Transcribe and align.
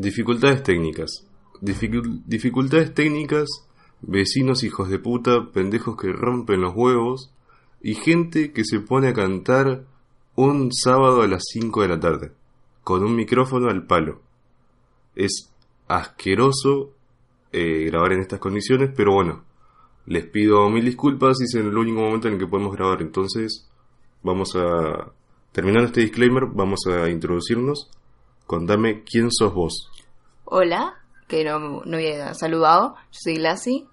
Dificultades 0.00 0.62
técnicas. 0.62 1.26
Dificul- 1.60 2.22
dificultades 2.24 2.94
técnicas, 2.94 3.46
vecinos 4.00 4.64
hijos 4.64 4.88
de 4.88 4.98
puta, 4.98 5.50
pendejos 5.52 5.94
que 6.00 6.10
rompen 6.10 6.62
los 6.62 6.72
huevos 6.74 7.34
y 7.82 7.94
gente 7.96 8.52
que 8.54 8.64
se 8.64 8.80
pone 8.80 9.08
a 9.08 9.12
cantar 9.12 9.84
un 10.36 10.72
sábado 10.72 11.20
a 11.20 11.26
las 11.26 11.42
5 11.52 11.82
de 11.82 11.88
la 11.88 12.00
tarde, 12.00 12.32
con 12.82 13.04
un 13.04 13.14
micrófono 13.14 13.68
al 13.68 13.86
palo. 13.86 14.22
Es 15.14 15.50
asqueroso 15.86 16.92
eh, 17.52 17.84
grabar 17.90 18.14
en 18.14 18.20
estas 18.20 18.40
condiciones, 18.40 18.90
pero 18.96 19.12
bueno, 19.12 19.44
les 20.06 20.24
pido 20.24 20.66
mil 20.70 20.84
disculpas 20.86 21.36
y 21.40 21.44
es 21.44 21.54
el 21.56 21.76
único 21.76 22.00
momento 22.00 22.26
en 22.28 22.34
el 22.34 22.40
que 22.40 22.46
podemos 22.46 22.74
grabar. 22.74 23.02
Entonces, 23.02 23.68
vamos 24.22 24.56
a. 24.56 25.12
Terminando 25.52 25.88
este 25.88 26.00
disclaimer, 26.00 26.46
vamos 26.46 26.86
a 26.86 27.10
introducirnos. 27.10 27.90
Contame 28.50 29.04
quién 29.04 29.30
sos 29.30 29.54
vos. 29.54 29.88
Hola, 30.44 30.96
que 31.28 31.44
no, 31.44 31.82
no 31.84 31.96
había 31.96 32.34
saludado. 32.34 32.96
Yo 33.12 33.18
soy 33.22 33.34
Glassy. 33.36 33.86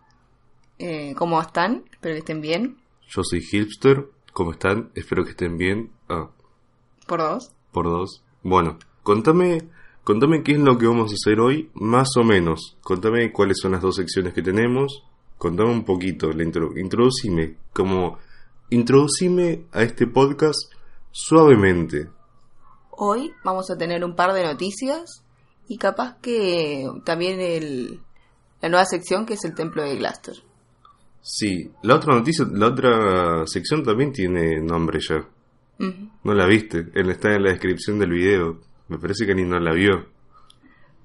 Eh, 0.80 1.14
¿Cómo 1.16 1.40
están? 1.40 1.84
Espero 1.92 2.16
que 2.16 2.20
estén 2.22 2.42
bien. 2.42 2.78
Yo 3.08 3.22
soy 3.24 3.42
Hipster. 3.42 4.08
¿Cómo 4.34 4.54
están? 4.54 4.90
Espero 4.96 5.24
que 5.24 5.30
estén 5.30 5.60
bien. 5.60 5.92
Ah, 6.10 6.32
Por 7.06 7.20
dos. 7.20 7.52
por 7.72 7.86
dos. 7.86 8.24
Bueno, 8.42 8.80
contame, 9.04 9.70
contame 10.04 10.42
qué 10.42 10.54
es 10.54 10.60
lo 10.60 10.80
que 10.80 10.88
vamos 10.88 11.12
a 11.12 11.14
hacer 11.14 11.40
hoy, 11.40 11.70
más 11.76 12.18
o 12.18 12.24
menos. 12.24 12.78
Contame 12.82 13.32
cuáles 13.32 13.60
son 13.62 13.74
las 13.74 13.84
dos 13.84 13.98
secciones 13.98 14.34
que 14.34 14.42
tenemos. 14.42 15.04
Contame 15.38 15.70
un 15.70 15.86
poquito, 15.86 16.32
la 16.34 16.42
intro, 16.42 16.76
introducime, 16.76 17.58
como 17.74 18.18
introducime 18.72 19.66
a 19.72 19.84
este 19.84 20.08
podcast 20.08 20.58
suavemente. 21.12 22.10
Hoy 23.00 23.32
vamos 23.44 23.70
a 23.70 23.78
tener 23.78 24.04
un 24.04 24.16
par 24.16 24.34
de 24.34 24.44
noticias 24.44 25.24
y 25.68 25.78
capaz 25.78 26.18
que 26.20 26.84
también 27.06 27.40
el, 27.40 28.00
la 28.60 28.70
nueva 28.70 28.86
sección 28.86 29.28
que 29.28 29.36
es 29.36 29.46
el 29.46 29.54
templo 29.54 29.84
de 29.84 29.98
Glastor. 29.98 30.36
Sí, 31.22 31.72
la 31.84 31.96
otra 31.96 32.16
noticia, 32.16 32.46
la 32.52 32.68
otra 32.68 33.46
sección 33.46 33.84
también 33.84 34.12
tiene 34.12 34.60
nombre 34.62 35.00
ya. 35.00 35.24
No 36.24 36.34
la 36.34 36.48
viste, 36.48 36.88
él 36.96 37.12
está 37.12 37.36
en 37.36 37.44
la 37.44 37.52
descripción 37.52 38.00
del 38.00 38.10
video. 38.10 38.62
Me 38.88 38.98
parece 38.98 39.28
que 39.28 39.36
ni 39.36 39.44
no 39.44 39.60
la 39.60 39.74
vio. 39.74 40.08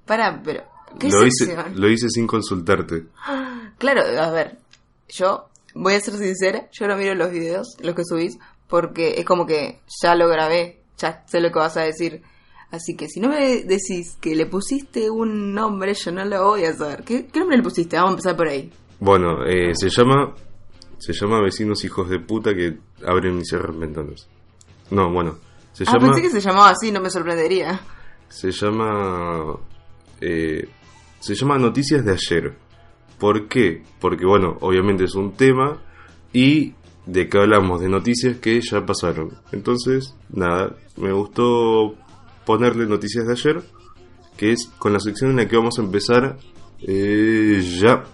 Para, 0.07 0.43
pero... 0.43 0.63
¿Qué 0.99 1.11
Lo 1.11 1.27
hice, 1.27 1.45
sección? 1.47 1.79
lo 1.79 1.91
hice 1.91 2.09
sin 2.09 2.27
consultarte. 2.27 3.05
Claro, 3.79 4.03
a 4.03 4.31
ver, 4.31 4.59
yo 5.09 5.49
voy 5.75 5.95
a 5.95 6.01
ser 6.01 6.15
sincera, 6.15 6.69
yo 6.71 6.87
no 6.87 6.97
miro 6.97 7.17
los 7.17 7.33
videos, 7.33 7.77
los 7.81 7.97
que 7.97 8.05
subís, 8.05 8.39
porque 8.69 9.15
es 9.19 9.25
como 9.25 9.45
que 9.45 9.81
ya 10.01 10.15
lo 10.15 10.29
grabé, 10.29 10.82
ya 10.99 11.23
sé 11.27 11.41
lo 11.41 11.51
que 11.51 11.59
vas 11.59 11.77
a 11.77 11.83
decir. 11.83 12.23
Así 12.71 12.97
que 12.97 13.07
si 13.09 13.21
no 13.21 13.29
me 13.29 13.63
decís 13.65 14.17
que 14.21 14.35
le 14.35 14.47
pusiste 14.47 15.11
un 15.11 15.53
nombre, 15.53 15.93
yo 15.95 16.11
no 16.11 16.25
lo 16.25 16.43
voy 16.49 16.65
a 16.65 16.73
saber. 16.75 17.05
¿Qué, 17.05 17.27
qué 17.27 17.39
nombre 17.41 17.59
le 17.59 17.63
pusiste? 17.63 17.97
Vamos 17.97 18.11
a 18.11 18.13
empezar 18.15 18.37
por 18.37 18.49
ahí. 18.49 18.73
Bueno, 18.99 19.45
eh, 19.45 19.75
se 19.75 19.91
llama 19.91 20.35
se 20.99 21.13
llama 21.13 21.41
vecinos 21.43 21.85
hijos 21.85 22.09
de 22.09 22.21
puta 22.21 22.55
que 22.55 22.79
abren 23.07 23.39
y 23.39 23.45
cierran 23.45 23.79
ventanas. 23.81 24.29
No, 24.91 25.11
bueno, 25.13 25.37
se 25.73 25.85
Ah, 25.85 25.93
llama 25.95 26.07
pensé 26.13 26.23
que 26.23 26.31
se 26.31 26.41
llamaba 26.41 26.71
así, 26.71 26.93
no 26.93 27.01
me 27.01 27.11
sorprendería. 27.11 27.81
se 28.29 28.51
llama 28.53 29.57
eh, 30.21 30.69
se 31.21 31.35
llama 31.35 31.59
noticias 31.59 32.05
de 32.05 32.13
ayer. 32.13 32.55
¿Por 33.19 33.49
qué? 33.49 33.83
Porque 34.01 34.25
bueno, 34.25 34.57
obviamente 34.61 35.05
es 35.05 35.15
un 35.15 35.33
tema 35.33 35.81
y 36.33 36.75
de 37.07 37.29
que 37.29 37.39
hablamos 37.39 37.81
de 37.81 37.89
noticias 37.89 38.39
que 38.39 38.61
ya 38.61 38.85
pasaron. 38.87 39.31
Entonces, 39.53 40.15
nada, 40.31 40.77
me 40.97 41.13
gustó 41.13 41.95
ponerle 42.45 42.87
noticias 42.87 43.27
de 43.27 43.33
ayer, 43.33 43.63
que 44.37 44.53
es 44.53 44.67
con 44.79 44.93
la 44.93 45.01
sección 45.01 45.31
en 45.31 45.37
la 45.37 45.49
que 45.49 45.57
vamos 45.57 45.79
a 45.79 45.83
empezar 45.83 46.39
eh, 46.83 47.63
ya. 47.81 48.05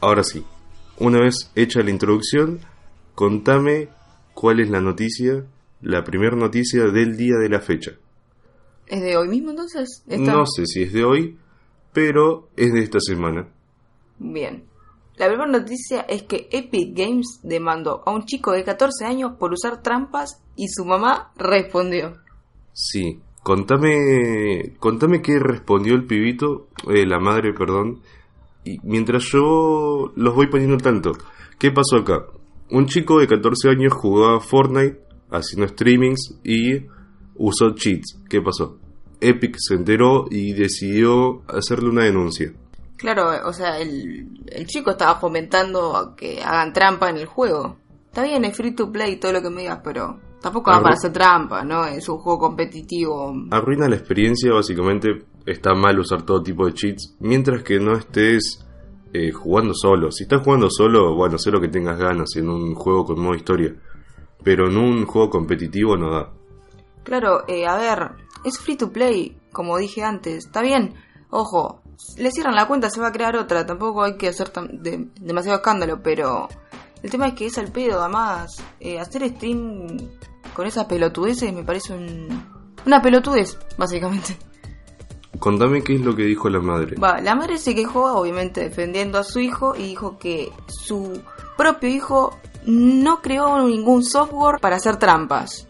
Ahora 0.00 0.24
sí, 0.24 0.42
una 0.98 1.20
vez 1.20 1.50
hecha 1.54 1.82
la 1.82 1.90
introducción, 1.90 2.60
contame 3.14 3.88
cuál 4.32 4.60
es 4.60 4.70
la 4.70 4.80
noticia, 4.80 5.44
la 5.82 6.04
primera 6.04 6.36
noticia 6.36 6.84
del 6.86 7.18
día 7.18 7.36
de 7.36 7.50
la 7.50 7.60
fecha. 7.60 7.92
¿Es 8.86 9.02
de 9.02 9.16
hoy 9.16 9.28
mismo 9.28 9.50
entonces? 9.50 10.02
No 10.06 10.46
sé 10.46 10.64
si 10.64 10.82
es 10.82 10.92
de 10.92 11.04
hoy, 11.04 11.36
pero 11.92 12.48
es 12.56 12.72
de 12.72 12.80
esta 12.80 13.00
semana. 13.00 13.48
Bien. 14.18 14.64
La 15.16 15.26
primera 15.26 15.50
noticia 15.50 16.00
es 16.02 16.22
que 16.22 16.48
Epic 16.50 16.96
Games 16.96 17.40
demandó 17.42 18.02
a 18.06 18.10
un 18.10 18.24
chico 18.24 18.52
de 18.52 18.64
14 18.64 19.04
años 19.04 19.32
por 19.38 19.52
usar 19.52 19.82
trampas 19.82 20.42
y 20.56 20.68
su 20.68 20.84
mamá 20.84 21.32
respondió. 21.36 22.14
Sí, 22.72 23.20
contame, 23.42 24.76
contame 24.78 25.20
qué 25.20 25.38
respondió 25.38 25.94
el 25.94 26.06
pibito, 26.06 26.68
eh, 26.88 27.04
la 27.04 27.20
madre, 27.20 27.52
perdón, 27.52 28.00
y 28.64 28.78
mientras 28.82 29.24
yo 29.24 30.12
los 30.16 30.34
voy 30.34 30.46
poniendo 30.46 30.76
al 30.76 30.82
tanto. 30.82 31.12
¿Qué 31.58 31.70
pasó 31.70 31.96
acá? 31.96 32.24
Un 32.70 32.86
chico 32.86 33.18
de 33.18 33.26
14 33.26 33.68
años 33.68 33.92
jugaba 33.92 34.40
Fortnite 34.40 35.00
haciendo 35.30 35.68
streamings 35.68 36.38
y 36.44 36.86
usó 37.34 37.74
cheats. 37.74 38.22
¿Qué 38.28 38.40
pasó? 38.40 38.78
Epic 39.20 39.56
se 39.58 39.74
enteró 39.74 40.26
y 40.30 40.52
decidió 40.52 41.42
hacerle 41.48 41.90
una 41.90 42.04
denuncia. 42.04 42.52
Claro, 42.96 43.30
o 43.48 43.52
sea, 43.52 43.78
el, 43.78 44.28
el 44.46 44.66
chico 44.66 44.90
estaba 44.90 45.18
fomentando 45.18 45.96
a 45.96 46.14
que 46.14 46.42
hagan 46.42 46.72
trampa 46.72 47.08
en 47.10 47.16
el 47.16 47.26
juego. 47.26 47.76
Está 48.06 48.22
bien, 48.24 48.44
es 48.44 48.56
free 48.56 48.72
to 48.74 48.90
play 48.92 49.16
todo 49.16 49.32
lo 49.32 49.40
que 49.42 49.50
me 49.50 49.62
digas, 49.62 49.80
pero 49.82 50.18
tampoco 50.42 50.70
va 50.70 50.78
Arru- 50.78 50.82
para 50.82 50.94
hacer 50.94 51.12
trampa, 51.12 51.64
¿no? 51.64 51.84
Es 51.86 52.08
un 52.08 52.18
juego 52.18 52.38
competitivo. 52.40 53.34
Arruina 53.50 53.88
la 53.88 53.96
experiencia, 53.96 54.52
básicamente 54.52 55.24
está 55.46 55.74
mal 55.74 55.98
usar 55.98 56.22
todo 56.22 56.42
tipo 56.42 56.66
de 56.66 56.74
cheats, 56.74 57.16
mientras 57.20 57.62
que 57.62 57.78
no 57.80 57.96
estés 57.96 58.66
eh, 59.14 59.30
jugando 59.32 59.72
solo. 59.74 60.10
Si 60.12 60.24
estás 60.24 60.42
jugando 60.42 60.68
solo, 60.70 61.14
bueno, 61.14 61.38
sé 61.38 61.50
lo 61.50 61.60
que 61.60 61.68
tengas 61.68 61.98
ganas 61.98 62.36
en 62.36 62.48
un 62.48 62.74
juego 62.74 63.04
con 63.06 63.20
modo 63.20 63.34
historia, 63.34 63.74
pero 64.44 64.68
en 64.68 64.76
un 64.76 65.06
juego 65.06 65.30
competitivo 65.30 65.96
no 65.96 66.10
da. 66.10 66.30
Claro, 67.04 67.44
eh, 67.48 67.66
a 67.66 67.76
ver, 67.78 68.10
es 68.44 68.58
free 68.58 68.76
to 68.76 68.90
play, 68.92 69.38
como 69.52 69.76
dije 69.78 70.02
antes. 70.02 70.46
Está 70.46 70.62
bien, 70.62 70.94
ojo, 71.30 71.80
le 72.16 72.30
cierran 72.30 72.54
la 72.54 72.66
cuenta, 72.66 72.90
se 72.90 73.00
va 73.00 73.08
a 73.08 73.12
crear 73.12 73.36
otra. 73.36 73.66
Tampoco 73.66 74.02
hay 74.02 74.16
que 74.16 74.28
hacer 74.28 74.52
de- 74.52 75.08
demasiado 75.20 75.58
escándalo, 75.58 76.02
pero 76.02 76.48
el 77.02 77.10
tema 77.10 77.28
es 77.28 77.34
que 77.34 77.46
es 77.46 77.58
al 77.58 77.70
pedo, 77.72 78.00
además. 78.00 78.50
eh, 78.80 78.98
hacer 78.98 79.28
stream 79.28 79.98
con 80.54 80.66
esas 80.66 80.86
pelotudeces 80.86 81.52
me 81.52 81.62
parece 81.62 81.92
un, 81.94 82.44
una 82.86 83.00
pelotudez, 83.02 83.56
básicamente. 83.78 84.36
Contame 85.38 85.82
qué 85.82 85.94
es 85.94 86.00
lo 86.00 86.14
que 86.16 86.24
dijo 86.24 86.48
la 86.50 86.60
madre. 86.60 86.96
Va, 86.96 87.20
la 87.20 87.34
madre 87.34 87.56
se 87.58 87.74
quejó, 87.74 88.12
obviamente, 88.14 88.60
defendiendo 88.62 89.18
a 89.18 89.24
su 89.24 89.38
hijo 89.40 89.74
y 89.76 89.84
dijo 89.84 90.18
que 90.18 90.52
su 90.66 91.22
propio 91.56 91.88
hijo 91.88 92.36
no 92.66 93.22
creó 93.22 93.66
ningún 93.66 94.04
software 94.04 94.58
para 94.60 94.76
hacer 94.76 94.96
trampas, 94.98 95.66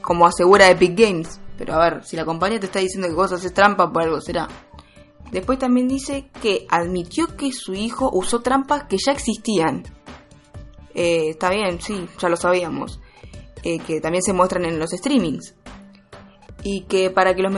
como 0.00 0.26
asegura 0.26 0.68
Epic 0.70 0.98
Games. 0.98 1.40
Pero 1.58 1.74
a 1.74 1.78
ver, 1.78 2.04
si 2.04 2.16
la 2.16 2.24
compañía 2.24 2.60
te 2.60 2.66
está 2.66 2.78
diciendo 2.78 3.08
que 3.08 3.14
vos 3.14 3.32
haces 3.32 3.52
trampa, 3.52 3.92
por 3.92 4.02
algo 4.02 4.20
será. 4.20 4.48
Después 5.32 5.58
también 5.58 5.88
dice 5.88 6.30
que 6.40 6.66
admitió 6.70 7.36
que 7.36 7.52
su 7.52 7.74
hijo 7.74 8.08
usó 8.12 8.40
trampas 8.40 8.84
que 8.84 8.96
ya 9.04 9.12
existían. 9.12 9.82
Eh, 10.94 11.30
está 11.30 11.50
bien, 11.50 11.80
sí, 11.82 12.08
ya 12.18 12.28
lo 12.28 12.36
sabíamos. 12.36 13.00
Eh, 13.62 13.80
que 13.80 14.00
también 14.00 14.22
se 14.22 14.32
muestran 14.32 14.64
en 14.64 14.78
los 14.78 14.90
streamings 14.90 15.54
y 16.62 16.82
que 16.82 17.10
para 17.10 17.34
que 17.34 17.42
los 17.42 17.52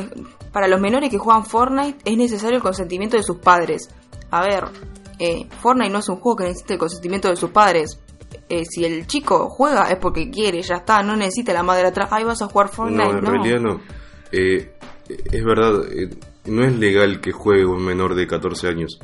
para 0.53 0.67
los 0.67 0.81
menores 0.81 1.11
que 1.11 1.19
juegan 1.19 1.45
Fortnite 1.45 1.99
es 2.05 2.17
necesario 2.17 2.57
el 2.57 2.63
consentimiento 2.63 3.17
de 3.17 3.23
sus 3.23 3.37
padres. 3.37 3.89
A 4.31 4.43
ver, 4.43 4.65
eh, 5.19 5.47
Fortnite 5.61 5.91
no 5.91 5.99
es 5.99 6.09
un 6.09 6.17
juego 6.17 6.37
que 6.37 6.45
necesite 6.45 6.75
el 6.75 6.79
consentimiento 6.79 7.29
de 7.29 7.37
sus 7.37 7.51
padres. 7.51 8.01
Eh, 8.51 8.65
si 8.69 8.85
el 8.85 9.07
chico 9.07 9.49
juega 9.49 9.91
es 9.91 9.97
porque 9.99 10.29
quiere, 10.31 10.61
ya 10.63 10.77
está, 10.77 11.03
no 11.03 11.17
necesita 11.17 11.53
la 11.53 11.63
madre 11.63 11.87
atrás. 11.87 12.09
Ahí 12.13 12.25
vas 12.25 12.43
a 12.43 12.47
jugar 12.49 12.69
Fortnite. 12.69 13.05
no, 13.13 13.19
en 13.19 13.25
realidad 13.25 13.61
no. 13.61 13.81
Eh, 14.33 14.73
es 15.09 15.45
verdad, 15.45 15.85
eh, 15.93 16.11
no 16.47 16.65
es 16.65 16.77
legal 16.77 17.21
que 17.21 17.33
juegue 17.33 17.65
un 17.65 17.85
menor 17.85 18.15
de 18.15 18.27
14 18.27 18.67
años. 18.69 18.99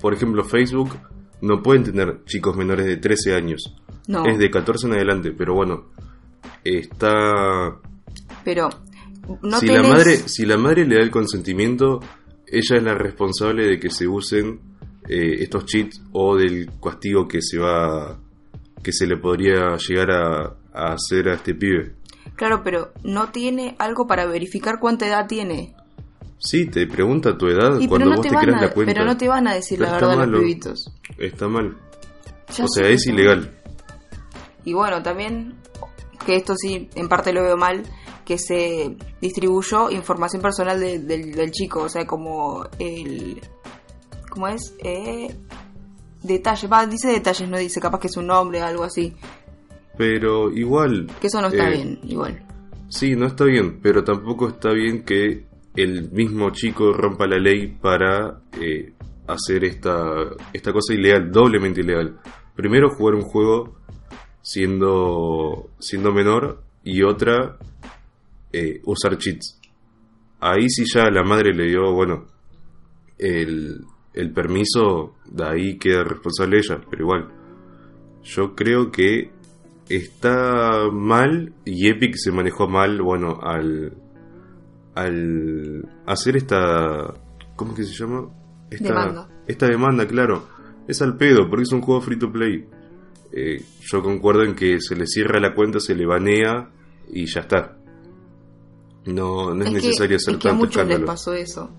Por 0.00 0.14
ejemplo, 0.14 0.44
Facebook 0.44 0.96
no 1.42 1.62
pueden 1.62 1.84
tener 1.84 2.24
chicos 2.24 2.56
menores 2.56 2.86
de 2.86 2.96
13 2.96 3.34
años. 3.34 3.74
No. 4.08 4.24
Es 4.24 4.38
de 4.38 4.50
14 4.50 4.86
en 4.86 4.94
adelante, 4.94 5.32
pero 5.36 5.54
bueno, 5.54 5.86
está 6.64 7.76
Pero 8.44 8.68
no 9.42 9.58
si 9.60 9.66
tenés- 9.66 9.82
la 9.82 9.88
madre 9.88 10.16
si 10.16 10.46
la 10.46 10.56
madre 10.56 10.86
le 10.86 10.96
da 10.96 11.02
el 11.02 11.10
consentimiento 11.10 12.00
ella 12.46 12.76
es 12.76 12.82
la 12.82 12.94
responsable 12.94 13.66
de 13.66 13.80
que 13.80 13.90
se 13.90 14.06
usen 14.06 14.60
eh, 15.08 15.36
estos 15.42 15.66
cheats 15.66 16.00
o 16.12 16.36
del 16.36 16.70
castigo 16.82 17.26
que 17.26 17.42
se 17.42 17.58
va 17.58 18.18
que 18.86 18.92
se 18.92 19.04
le 19.04 19.16
podría 19.16 19.76
llegar 19.76 20.12
a, 20.12 20.56
a 20.72 20.92
hacer 20.92 21.28
a 21.28 21.34
este 21.34 21.56
pibe 21.56 21.96
Claro, 22.36 22.62
pero 22.62 22.92
no 23.02 23.30
tiene 23.32 23.74
algo 23.80 24.06
para 24.06 24.26
verificar 24.26 24.78
cuánta 24.78 25.08
edad 25.08 25.26
tiene. 25.26 25.74
sí 26.38 26.66
te 26.66 26.86
pregunta 26.86 27.36
tu 27.36 27.48
edad 27.48 27.80
Y 27.80 27.88
cuando 27.88 28.10
no, 28.10 28.16
vos 28.16 28.20
te 28.22 28.30
te, 28.30 28.36
creas 28.36 28.62
a, 28.62 28.66
la 28.66 28.72
cuenta 28.72 28.92
pero 28.92 29.04
no 29.04 29.16
te 29.16 29.26
van 29.26 29.48
a 29.48 29.54
decir 29.54 29.78
Pero 29.80 29.90
la 29.90 29.96
verdad 29.98 30.26
los 30.28 30.40
pibitos. 30.40 30.92
está 31.18 31.48
mal 31.48 31.76
Ya 32.56 32.64
o 32.64 32.68
sea 32.68 32.88
es 32.88 33.04
ilegal 33.08 33.50
Y 34.64 34.72
bueno, 34.72 35.02
también 35.02 35.54
que 36.24 36.36
esto 36.36 36.54
sí, 36.56 36.88
en 36.94 37.08
parte 37.08 37.32
lo 37.32 37.42
veo 37.42 37.56
mal, 37.56 37.82
que 38.24 38.36
se 38.38 38.96
distribuyó 39.20 39.90
información 39.90 40.42
personal 40.42 40.78
de- 40.80 40.98
del, 40.98 41.32
del 41.32 41.50
chico, 41.52 41.82
o 41.82 41.88
sea, 41.88 42.04
como 42.06 42.64
el... 42.80 43.40
¿Cómo 44.30 44.48
es? 44.48 44.74
Eh, 44.82 45.34
detalles, 46.26 46.70
va, 46.70 46.86
dice 46.86 47.08
detalles, 47.08 47.48
no 47.48 47.58
dice, 47.58 47.80
capaz 47.80 48.00
que 48.00 48.08
es 48.08 48.16
un 48.16 48.26
nombre, 48.26 48.60
algo 48.60 48.84
así. 48.84 49.14
Pero 49.96 50.52
igual... 50.52 51.10
Que 51.20 51.28
eso 51.28 51.40
no 51.40 51.48
está 51.48 51.68
eh, 51.70 51.76
bien, 51.76 52.00
igual. 52.04 52.46
Sí, 52.88 53.16
no 53.16 53.26
está 53.26 53.44
bien, 53.44 53.80
pero 53.80 54.04
tampoco 54.04 54.48
está 54.48 54.72
bien 54.72 55.04
que 55.04 55.46
el 55.74 56.10
mismo 56.10 56.50
chico 56.50 56.92
rompa 56.92 57.26
la 57.26 57.38
ley 57.38 57.68
para 57.68 58.40
eh, 58.60 58.92
hacer 59.26 59.64
esta, 59.64 60.00
esta 60.52 60.72
cosa 60.72 60.94
ilegal, 60.94 61.30
doblemente 61.30 61.80
ilegal. 61.80 62.18
Primero 62.54 62.90
jugar 62.90 63.14
un 63.14 63.22
juego 63.22 63.76
siendo, 64.40 65.70
siendo 65.78 66.12
menor 66.12 66.62
y 66.84 67.02
otra 67.02 67.58
eh, 68.52 68.80
usar 68.84 69.18
cheats. 69.18 69.60
Ahí 70.40 70.68
sí 70.68 70.84
ya 70.86 71.10
la 71.10 71.24
madre 71.24 71.52
le 71.52 71.64
dio, 71.64 71.92
bueno, 71.92 72.26
el, 73.18 73.84
el 74.16 74.32
permiso, 74.32 75.14
de 75.26 75.44
ahí 75.44 75.78
queda 75.78 76.02
responsable 76.04 76.58
ella, 76.58 76.80
pero 76.90 77.02
igual. 77.04 77.28
Yo 78.24 78.54
creo 78.56 78.90
que 78.90 79.30
está 79.88 80.88
mal 80.92 81.52
y 81.64 81.88
Epic 81.88 82.14
se 82.16 82.32
manejó 82.32 82.66
mal, 82.66 83.00
bueno, 83.02 83.38
al 83.42 83.96
al 84.94 85.88
hacer 86.06 86.36
esta 86.36 87.12
¿cómo 87.54 87.72
es 87.72 87.76
que 87.78 87.84
se 87.84 87.92
llama? 87.94 88.28
Esta 88.70 88.88
Demanda. 88.88 89.28
Esta 89.46 89.66
demanda, 89.68 90.06
claro. 90.08 90.48
Es 90.88 91.02
al 91.02 91.16
pedo, 91.16 91.48
porque 91.48 91.62
es 91.62 91.72
un 91.72 91.82
juego 91.82 92.00
free 92.00 92.18
to 92.18 92.32
play. 92.32 92.66
Eh, 93.32 93.62
yo 93.80 94.02
concuerdo 94.02 94.42
en 94.42 94.54
que 94.56 94.80
se 94.80 94.96
le 94.96 95.06
cierra 95.06 95.38
la 95.38 95.54
cuenta, 95.54 95.78
se 95.78 95.94
le 95.94 96.06
banea 96.06 96.70
y 97.12 97.26
ya 97.26 97.40
está. 97.42 97.76
No, 99.04 99.54
no 99.54 99.62
es, 99.62 99.68
que- 99.68 99.74
necesario 99.76 100.16
hacer 100.16 100.34
es 100.34 100.40
que 100.40 100.48
a 100.48 100.50
tanto 100.50 100.64
muchos 100.66 100.86
les 100.88 101.00
pasó 101.00 101.32
eso. 101.34 101.70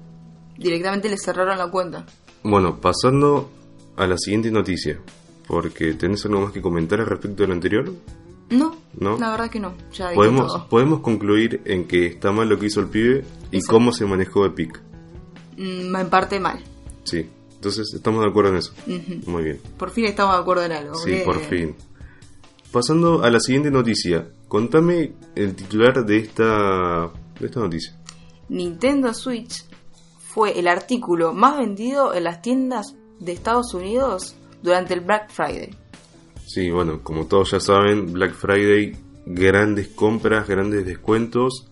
Directamente 0.57 1.09
les 1.09 1.21
cerraron 1.21 1.57
la 1.57 1.69
cuenta. 1.69 2.05
Bueno, 2.49 2.79
pasando 2.79 3.49
a 3.95 4.07
la 4.07 4.17
siguiente 4.17 4.51
noticia. 4.51 4.99
Porque 5.47 5.93
tenés 5.93 6.25
algo 6.25 6.41
más 6.41 6.51
que 6.51 6.61
comentar 6.61 6.99
al 6.99 7.05
respecto 7.05 7.43
de 7.43 7.47
lo 7.47 7.53
anterior. 7.53 7.93
No, 8.49 8.75
¿No? 8.99 9.17
la 9.17 9.31
verdad 9.31 9.49
que 9.49 9.59
no. 9.59 9.73
Ya 9.93 10.11
Podemos, 10.13 10.47
todo. 10.47 10.67
podemos 10.69 10.99
concluir 11.01 11.61
en 11.65 11.85
que 11.87 12.05
está 12.07 12.31
mal 12.31 12.47
lo 12.49 12.57
que 12.59 12.67
hizo 12.67 12.79
el 12.79 12.87
pibe 12.87 13.23
y 13.51 13.61
cómo 13.61 13.91
se 13.91 14.05
manejó 14.05 14.45
Epic. 14.45 14.79
Mm, 15.57 15.95
en 15.95 16.09
parte 16.09 16.39
mal. 16.39 16.63
Sí, 17.03 17.29
entonces 17.55 17.93
estamos 17.93 18.21
de 18.23 18.29
acuerdo 18.29 18.51
en 18.51 18.57
eso. 18.57 18.73
Muy 19.25 19.43
bien. 19.43 19.59
Por 19.77 19.89
fin 19.89 20.05
estamos 20.05 20.35
de 20.35 20.41
acuerdo 20.41 20.63
en 20.65 20.71
algo. 20.73 20.95
Sí, 20.95 21.21
por 21.25 21.39
fin. 21.39 21.75
Pasando 22.71 23.23
a 23.23 23.29
la 23.29 23.39
siguiente 23.39 23.71
noticia. 23.71 24.27
Contame 24.47 25.13
el 25.35 25.55
titular 25.55 26.05
de 26.05 26.17
esta, 26.17 27.09
de 27.39 27.45
esta 27.45 27.59
noticia. 27.59 27.97
Nintendo 28.49 29.13
Switch 29.13 29.65
fue 30.37 30.59
el 30.59 30.67
artículo 30.67 31.33
más 31.33 31.57
vendido 31.57 32.13
en 32.13 32.25
las 32.25 32.43
tiendas 32.43 32.95
de 33.19 33.31
Estados 33.31 33.73
Unidos 33.73 34.35
durante 34.61 34.93
el 34.93 34.99
Black 34.99 35.31
Friday. 35.31 35.71
Sí, 36.45 36.69
bueno, 36.69 37.01
como 37.01 37.25
todos 37.25 37.49
ya 37.49 37.59
saben, 37.59 38.13
Black 38.13 38.35
Friday, 38.35 38.95
grandes 39.25 39.87
compras, 39.87 40.47
grandes 40.47 40.85
descuentos, 40.85 41.67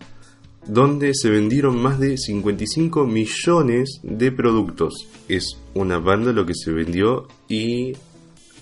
donde 0.66 1.14
se 1.14 1.30
vendieron 1.30 1.80
más 1.80 2.00
de 2.00 2.18
55 2.18 3.06
millones 3.06 4.00
de 4.02 4.32
productos. 4.32 5.06
Es 5.28 5.60
una 5.74 5.98
banda 5.98 6.32
lo 6.32 6.44
que 6.44 6.54
se 6.56 6.72
vendió 6.72 7.28
y 7.48 7.92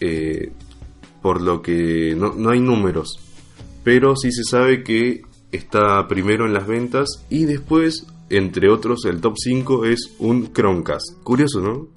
eh, 0.01 0.53
por 1.23 1.41
lo 1.41 1.62
que 1.62 2.15
no, 2.15 2.35
no 2.35 2.51
hay 2.51 2.61
números, 2.61 3.19
pero 3.83 4.17
sí 4.17 4.33
se 4.33 4.45
sabe 4.45 4.85
que 4.85 5.23
está 5.51 6.06
primero 6.09 6.45
en 6.45 6.53
las 6.53 6.67
ventas 6.67 7.25
y 7.31 7.47
después, 7.47 8.06
entre 8.31 8.69
otros, 8.71 9.05
el 9.06 9.21
top 9.21 9.35
5 9.37 9.85
es 9.85 10.15
un 10.19 10.53
Chromecast. 10.53 11.23
Curioso, 11.23 11.61
¿no? 11.61 11.88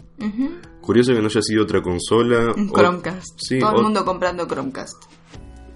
Curioso 0.82 1.14
que 1.14 1.20
no 1.22 1.28
haya 1.28 1.42
sido 1.42 1.64
otra 1.64 1.82
consola. 1.82 2.54
Un 2.56 2.70
o- 2.70 2.74
Chromecast. 2.74 3.38
Sí, 3.40 3.60
Todo 3.60 3.72
o- 3.72 3.78
el 3.78 3.84
mundo 3.84 4.06
comprando 4.06 4.48
Chromecast. 4.48 5.04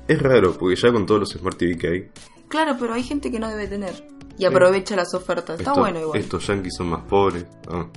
Es 0.07 0.21
raro, 0.21 0.53
porque 0.57 0.75
ya 0.75 0.92
con 0.92 1.06
todos 1.06 1.19
los 1.21 1.30
Smart 1.31 1.57
TV 1.57 1.77
que 1.77 1.88
hay, 1.88 2.09
Claro, 2.48 2.75
pero 2.80 2.94
hay 2.94 3.03
gente 3.03 3.31
que 3.31 3.39
no 3.39 3.48
debe 3.50 3.68
tener. 3.68 4.06
Y 4.38 4.44
aprovecha 4.45 4.95
las 4.95 5.13
ofertas. 5.13 5.59
Está 5.59 5.74
bueno 5.74 6.01
igual. 6.01 6.19
estos 6.19 6.45
yankees 6.48 6.74
son 6.77 6.89
más 6.89 7.04
pobres. 7.06 7.45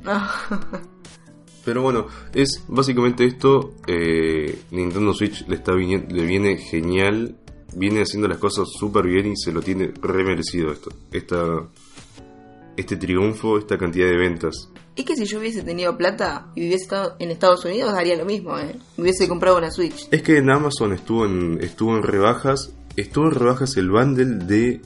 Ah. 0.04 0.30
Pero 1.64 1.80
bueno, 1.82 2.06
es 2.34 2.62
básicamente 2.68 3.24
esto. 3.24 3.72
eh, 3.86 4.58
Nintendo 4.70 5.14
Switch 5.14 5.46
le, 5.48 5.56
está 5.56 5.72
le 5.72 6.26
viene 6.26 6.58
genial. 6.58 7.36
Viene 7.74 8.02
haciendo 8.02 8.28
las 8.28 8.38
cosas 8.38 8.68
súper 8.78 9.06
bien 9.06 9.32
y 9.32 9.36
se 9.36 9.50
lo 9.50 9.62
tiene 9.62 9.92
remerecido 10.02 10.70
esto. 10.72 10.90
Esta, 11.10 11.66
este 12.76 12.96
triunfo, 12.96 13.58
esta 13.58 13.78
cantidad 13.78 14.06
de 14.06 14.16
ventas. 14.16 14.70
es 14.96 15.04
que 15.04 15.16
si 15.16 15.24
yo 15.26 15.38
hubiese 15.38 15.62
tenido 15.62 15.96
plata 15.96 16.46
y 16.54 16.60
hubiese 16.66 16.84
estado 16.84 17.16
en 17.18 17.30
Estados 17.30 17.64
Unidos, 17.64 17.92
haría 17.94 18.16
lo 18.16 18.24
mismo, 18.24 18.58
¿eh? 18.58 18.76
Me 18.96 19.02
hubiese 19.04 19.28
comprado 19.28 19.58
una 19.58 19.70
Switch. 19.70 20.08
Es 20.10 20.22
que 20.22 20.38
en 20.38 20.50
Amazon 20.50 20.92
estuvo 20.92 21.24
en, 21.26 21.58
estuvo 21.62 21.96
en 21.96 22.02
rebajas. 22.02 22.72
Estuvo 22.96 23.24
en 23.26 23.32
rebajas 23.32 23.76
el 23.76 23.90
bundle 23.90 24.44
de 24.46 24.80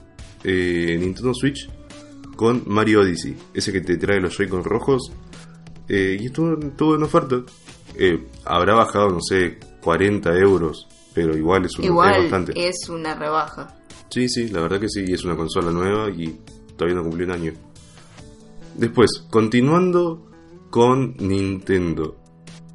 eh, 0.45 0.97
Nintendo 0.99 1.35
Switch 1.35 1.69
con 2.37 2.63
Mario 2.67 3.01
Odyssey. 3.03 3.37
Ese 3.53 3.73
que 3.73 3.81
te 3.81 3.97
trae 3.99 4.21
los 4.21 4.35
Joy-Con 4.37 4.65
rojos. 4.65 5.13
Eh, 5.89 6.17
y 6.21 6.27
estuvo, 6.27 6.59
estuvo 6.59 6.95
en 6.95 7.03
oferta. 7.03 7.43
Eh, 7.97 8.27
habrá 8.45 8.75
bajado, 8.75 9.11
no 9.11 9.21
sé, 9.21 9.59
40 9.83 10.35
euros. 10.39 10.87
Pero 11.15 11.37
igual 11.37 11.65
es, 11.65 11.77
un, 11.79 11.85
es 11.85 11.91
Igual 11.91 12.23
bastante. 12.23 12.53
es 12.69 12.89
una 12.89 13.15
rebaja. 13.15 13.75
Sí, 14.11 14.29
sí, 14.29 14.49
la 14.49 14.61
verdad 14.63 14.81
que 14.81 14.89
sí. 14.89 15.05
Es 15.09 15.25
una 15.25 15.37
consola 15.37 15.71
nueva 15.71 16.09
y 16.11 16.39
todavía 16.77 16.97
no 16.97 17.03
cumplió 17.03 17.27
un 17.27 17.33
año. 17.33 17.53
Después, 18.79 19.25
continuando 19.29 20.31
con 20.71 21.17
Nintendo. 21.19 22.17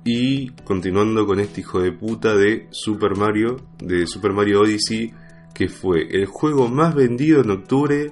Y 0.03 0.49
continuando 0.65 1.25
con 1.25 1.39
este 1.39 1.61
hijo 1.61 1.79
de 1.79 1.93
puta 1.93 2.35
de 2.35 2.67
Super 2.71 3.15
Mario, 3.15 3.61
de 3.79 4.05
Super 4.05 4.33
Mario 4.33 4.61
Odyssey, 4.61 5.13
que 5.53 5.69
fue 5.69 6.09
el 6.11 6.25
juego 6.25 6.67
más 6.67 6.93
vendido 6.93 7.41
en 7.41 7.51
octubre 7.51 8.11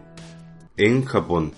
en 0.78 1.04
Japón. 1.04 1.52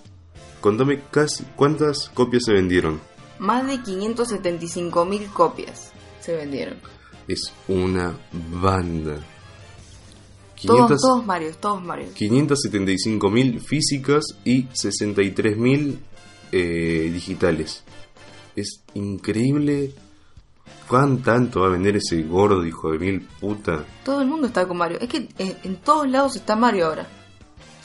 Contame 0.59 1.01
casi 1.11 1.43
cuántas 1.55 2.09
copias 2.09 2.45
se 2.45 2.53
vendieron. 2.53 2.99
Más 3.37 3.67
de 3.67 3.79
575 3.83 5.05
mil 5.05 5.27
copias 5.27 5.91
se 6.19 6.35
vendieron. 6.35 6.79
Es 7.27 7.53
una 7.67 8.17
banda. 8.59 9.17
Todos, 10.65 10.87
500 10.87 11.01
todos 11.01 11.25
Marios, 11.27 11.57
todos 11.57 11.83
Marios. 11.83 12.15
575.000 12.15 13.59
físicas 13.59 14.23
y 14.45 14.63
63.000 14.67 15.97
eh, 16.53 17.09
digitales. 17.11 17.83
Es 18.55 18.81
increíble 18.93 19.91
cuán 20.87 21.21
tanto 21.23 21.61
va 21.61 21.67
a 21.67 21.71
vender 21.71 21.95
ese 21.97 22.21
gordo 22.23 22.65
hijo 22.65 22.91
de 22.91 22.99
mil 22.99 23.21
puta. 23.39 23.83
Todo 24.05 24.21
el 24.21 24.27
mundo 24.27 24.47
está 24.47 24.67
con 24.67 24.77
Mario. 24.77 24.99
Es 25.01 25.09
que 25.09 25.27
eh, 25.37 25.57
en 25.63 25.77
todos 25.77 26.07
lados 26.07 26.35
está 26.35 26.55
Mario 26.55 26.87
ahora. 26.87 27.07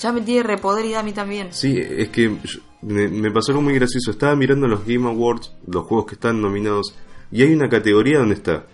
Ya 0.00 0.12
me 0.12 0.20
tiene 0.20 0.42
repodrida 0.42 1.00
a 1.00 1.02
mí 1.02 1.12
también. 1.12 1.48
Sí, 1.52 1.76
es 1.78 2.10
que 2.10 2.36
yo- 2.44 2.60
me, 2.82 3.08
me 3.08 3.30
pasó 3.32 3.50
algo 3.52 3.62
muy 3.62 3.74
gracioso. 3.74 4.10
Estaba 4.10 4.36
mirando 4.36 4.68
los 4.68 4.84
Game 4.86 5.08
Awards, 5.08 5.52
los 5.66 5.84
juegos 5.84 6.06
que 6.06 6.14
están 6.14 6.40
nominados, 6.40 6.94
y 7.32 7.42
hay 7.42 7.52
una 7.52 7.68
categoría 7.68 8.18
donde 8.20 8.34
está 8.36 8.66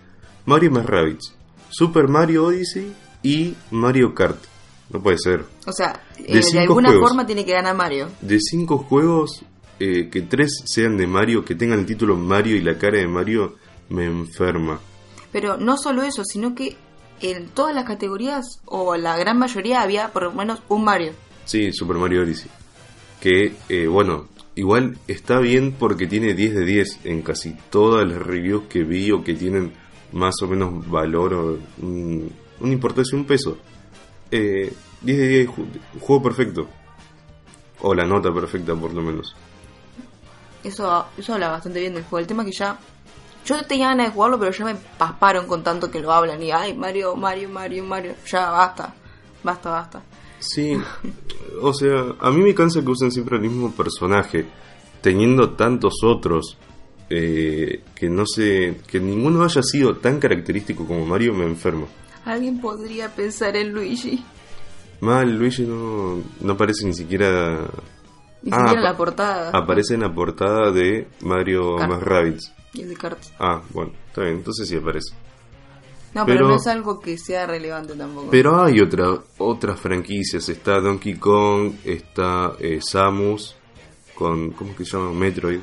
Mario 0.45 0.69
más 0.71 0.85
Rabbids, 0.85 1.33
Super 1.69 2.07
Mario 2.07 2.45
Odyssey 2.45 2.93
y 3.23 3.55
Mario 3.71 4.13
Kart. 4.13 4.37
No 4.91 5.01
puede 5.01 5.17
ser. 5.17 5.43
O 5.65 5.71
sea, 5.71 5.99
eh, 6.17 6.35
De 6.35 6.43
cinco 6.43 6.59
alguna 6.61 6.89
juegos. 6.89 7.09
forma 7.09 7.25
tiene 7.25 7.43
que 7.43 7.53
ganar 7.53 7.75
Mario. 7.75 8.09
de 8.21 8.37
cinco 8.39 8.77
juegos, 8.77 9.41
eh, 9.79 10.09
que 10.09 10.21
tres 10.21 10.63
sean 10.65 10.97
de 10.97 11.07
Mario, 11.07 11.43
que 11.45 11.55
tengan 11.55 11.79
el 11.79 11.85
título 11.85 12.15
Mario 12.15 12.55
y 12.55 12.61
la 12.61 12.77
cara 12.77 12.97
de 12.97 13.07
Mario, 13.07 13.55
me 13.89 14.05
enferma. 14.05 14.79
Pero 15.31 15.57
no 15.57 15.77
solo 15.77 16.03
eso, 16.03 16.23
sino 16.23 16.55
que 16.55 16.77
en 17.21 17.47
todas 17.49 17.73
las 17.75 17.85
categorías, 17.85 18.45
o 18.65 18.95
la 18.95 19.17
gran 19.17 19.37
mayoría, 19.39 19.81
había 19.81 20.11
por 20.13 20.23
lo 20.23 20.31
menos 20.33 20.61
un 20.69 20.83
Mario. 20.83 21.13
Sí, 21.45 21.71
Super 21.71 21.97
Mario 21.97 22.23
Odyssey. 22.23 22.49
Que, 23.21 23.53
eh, 23.69 23.87
bueno, 23.87 24.27
igual 24.55 24.97
está 25.07 25.39
bien 25.39 25.73
porque 25.77 26.07
tiene 26.07 26.33
10 26.33 26.55
de 26.55 26.65
10 26.65 26.99
en 27.05 27.21
casi 27.21 27.55
todas 27.69 28.07
las 28.07 28.21
reviews 28.21 28.63
que 28.69 28.83
vi 28.83 29.11
o 29.11 29.23
que 29.23 29.33
tienen 29.33 29.73
más 30.11 30.35
o 30.41 30.47
menos 30.47 30.89
valor 30.89 31.33
o 31.33 31.59
un- 31.81 32.31
una 32.59 32.71
importancia, 32.73 33.17
un 33.17 33.25
peso. 33.25 33.57
Eh, 34.31 34.71
10 35.01 35.17
de 35.17 35.27
10, 35.27 35.49
ju- 35.49 35.65
juego 35.99 36.23
perfecto. 36.23 36.67
O 37.81 37.93
la 37.93 38.05
nota 38.05 38.33
perfecta, 38.33 38.73
por 38.75 38.93
lo 38.93 39.01
menos. 39.01 39.35
Eso, 40.65 41.05
eso 41.17 41.33
habla 41.33 41.49
bastante 41.49 41.79
bien 41.79 41.93
del 41.93 42.03
juego. 42.03 42.19
El 42.19 42.27
tema 42.27 42.43
que 42.43 42.51
ya. 42.51 42.77
Yo 43.45 43.61
tenía 43.63 43.89
ganas 43.89 44.07
de 44.07 44.13
jugarlo, 44.13 44.39
pero 44.39 44.51
ya 44.51 44.65
me 44.65 44.75
pasparon 44.97 45.45
con 45.45 45.63
tanto 45.63 45.91
que 45.91 45.99
lo 45.99 46.11
hablan. 46.11 46.41
Y 46.41 46.51
ay, 46.51 46.73
Mario, 46.75 47.15
Mario, 47.15 47.49
Mario, 47.49 47.83
Mario. 47.83 48.15
Ya 48.27 48.49
basta. 48.49 48.93
Basta, 49.43 49.69
basta. 49.69 50.01
Sí, 50.39 50.75
o 51.61 51.73
sea, 51.73 52.15
a 52.19 52.31
mí 52.31 52.41
me 52.41 52.55
cansa 52.55 52.81
que 52.81 52.89
usen 52.89 53.11
siempre 53.11 53.37
el 53.37 53.43
mismo 53.43 53.71
personaje, 53.71 54.45
teniendo 55.01 55.51
tantos 55.51 56.03
otros, 56.03 56.57
eh, 57.09 57.83
que 57.95 58.09
no 58.09 58.25
sé, 58.25 58.81
que 58.87 58.99
ninguno 58.99 59.43
haya 59.43 59.61
sido 59.61 59.97
tan 59.97 60.19
característico 60.19 60.85
como 60.85 61.05
Mario, 61.05 61.33
me 61.33 61.45
enfermo. 61.45 61.87
Alguien 62.25 62.59
podría 62.59 63.13
pensar 63.13 63.55
en 63.55 63.71
Luigi. 63.71 64.23
Mal, 65.01 65.37
Luigi 65.37 65.63
no, 65.63 66.21
no 66.41 66.53
aparece 66.53 66.85
ni 66.85 66.93
siquiera... 66.93 67.67
Ni 68.45 68.51
Ah, 68.53 68.59
siquiera 68.59 68.77
en 68.79 68.83
la 68.83 68.95
portada. 68.95 69.49
Aparece 69.49 69.95
en 69.95 70.01
la 70.01 70.13
portada 70.13 70.71
de 70.71 71.07
Mario 71.21 71.75
Kart. 71.75 71.89
más 71.91 72.01
Rabbids. 72.03 72.53
Y 72.73 72.81
es 72.83 72.89
de 72.89 72.95
cartas. 72.95 73.33
Ah, 73.39 73.61
bueno, 73.71 73.91
está 74.07 74.21
bien, 74.21 74.37
entonces 74.37 74.69
sí 74.69 74.75
aparece. 74.77 75.13
No, 76.13 76.25
pero, 76.25 76.37
Pero- 76.37 76.47
no 76.49 76.55
es 76.55 76.67
algo 76.67 76.99
que 77.01 77.17
sea 77.17 77.45
relevante 77.45 77.93
tampoco. 77.95 78.29
Pero 78.31 78.61
hay 78.63 78.79
otra, 78.79 79.17
otras 79.37 79.77
franquicias, 79.79 80.47
está 80.47 80.79
Donkey 80.79 81.15
Kong, 81.15 81.73
está 81.83 82.53
eh, 82.59 82.79
Samus, 82.81 83.55
con, 84.13 84.51
¿cómo 84.51 84.71
es 84.71 84.77
que 84.77 84.85
se 84.85 84.95
llama? 84.95 85.11
Metroid. 85.11 85.59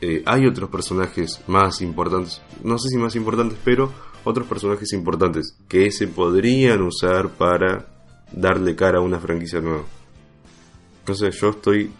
Eh, 0.00 0.22
hay 0.24 0.46
otros 0.46 0.70
personajes 0.70 1.42
más 1.46 1.82
importantes, 1.82 2.40
no 2.64 2.78
sé 2.78 2.88
si 2.88 2.96
más 2.96 3.14
importantes, 3.16 3.58
pero 3.62 3.92
otros 4.24 4.46
personajes 4.46 4.92
importantes 4.94 5.58
que 5.68 5.90
se 5.90 6.08
podrían 6.08 6.80
usar 6.80 7.28
para 7.30 7.86
darle 8.32 8.74
cara 8.76 8.98
a 9.00 9.02
una 9.02 9.20
franquicia 9.20 9.60
nueva. 9.60 9.82
Entonces 11.10 11.40
yo 11.40 11.48
estoy 11.50 11.90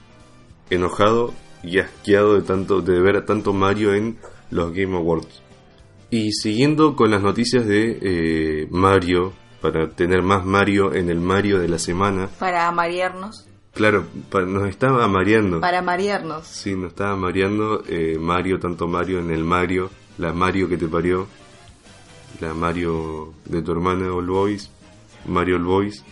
enojado 0.71 1.35
y 1.65 1.81
asqueado 1.81 2.37
de 2.37 2.43
tanto 2.43 2.81
de 2.81 3.01
ver 3.01 3.17
a 3.17 3.25
tanto 3.27 3.53
Mario 3.53 3.93
en 3.93 4.19
los 4.53 4.73
Game 4.73 4.97
Awards. 4.97 5.43
Y 6.11 6.31
siguiendo 6.31 6.95
con 6.95 7.11
las 7.11 7.21
noticias 7.21 7.67
de 7.67 7.99
eh, 8.01 8.69
Mario, 8.71 9.33
para 9.61 9.91
tener 9.91 10.23
más 10.23 10.45
Mario 10.47 10.95
en 10.95 11.11
el 11.11 11.19
Mario 11.19 11.59
de 11.59 11.67
la 11.67 11.81
semana, 11.81 12.29
Para 12.39 12.71
marearnos. 12.71 13.49
claro, 13.75 14.07
pa- 14.31 14.43
nos 14.43 14.69
estaba 14.69 15.09
mareando. 15.09 15.61
Para 15.61 15.83
marearnos. 15.83 16.47
Sí, 16.47 16.77
nos 16.77 16.91
estaba 16.93 17.17
mareando 17.17 17.83
eh, 17.89 18.17
Mario, 18.17 18.61
tanto 18.61 18.87
Mario 18.87 19.19
en 19.19 19.33
el 19.33 19.43
Mario, 19.43 19.91
la 20.19 20.33
Mario 20.33 20.69
que 20.69 20.77
te 20.77 20.87
parió, 20.87 21.27
la 22.41 22.55
Mario 22.55 23.35
de 23.47 23.61
tu 23.61 23.73
hermana 23.73 24.15
All 24.15 24.27
Boys, 24.29 24.71
Mario 25.27 25.57
All 25.57 25.65
Boys. 25.65 26.05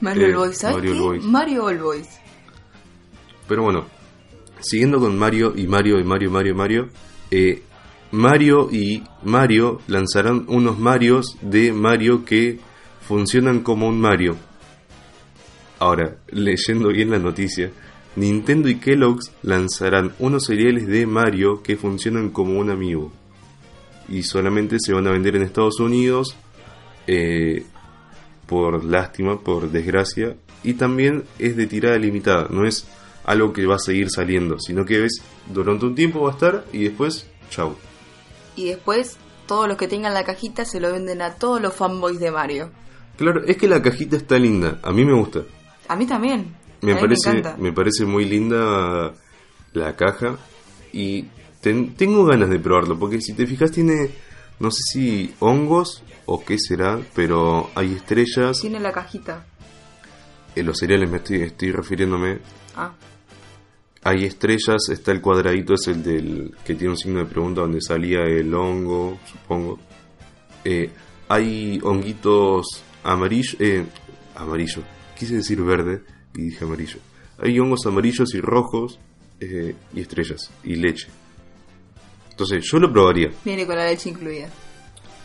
Mario 0.00 0.22
Eh, 0.26 0.30
All 0.30 0.36
Boys, 0.36 0.58
¿sabes 0.58 0.76
Mario 0.76 0.92
qué? 0.92 0.98
All 0.98 1.04
Boys. 1.06 1.24
Mario 1.24 1.64
All 1.66 1.78
Boys. 1.78 2.08
Pero 3.52 3.64
bueno, 3.64 3.84
siguiendo 4.60 4.98
con 4.98 5.18
Mario 5.18 5.52
y 5.54 5.66
Mario 5.66 6.00
y 6.00 6.04
Mario, 6.04 6.30
Mario, 6.30 6.54
Mario, 6.54 6.88
eh, 7.30 7.62
Mario 8.10 8.70
y 8.72 9.02
Mario 9.24 9.82
lanzarán 9.88 10.46
unos 10.48 10.78
Marios 10.78 11.36
de 11.42 11.70
Mario 11.74 12.24
que 12.24 12.58
funcionan 13.06 13.60
como 13.60 13.88
un 13.88 14.00
Mario. 14.00 14.38
Ahora, 15.78 16.16
leyendo 16.28 16.88
bien 16.88 17.10
la 17.10 17.18
noticia, 17.18 17.70
Nintendo 18.16 18.70
y 18.70 18.76
Kellogg's 18.76 19.30
lanzarán 19.42 20.14
unos 20.18 20.46
cereales 20.46 20.86
de 20.86 21.06
Mario 21.06 21.62
que 21.62 21.76
funcionan 21.76 22.30
como 22.30 22.58
un 22.58 22.70
amigo. 22.70 23.12
Y 24.08 24.22
solamente 24.22 24.78
se 24.80 24.94
van 24.94 25.08
a 25.08 25.12
vender 25.12 25.36
en 25.36 25.42
Estados 25.42 25.78
Unidos, 25.78 26.34
eh, 27.06 27.66
por 28.46 28.82
lástima, 28.82 29.40
por 29.40 29.70
desgracia, 29.70 30.36
y 30.64 30.72
también 30.74 31.24
es 31.38 31.54
de 31.54 31.66
tirada 31.66 31.98
limitada, 31.98 32.48
no 32.50 32.66
es 32.66 32.86
algo 33.24 33.52
que 33.52 33.66
va 33.66 33.76
a 33.76 33.78
seguir 33.78 34.10
saliendo, 34.10 34.58
sino 34.58 34.84
que 34.84 35.04
es 35.04 35.22
durante 35.52 35.86
un 35.86 35.94
tiempo 35.94 36.20
va 36.22 36.30
a 36.30 36.32
estar 36.34 36.64
y 36.72 36.84
después, 36.84 37.26
chau. 37.50 37.76
Y 38.56 38.66
después, 38.68 39.16
todos 39.46 39.68
los 39.68 39.76
que 39.76 39.88
tengan 39.88 40.14
la 40.14 40.24
cajita 40.24 40.64
se 40.64 40.80
lo 40.80 40.92
venden 40.92 41.22
a 41.22 41.34
todos 41.34 41.60
los 41.60 41.74
fanboys 41.74 42.18
de 42.20 42.30
Mario. 42.30 42.70
Claro, 43.16 43.44
es 43.46 43.56
que 43.56 43.68
la 43.68 43.80
cajita 43.82 44.16
está 44.16 44.38
linda, 44.38 44.78
a 44.82 44.92
mí 44.92 45.04
me 45.04 45.12
gusta. 45.14 45.42
A 45.88 45.96
mí 45.96 46.06
también. 46.06 46.54
Me 46.80 46.92
a 46.94 46.98
parece, 47.00 47.30
me 47.32 47.38
encanta. 47.38 47.62
me 47.62 47.72
parece 47.72 48.04
muy 48.04 48.24
linda 48.24 49.12
la 49.72 49.96
caja 49.96 50.36
y 50.92 51.26
ten- 51.60 51.94
tengo 51.94 52.24
ganas 52.24 52.50
de 52.50 52.58
probarlo, 52.58 52.98
porque 52.98 53.20
si 53.20 53.34
te 53.34 53.46
fijas 53.46 53.70
tiene, 53.70 54.10
no 54.58 54.70
sé 54.70 54.80
si 54.92 55.34
hongos 55.38 56.02
o 56.26 56.44
qué 56.44 56.56
será, 56.58 56.98
pero 57.14 57.70
hay 57.74 57.94
estrellas, 57.94 58.60
Tiene 58.60 58.80
la 58.80 58.92
cajita. 58.92 59.44
en 60.56 60.66
los 60.66 60.76
cereales 60.78 61.08
me 61.10 61.18
estoy, 61.18 61.42
estoy 61.42 61.70
refiriéndome, 61.72 62.38
Ah, 62.74 62.92
hay 64.04 64.24
estrellas, 64.24 64.88
está 64.90 65.12
el 65.12 65.20
cuadradito, 65.20 65.74
es 65.74 65.86
el 65.86 66.02
del 66.02 66.54
que 66.64 66.74
tiene 66.74 66.90
un 66.90 66.96
signo 66.96 67.20
de 67.20 67.26
pregunta 67.26 67.60
donde 67.60 67.80
salía 67.80 68.22
el 68.24 68.52
hongo, 68.52 69.18
supongo. 69.30 69.78
Eh, 70.64 70.90
hay 71.28 71.80
honguitos 71.82 72.82
amarillos, 73.04 73.56
eh, 73.60 73.84
amarillo, 74.34 74.82
quise 75.18 75.36
decir 75.36 75.62
verde 75.62 76.02
y 76.34 76.42
dije 76.42 76.64
amarillo. 76.64 76.98
Hay 77.38 77.58
hongos 77.58 77.86
amarillos 77.86 78.34
y 78.34 78.40
rojos 78.40 78.98
eh, 79.40 79.74
y 79.94 80.00
estrellas 80.00 80.50
y 80.64 80.76
leche. 80.76 81.08
Entonces 82.30 82.64
yo 82.70 82.78
lo 82.78 82.92
probaría. 82.92 83.30
viene 83.44 83.66
con 83.66 83.76
la 83.76 83.86
leche 83.86 84.08
incluida. 84.10 84.48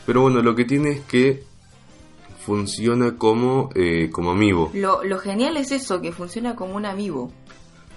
Pero 0.05 0.21
bueno, 0.21 0.41
lo 0.41 0.55
que 0.55 0.65
tiene 0.65 0.91
es 0.91 1.01
que 1.01 1.43
funciona 2.45 3.17
como, 3.17 3.69
eh, 3.75 4.09
como 4.11 4.31
amiibo. 4.31 4.71
Lo, 4.73 5.03
lo 5.03 5.17
genial 5.19 5.57
es 5.57 5.71
eso, 5.71 5.99
que 5.99 6.11
funciona 6.11 6.55
como 6.55 6.75
un 6.75 6.85
amiibo. 6.85 7.31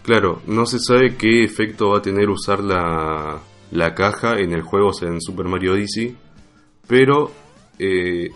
Claro, 0.02 0.42
no 0.47 0.66
se 0.66 0.78
sabe 0.78 1.16
qué 1.16 1.45
efecto 1.45 1.90
va 1.90 1.99
a 1.99 2.02
tener 2.02 2.28
usar 2.28 2.61
la, 2.61 3.40
la 3.71 3.95
caja 3.95 4.38
en 4.38 4.52
el 4.52 4.62
juego, 4.62 4.88
o 4.88 4.92
sea, 4.92 5.09
en 5.09 5.21
Super 5.21 5.47
Mario 5.47 5.75
Odyssey, 5.75 6.16
pero 6.87 7.30
eh, 7.78 8.30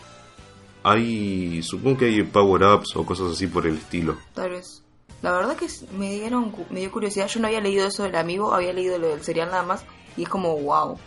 hay, 0.83 1.63
supongo 1.63 1.99
que 1.99 2.05
hay 2.07 2.23
power-ups 2.23 2.97
o 2.97 3.05
cosas 3.07 3.33
así 3.33 3.47
por 3.47 3.67
el 3.67 3.77
estilo. 3.77 4.19
Tal 4.35 4.51
vez. 4.51 4.83
La 5.23 5.33
verdad 5.33 5.57
que 5.57 5.67
me 5.97 6.13
dieron 6.13 6.55
me 6.69 6.81
dio 6.81 6.93
curiosidad. 6.93 7.29
Yo 7.29 7.41
no 7.41 7.47
había 7.47 7.63
leído 7.63 7.87
eso 7.87 8.03
del 8.03 8.15
amigo, 8.17 8.53
había 8.53 8.75
leído 8.75 8.99
lo 8.99 9.09
del 9.09 9.23
cereal 9.23 9.49
nada 9.51 9.63
más. 9.63 9.83
Y 10.19 10.25
es 10.25 10.29
como, 10.29 10.55
wow. 10.59 10.99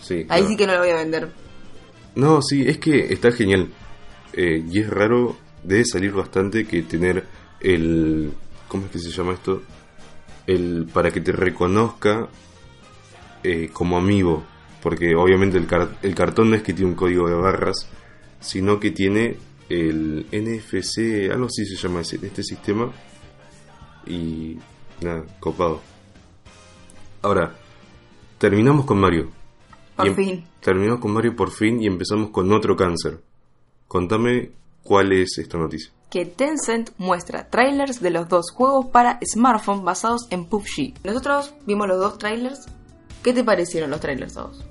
Sí, 0.00 0.26
Ahí 0.28 0.44
sí 0.46 0.56
que 0.56 0.66
no 0.66 0.72
lo 0.72 0.80
voy 0.80 0.90
a 0.90 0.96
vender. 0.96 1.30
No, 2.16 2.42
sí, 2.42 2.64
es 2.66 2.78
que 2.78 3.12
está 3.12 3.30
genial. 3.30 3.68
Eh, 4.32 4.64
y 4.68 4.80
es 4.80 4.90
raro, 4.90 5.36
debe 5.62 5.84
salir 5.84 6.12
bastante 6.12 6.66
que 6.66 6.82
tener 6.82 7.24
el... 7.60 8.32
¿Cómo 8.68 8.84
es 8.86 8.90
que 8.92 8.98
se 8.98 9.10
llama 9.10 9.32
esto? 9.34 9.62
El 10.46 10.88
para 10.92 11.10
que 11.10 11.20
te 11.20 11.32
reconozca 11.32 12.28
eh, 13.42 13.70
como 13.72 13.96
amigo. 13.96 14.44
Porque 14.82 15.14
obviamente 15.16 15.58
el, 15.58 15.66
car- 15.66 15.98
el 16.02 16.14
cartón 16.14 16.50
no 16.50 16.56
es 16.56 16.62
que 16.62 16.72
tiene 16.72 16.90
un 16.90 16.96
código 16.96 17.28
de 17.28 17.34
barras, 17.34 17.88
sino 18.40 18.78
que 18.78 18.90
tiene 18.92 19.36
el 19.68 20.26
NFC, 20.30 21.30
algo 21.32 21.46
así 21.46 21.66
se 21.66 21.76
llama 21.76 22.00
ese, 22.00 22.16
este 22.24 22.42
sistema. 22.42 22.90
Y 24.06 24.56
nada, 25.00 25.24
copado. 25.40 25.80
Ahora, 27.22 27.54
terminamos 28.38 28.84
con 28.86 28.98
Mario. 29.00 29.30
Por 29.96 30.06
Y 30.06 30.08
em- 30.10 30.14
fin. 30.16 30.44
Terminamos 30.60 31.00
con 31.00 31.12
Mario 31.12 31.34
por 31.36 31.50
fin 31.50 31.82
y 31.82 31.86
empezamos 31.86 32.30
con 32.30 32.52
otro 32.52 32.76
cáncer. 32.76 33.20
Contame 33.86 34.50
cuál 34.88 35.12
es 35.12 35.36
esta 35.36 35.58
noticia. 35.58 35.92
Que 36.08 36.24
Tencent 36.24 36.92
muestra 36.96 37.50
trailers 37.50 38.00
de 38.00 38.08
los 38.08 38.26
dos 38.30 38.50
juegos 38.50 38.86
para 38.86 39.20
smartphone 39.22 39.84
basados 39.84 40.26
en 40.30 40.46
PUBG. 40.46 40.94
Nosotros 41.04 41.52
vimos 41.66 41.86
los 41.88 41.98
dos 41.98 42.16
trailers. 42.16 42.66
¿Qué 43.22 43.34
te 43.34 43.44
parecieron 43.44 43.90
los 43.90 44.00
trailers 44.00 44.32
todos? 44.32 44.64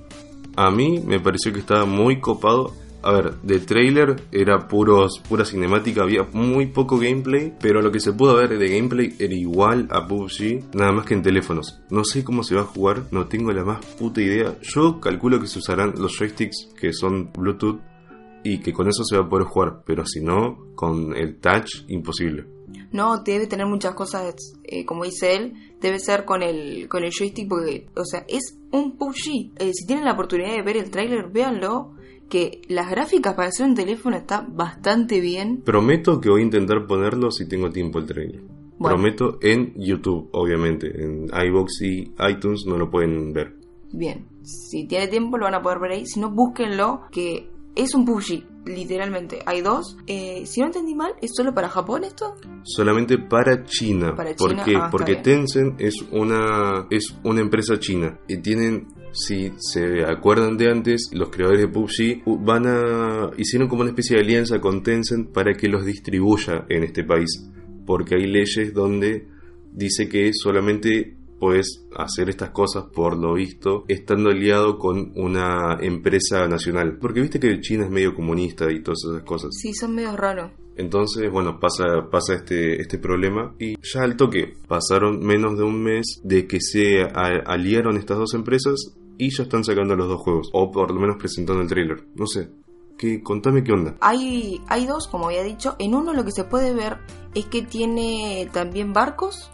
A 0.56 0.72
mí 0.72 1.00
me 1.06 1.20
pareció 1.20 1.54
que 1.54 1.60
estaba 1.60 1.86
muy 1.86 2.20
copado. 2.20 2.74
A 3.04 3.12
ver, 3.12 3.36
de 3.44 3.60
trailer 3.60 4.24
era 4.32 4.68
puros, 4.68 5.22
pura 5.30 5.46
cinemática, 5.46 6.02
había 6.02 6.24
muy 6.34 6.66
poco 6.66 6.98
gameplay, 6.98 7.54
pero 7.62 7.84
lo 7.84 7.92
que 7.92 8.00
se 8.00 8.12
pudo 8.12 8.36
ver 8.36 8.58
de 8.58 8.68
gameplay 8.68 9.16
era 9.20 9.36
igual 9.36 9.88
a 9.92 10.08
PUBG, 10.08 10.74
nada 10.74 10.94
más 10.94 11.06
que 11.06 11.14
en 11.14 11.22
teléfonos. 11.22 11.80
No 11.92 12.04
sé 12.04 12.24
cómo 12.24 12.42
se 12.42 12.56
va 12.56 12.62
a 12.62 12.66
jugar, 12.74 13.04
no 13.12 13.28
tengo 13.28 13.52
la 13.52 13.64
más 13.64 13.86
puta 13.86 14.20
idea. 14.20 14.56
Yo 14.64 15.00
calculo 15.00 15.40
que 15.40 15.46
se 15.46 15.60
usarán 15.60 15.94
los 15.96 16.18
joysticks 16.18 16.70
que 16.82 16.92
son 16.92 17.32
Bluetooth 17.32 17.80
y 18.44 18.60
que 18.60 18.74
con 18.74 18.88
eso 18.88 19.03
se 19.03 19.17
va 19.17 19.25
a 19.25 19.29
poder 19.29 19.46
jugar, 19.46 19.84
pero 19.86 20.06
si 20.06 20.22
no, 20.22 20.74
con 20.75 21.15
el 21.15 21.38
touch, 21.38 21.86
imposible. 21.88 22.46
No, 22.91 23.22
debe 23.24 23.48
tener 23.48 23.65
muchas 23.65 23.96
cosas, 23.96 24.36
eh, 24.63 24.86
como 24.86 25.03
dice 25.03 25.36
él, 25.36 25.53
debe 25.82 26.00
ser 26.00 26.25
con 26.25 26.41
el, 26.41 26.88
con 26.88 27.03
el 27.03 27.12
joystick 27.12 27.48
porque, 27.48 27.88
o 27.96 28.06
sea, 28.06 28.25
es 28.27 28.58
un 28.72 28.98
PUBG. 28.98 29.51
Eh, 29.58 29.72
si 29.74 29.86
tienen 29.86 30.06
la 30.06 30.13
oportunidad 30.13 30.56
de 30.56 30.62
ver 30.62 30.77
el 30.77 30.89
tráiler, 30.89 31.29
véanlo, 31.29 31.94
que 32.29 32.62
las 32.67 32.89
gráficas 32.89 33.36
para 33.36 33.50
hacer 33.50 33.65
un 33.65 33.75
teléfono 33.75 34.17
está 34.17 34.46
bastante 34.48 35.20
bien. 35.22 35.62
Prometo 35.62 36.20
que 36.20 36.29
voy 36.29 36.41
a 36.41 36.46
intentar 36.46 36.86
ponerlo 36.88 37.32
si 37.32 37.48
tengo 37.48 37.70
tiempo 37.70 38.00
el 38.00 38.06
trailer. 38.06 38.41
Bueno. 38.77 38.96
Prometo 38.96 39.39
en 39.41 39.74
YouTube, 39.75 40.29
obviamente. 40.34 40.88
En 40.88 41.25
iBox 41.25 41.82
y 41.82 42.13
iTunes 42.29 42.65
no 42.67 42.77
lo 42.77 42.89
pueden 42.89 43.34
ver. 43.34 43.56
Bien, 43.91 44.25
si 44.44 44.86
tiene 44.86 45.08
tiempo 45.08 45.38
lo 45.38 45.46
van 45.46 45.56
a 45.56 45.62
poder 45.62 45.79
ver 45.79 45.91
ahí, 45.91 46.06
si 46.06 46.20
no, 46.20 46.29
búsquenlo, 46.29 47.03
que 47.12 47.50
es 47.77 47.93
un 47.93 48.05
PUBG, 48.05 48.43
literalmente. 48.65 49.39
Hay 49.46 49.62
dos. 49.62 49.98
Eh, 50.07 50.43
si 50.46 50.60
no 50.60 50.67
entendí 50.67 50.96
mal, 50.96 51.13
¿es 51.22 51.31
solo 51.36 51.53
para 51.53 51.69
Japón 51.69 52.03
esto? 52.03 52.36
Solamente 52.63 53.17
para 53.17 53.63
China. 53.65 54.15
Para 54.15 54.36
¿Por 54.36 54.51
China, 54.51 54.63
qué? 54.65 54.72
ah, 54.72 54.77
está 54.77 54.89
Porque 54.89 55.12
bien. 55.13 55.24
Tencent 55.24 55.79
es 55.81 55.96
una, 56.12 56.88
es 56.89 57.15
una 57.24 57.41
empresa 57.41 57.79
china. 57.79 58.19
Y 58.27 58.38
tienen, 58.38 58.88
si 59.12 59.51
se 59.57 60.03
acuerdan 60.03 60.57
de 60.57 60.72
antes, 60.72 61.10
los 61.13 61.29
creadores 61.29 61.62
de 61.62 61.67
PUBG 61.67 62.24
van 62.43 62.67
a, 62.67 63.31
hicieron 63.38 63.67
como 63.67 63.81
una 63.81 63.91
especie 63.91 64.17
de 64.17 64.24
alianza 64.24 64.60
con 64.60 64.84
Tencent 64.84 65.31
para 65.31 65.53
que 65.53 65.67
los 65.67 65.86
distribuya 65.86 66.65
en 66.69 66.84
este 66.84 67.03
país. 67.03 67.50
Porque 67.86 68.15
hay 68.15 68.25
leyes 68.27 68.74
donde 68.74 69.27
dice 69.72 70.10
que 70.10 70.31
solamente 70.34 71.17
puedes 71.39 71.86
hacer 71.96 72.29
estas 72.29 72.51
cosas 72.51 72.86
por 72.94 73.17
lo 73.17 73.34
visto 73.34 73.86
estando 73.88 74.29
aliado 74.29 74.77
con 74.77 75.12
una 75.15 75.77
empresa 75.82 76.48
nacional. 76.48 76.98
Porque 77.00 77.22
viste 77.22 77.39
que 77.39 77.60
China 77.62 77.86
es 77.86 77.91
medio 77.91 78.15
comunista 78.15 78.72
y 78.72 78.82
todas 78.82 79.00
esas 79.10 79.24
cosas. 79.24 79.51
Sí, 79.60 79.74
son 79.74 79.96
medio 79.96 80.15
raros. 80.15 80.51
Entonces, 80.77 81.32
bueno, 81.32 81.60
pasa, 81.60 82.08
pasa 82.12 82.36
este, 82.36 82.79
este 82.79 83.00
problema 83.00 83.56
y 83.58 83.75
ya 83.82 84.03
al 84.03 84.15
toque 84.15 84.53
pasaron 84.67 85.25
menos 85.25 85.58
de 85.58 85.63
un 85.63 85.82
mes 85.82 86.22
de 86.24 86.46
que 86.46 86.62
se 86.62 87.01
aliaron 87.01 87.98
estas 87.98 88.20
dos 88.20 88.36
empresas 88.36 88.96
y 89.17 89.32
ya 89.32 89.44
están 89.44 89.63
sacando 89.63 89.96
los 89.96 90.08
dos 90.08 90.22
juegos, 90.22 90.50
o 90.53 90.72
por 90.72 90.91
lo 90.91 91.00
menos 91.00 91.17
presentando 91.17 91.62
el 91.62 91.67
trailer. 91.67 92.06
No 92.15 92.27
sé, 92.27 92.50
¿qué, 92.98 93.22
contame 93.24 93.63
qué 93.63 93.72
onda. 93.72 93.96
Hay, 94.01 94.62
hay 94.67 94.86
dos, 94.86 95.08
como 95.08 95.25
había 95.25 95.44
dicho. 95.44 95.75
En 95.79 95.96
uno 95.96 96.13
lo 96.13 96.24
que 96.24 96.32
se 96.32 96.44
puede 96.44 96.74
ver 96.74 96.98
es 97.34 97.46
que 97.46 97.63
tiene 97.63 98.50
también 98.53 98.94
barcos. 98.94 99.50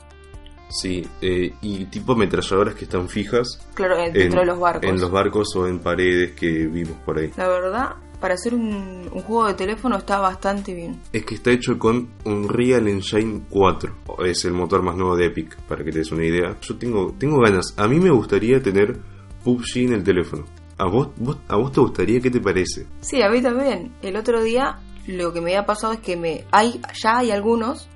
Sí, 0.81 1.05
eh, 1.21 1.53
y 1.61 1.85
tipo 1.85 2.13
ametralladoras 2.13 2.73
que 2.75 2.85
están 2.85 3.07
fijas 3.07 3.59
Claro, 3.75 3.95
dentro 4.11 4.39
de 4.39 4.45
los 4.47 4.59
barcos. 4.59 4.89
en 4.89 4.99
los 4.99 5.11
barcos 5.11 5.55
o 5.55 5.67
en 5.67 5.79
paredes 5.79 6.31
que 6.31 6.65
vimos 6.67 6.97
por 7.05 7.19
ahí. 7.19 7.29
La 7.37 7.47
verdad, 7.47 7.89
para 8.19 8.33
hacer 8.33 8.55
un, 8.55 9.07
un 9.11 9.21
juego 9.21 9.47
de 9.47 9.53
teléfono 9.53 9.97
está 9.97 10.17
bastante 10.19 10.73
bien. 10.73 10.99
Es 11.11 11.25
que 11.25 11.35
está 11.35 11.51
hecho 11.51 11.77
con 11.77 12.09
Unreal 12.25 12.87
Engine 12.87 13.41
4. 13.49 13.95
Es 14.25 14.45
el 14.45 14.53
motor 14.53 14.81
más 14.81 14.95
nuevo 14.95 15.15
de 15.15 15.27
Epic, 15.27 15.55
para 15.67 15.83
que 15.83 15.91
te 15.91 15.99
des 15.99 16.11
una 16.11 16.25
idea. 16.25 16.57
Yo 16.61 16.75
tengo, 16.77 17.13
tengo 17.19 17.39
ganas. 17.39 17.73
A 17.77 17.87
mí 17.87 17.99
me 17.99 18.09
gustaría 18.09 18.61
tener 18.63 18.97
PUBG 19.43 19.77
en 19.85 19.93
el 19.93 20.03
teléfono. 20.03 20.45
¿A 20.79 20.85
vos, 20.87 21.09
vos- 21.17 21.37
¿A 21.49 21.55
vos 21.57 21.71
te 21.71 21.81
gustaría? 21.81 22.19
¿Qué 22.19 22.31
te 22.31 22.39
parece? 22.39 22.87
Sí, 23.01 23.21
a 23.21 23.29
mí 23.29 23.41
también. 23.43 23.93
El 24.01 24.15
otro 24.15 24.41
día 24.41 24.79
lo 25.05 25.33
que 25.33 25.39
me 25.41 25.51
había 25.51 25.67
pasado 25.67 25.93
es 25.93 25.99
que 25.99 26.15
me 26.17 26.45
hay 26.51 26.79
ya 26.99 27.19
hay 27.19 27.29
algunos. 27.29 27.89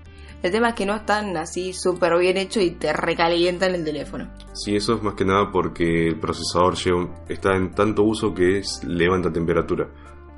El 0.44 0.52
tema 0.52 0.70
es 0.70 0.76
que 0.76 0.86
no 0.86 0.96
están 0.96 1.36
así 1.36 1.74
súper 1.74 2.18
bien 2.18 2.38
hechos 2.38 2.64
y 2.64 2.72
te 2.72 2.94
recalientan 2.94 3.74
el 3.74 3.84
teléfono. 3.84 4.30
Sí, 4.54 4.76
eso 4.76 4.96
es 4.96 5.04
más 5.04 5.16
que 5.16 5.26
nada 5.26 5.52
porque 5.52 6.08
el 6.08 6.20
procesador 6.20 6.76
lleva 6.76 7.10
está 7.28 7.56
en 7.56 7.72
tanto 7.72 8.04
uso 8.04 8.34
que 8.34 8.60
es, 8.60 8.84
levanta 8.84 9.32
temperatura. 9.32 9.90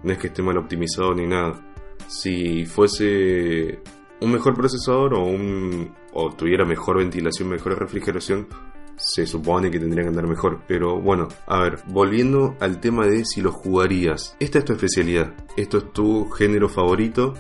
No 0.03 0.13
es 0.13 0.17
que 0.17 0.27
esté 0.27 0.41
mal 0.41 0.57
optimizado 0.57 1.13
ni 1.13 1.27
nada. 1.27 1.59
Si 2.07 2.65
fuese 2.65 3.81
un 4.21 4.31
mejor 4.31 4.55
procesador 4.55 5.13
o, 5.15 5.23
un, 5.25 5.93
o 6.13 6.31
tuviera 6.31 6.65
mejor 6.65 6.97
ventilación, 6.97 7.49
mejor 7.49 7.77
refrigeración, 7.77 8.47
se 8.95 9.25
supone 9.25 9.71
que 9.71 9.79
tendría 9.79 10.03
que 10.03 10.09
andar 10.09 10.27
mejor. 10.27 10.61
Pero 10.67 10.99
bueno, 10.99 11.27
a 11.47 11.61
ver, 11.61 11.79
volviendo 11.87 12.55
al 12.59 12.79
tema 12.79 13.05
de 13.05 13.25
si 13.25 13.41
lo 13.41 13.51
jugarías. 13.51 14.35
Esta 14.39 14.59
es 14.59 14.65
tu 14.65 14.73
especialidad. 14.73 15.33
Esto 15.57 15.77
es 15.79 15.91
tu 15.93 16.29
género 16.29 16.69
favorito. 16.69 17.33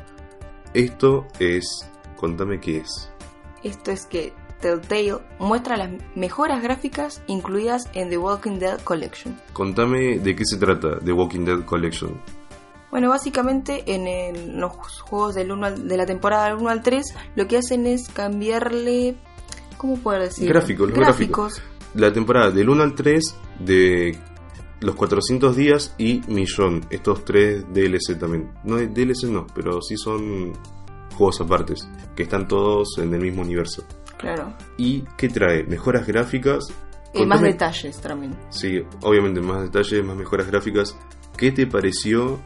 Esto 0.73 1.27
es... 1.39 1.89
Contame 2.19 2.59
qué 2.59 2.77
es. 2.79 3.09
Esto 3.63 3.91
es 3.91 4.05
que 4.05 4.33
Telltale 4.59 5.19
muestra 5.39 5.77
las 5.77 5.89
mejoras 6.15 6.61
gráficas 6.61 7.21
incluidas 7.27 7.89
en 7.93 8.09
The 8.09 8.17
Walking 8.17 8.59
Dead 8.59 8.81
Collection. 8.81 9.39
Contame 9.53 10.19
de 10.19 10.35
qué 10.35 10.43
se 10.45 10.57
trata 10.57 10.99
The 10.99 11.13
Walking 11.13 11.45
Dead 11.45 11.63
Collection. 11.63 12.19
Bueno, 12.91 13.07
básicamente 13.09 13.83
en 13.93 14.07
el- 14.07 14.57
los 14.59 14.73
juegos 15.01 15.35
del 15.35 15.51
uno 15.53 15.67
al- 15.67 15.87
de 15.87 15.95
la 15.95 16.05
temporada 16.05 16.45
del 16.47 16.55
1 16.55 16.69
al 16.69 16.81
3 16.83 17.05
lo 17.35 17.47
que 17.47 17.57
hacen 17.57 17.85
es 17.87 18.09
cambiarle... 18.09 19.15
¿Cómo 19.77 19.95
puedo 19.97 20.19
decir? 20.19 20.49
Gráficos, 20.49 20.89
los 20.89 20.97
gráficos. 20.99 21.61
La 21.93 22.11
temporada 22.11 22.51
del 22.51 22.67
1 22.69 22.83
al 22.83 22.95
3 22.95 23.33
de 23.59 24.17
los 24.81 24.95
400 24.95 25.55
días 25.55 25.95
y 25.97 26.21
Millón. 26.27 26.85
Estos 26.89 27.23
tres 27.23 27.63
DLC 27.73 28.15
también. 28.19 28.51
No 28.65 28.75
DLC 28.75 29.23
no, 29.29 29.47
pero 29.55 29.81
sí 29.81 29.95
son 29.95 30.51
juegos 31.19 31.39
apartes. 31.41 31.87
Que 32.15 32.23
están 32.23 32.47
todos 32.47 32.97
en 32.97 33.13
el 33.13 33.21
mismo 33.21 33.43
universo. 33.43 33.83
Claro. 34.17 34.53
¿Y 34.77 35.03
qué 35.17 35.29
trae? 35.29 35.63
Mejoras 35.65 36.07
gráficas. 36.07 36.65
Y 37.13 37.25
más 37.25 37.41
detalles 37.41 37.97
también. 37.99 38.35
Sí, 38.49 38.81
obviamente 39.01 39.41
más 39.41 39.61
detalles, 39.63 40.03
más 40.03 40.15
mejoras 40.15 40.47
gráficas. 40.47 40.97
¿Qué 41.37 41.51
te 41.51 41.65
pareció 41.67 42.39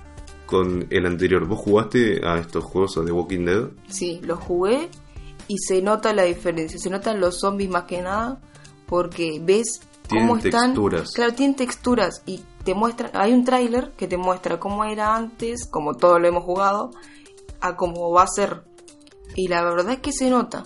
con 0.46 0.86
el 0.90 1.06
anterior? 1.06 1.46
¿Vos 1.48 1.60
jugaste 1.60 2.22
a 2.26 2.38
estos 2.38 2.64
juegos, 2.64 2.94
The 2.94 3.12
Walking 3.12 3.46
Dead? 3.46 3.70
Sí, 3.88 4.22
lo 4.24 4.38
jugué 4.38 4.90
y 5.48 5.58
se 5.58 5.82
nota 5.82 6.14
la 6.14 6.24
diferencia. 6.24 6.80
Se 6.80 6.90
notan 6.90 7.20
los 7.20 7.40
zombies 7.40 7.70
más 7.70 7.84
que 7.84 8.02
nada 8.02 8.40
porque 8.86 9.42
ves 9.44 9.82
Tienen 10.08 10.28
cómo 10.28 10.40
están. 10.40 10.68
texturas. 10.74 11.12
Claro, 11.14 11.34
tienen 11.34 11.56
texturas 11.56 12.22
y 12.26 12.42
te 12.64 12.74
muestra. 12.74 13.10
Hay 13.16 13.34
un 13.34 13.44
tráiler 13.44 13.92
que 13.98 14.08
te 14.08 14.16
muestra 14.18 14.60
cómo 14.60 14.86
era 14.86 15.16
antes, 15.16 15.68
como 15.68 15.96
todo 15.96 16.20
lo 16.20 16.28
hemos 16.28 16.44
jugado, 16.44 16.92
a 17.64 17.76
cómo 17.76 18.12
va 18.12 18.24
a 18.24 18.28
ser. 18.28 18.64
Y 19.36 19.48
la 19.48 19.64
verdad 19.64 19.94
es 19.94 20.00
que 20.00 20.12
se 20.12 20.30
nota. 20.30 20.66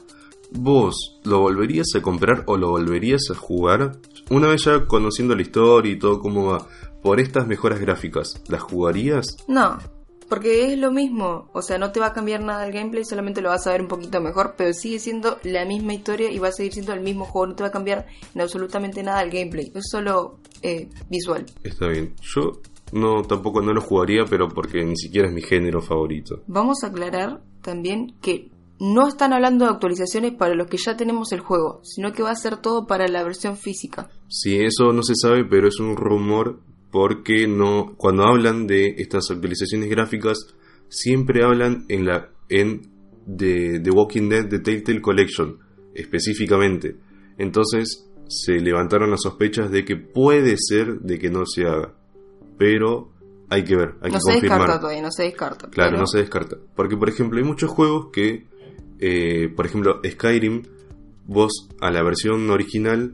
¿Vos 0.51 1.19
lo 1.23 1.39
volverías 1.39 1.87
a 1.95 2.01
comprar 2.01 2.43
o 2.47 2.57
lo 2.57 2.69
volverías 2.69 3.29
a 3.31 3.35
jugar? 3.35 3.99
Una 4.29 4.47
vez 4.47 4.65
ya 4.65 4.85
conociendo 4.87 5.35
la 5.35 5.41
historia 5.41 5.91
y 5.91 5.99
todo 5.99 6.19
cómo 6.19 6.45
va, 6.45 6.67
por 7.01 7.19
estas 7.19 7.47
mejoras 7.47 7.79
gráficas, 7.79 8.41
¿las 8.47 8.61
jugarías? 8.61 9.37
No, 9.47 9.77
porque 10.27 10.73
es 10.73 10.79
lo 10.79 10.91
mismo. 10.91 11.49
O 11.53 11.61
sea, 11.61 11.77
no 11.77 11.91
te 11.91 11.99
va 11.99 12.07
a 12.07 12.13
cambiar 12.13 12.41
nada 12.41 12.65
el 12.65 12.73
gameplay, 12.73 13.05
solamente 13.05 13.41
lo 13.41 13.49
vas 13.49 13.67
a 13.67 13.71
ver 13.71 13.81
un 13.81 13.87
poquito 13.87 14.19
mejor, 14.19 14.55
pero 14.57 14.73
sigue 14.73 14.99
siendo 14.99 15.37
la 15.43 15.65
misma 15.65 15.93
historia 15.93 16.31
y 16.31 16.39
va 16.39 16.49
a 16.49 16.51
seguir 16.51 16.73
siendo 16.73 16.93
el 16.93 17.01
mismo 17.01 17.25
juego. 17.25 17.47
No 17.47 17.55
te 17.55 17.63
va 17.63 17.69
a 17.69 17.71
cambiar 17.71 18.07
en 18.33 18.41
absolutamente 18.41 19.03
nada 19.03 19.21
el 19.21 19.29
gameplay. 19.29 19.71
Es 19.75 19.85
solo 19.89 20.39
eh, 20.61 20.89
visual. 21.09 21.45
Está 21.63 21.87
bien. 21.87 22.15
Yo 22.21 22.53
no 22.91 23.23
tampoco 23.23 23.61
no 23.61 23.73
lo 23.73 23.81
jugaría, 23.81 24.25
pero 24.29 24.47
porque 24.47 24.83
ni 24.83 24.95
siquiera 24.95 25.27
es 25.27 25.33
mi 25.33 25.41
género 25.41 25.81
favorito. 25.81 26.43
Vamos 26.47 26.83
a 26.83 26.87
aclarar 26.87 27.41
también 27.61 28.15
que 28.21 28.49
no 28.79 29.07
están 29.07 29.33
hablando 29.33 29.65
de 29.65 29.71
actualizaciones 29.71 30.33
para 30.33 30.55
los 30.55 30.67
que 30.67 30.77
ya 30.77 30.95
tenemos 30.95 31.31
el 31.31 31.39
juego, 31.39 31.81
sino 31.83 32.13
que 32.13 32.23
va 32.23 32.31
a 32.31 32.35
ser 32.35 32.57
todo 32.57 32.85
para 32.85 33.07
la 33.07 33.23
versión 33.23 33.57
física. 33.57 34.09
Sí, 34.27 34.57
eso 34.57 34.93
no 34.93 35.01
se 35.03 35.15
sabe, 35.15 35.45
pero 35.45 35.67
es 35.67 35.79
un 35.79 35.95
rumor 35.95 36.59
porque 36.91 37.47
no 37.47 37.95
cuando 37.97 38.23
hablan 38.23 38.67
de 38.67 38.95
estas 38.97 39.29
actualizaciones 39.29 39.89
gráficas 39.89 40.37
siempre 40.89 41.43
hablan 41.43 41.85
en 41.89 42.05
la 42.05 42.29
en 42.49 42.81
de 43.25 43.81
The 43.83 43.91
Walking 43.91 44.29
Dead 44.29 44.47
The 44.47 44.59
Telltale 44.59 45.01
Collection 45.01 45.57
específicamente. 45.93 46.95
Entonces 47.37 48.07
se 48.29 48.53
levantaron 48.53 49.11
las 49.11 49.21
sospechas 49.21 49.71
de 49.71 49.85
que 49.85 49.95
puede 49.95 50.55
ser 50.57 50.99
de 50.99 51.19
que 51.19 51.29
no 51.29 51.45
se 51.45 51.65
haga, 51.65 51.93
pero 52.57 53.11
hay 53.49 53.63
que 53.63 53.75
ver, 53.75 53.95
hay 54.01 54.11
no 54.11 54.17
que 54.17 54.21
se 54.21 54.31
confirmar. 54.33 54.59
descarta 54.59 54.79
todavía, 54.81 55.01
no 55.01 55.11
se 55.11 55.23
descarta. 55.23 55.69
Claro, 55.69 55.89
pero- 55.91 55.99
no 56.01 56.07
se 56.07 56.17
descarta. 56.19 56.57
Porque, 56.75 56.97
por 56.97 57.09
ejemplo, 57.09 57.37
hay 57.39 57.45
muchos 57.45 57.69
juegos 57.69 58.07
que, 58.11 58.45
eh, 58.99 59.49
por 59.55 59.65
ejemplo, 59.65 60.01
Skyrim, 60.05 60.63
vos 61.25 61.69
a 61.81 61.91
la 61.91 62.03
versión 62.03 62.49
original 62.49 63.13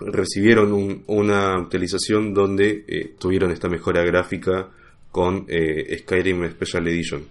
recibieron 0.00 0.72
un- 0.72 1.02
una 1.06 1.54
actualización 1.54 2.32
donde 2.34 2.84
eh, 2.86 3.14
tuvieron 3.18 3.50
esta 3.50 3.68
mejora 3.68 4.02
gráfica 4.04 4.70
con 5.10 5.44
eh, 5.48 5.96
Skyrim 5.98 6.48
Special 6.50 6.86
Edition. 6.88 7.22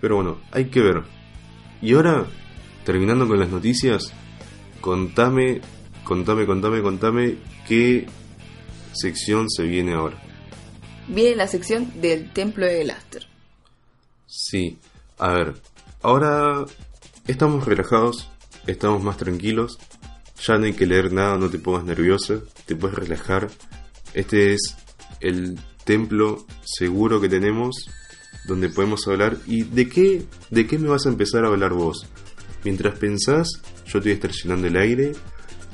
Pero 0.00 0.16
bueno, 0.16 0.38
hay 0.52 0.66
que 0.66 0.80
ver. 0.80 1.02
Y 1.80 1.94
ahora, 1.94 2.26
terminando 2.84 3.28
con 3.28 3.38
las 3.38 3.50
noticias, 3.50 4.12
contame, 4.80 5.60
contame, 6.04 6.46
contame, 6.46 6.82
contame 6.82 7.36
qué 7.68 8.06
sección 8.96 9.48
se 9.48 9.62
viene 9.62 9.94
ahora. 9.94 10.20
Viene 11.08 11.36
la 11.36 11.46
sección 11.46 12.00
del 12.00 12.32
templo 12.32 12.66
de 12.66 12.82
Glaster. 12.82 13.26
Sí, 14.26 14.78
a 15.18 15.32
ver, 15.32 15.54
ahora 16.02 16.64
estamos 17.28 17.64
relajados, 17.64 18.28
estamos 18.66 19.02
más 19.02 19.16
tranquilos, 19.16 19.78
ya 20.44 20.58
no 20.58 20.64
hay 20.64 20.72
que 20.72 20.86
leer 20.86 21.12
nada, 21.12 21.38
no 21.38 21.48
te 21.48 21.58
pongas 21.58 21.84
nerviosa, 21.84 22.40
te 22.66 22.74
puedes 22.76 22.96
relajar. 22.96 23.48
Este 24.14 24.52
es 24.52 24.76
el 25.20 25.58
templo 25.84 26.44
seguro 26.64 27.20
que 27.20 27.28
tenemos, 27.28 27.88
donde 28.46 28.68
podemos 28.68 29.06
hablar. 29.06 29.36
¿Y 29.46 29.62
de 29.62 29.88
qué, 29.88 30.26
de 30.50 30.66
qué 30.66 30.78
me 30.78 30.88
vas 30.88 31.06
a 31.06 31.10
empezar 31.10 31.44
a 31.44 31.48
hablar 31.48 31.72
vos? 31.72 32.06
Mientras 32.64 32.98
pensás, 32.98 33.48
yo 33.86 34.00
te 34.00 34.08
voy 34.08 34.10
a 34.10 34.14
estar 34.14 34.30
llenando 34.32 34.66
el 34.66 34.76
aire 34.76 35.12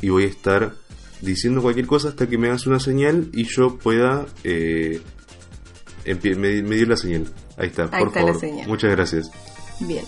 y 0.01 0.11
voy 0.11 0.25
a 0.25 0.29
estar 0.29 0.75
diciendo 1.23 1.63
cualquier 1.63 1.87
cosa 1.87 2.09
hasta 2.09 2.27
que 2.29 2.37
me 2.37 2.49
hagas 2.49 2.67
una 2.67 2.79
señal 2.81 3.31
y 3.33 3.45
yo 3.45 3.79
pueda 3.79 4.27
eh, 4.45 5.01
empie- 6.05 6.37
me- 6.37 6.63
medir 6.63 6.89
la 6.89 6.97
señal. 6.97 7.33
Ahí 7.57 7.69
está, 7.69 7.85
Ahí 7.93 8.01
por 8.05 8.09
está 8.09 8.21
la 8.21 8.27
favor. 8.27 8.41
señal. 8.41 8.69
Muchas 8.69 8.91
gracias. 8.91 9.31
Bien. 9.81 10.05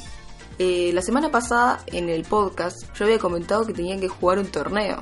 Eh, 0.59 0.90
la 0.94 1.03
semana 1.03 1.31
pasada 1.31 1.83
en 1.87 2.09
el 2.09 2.22
podcast 2.22 2.77
yo 2.96 3.05
había 3.07 3.18
comentado 3.18 3.66
que 3.66 3.72
tenían 3.72 4.00
que 4.00 4.09
jugar 4.09 4.38
un 4.38 4.46
torneo. 4.46 5.00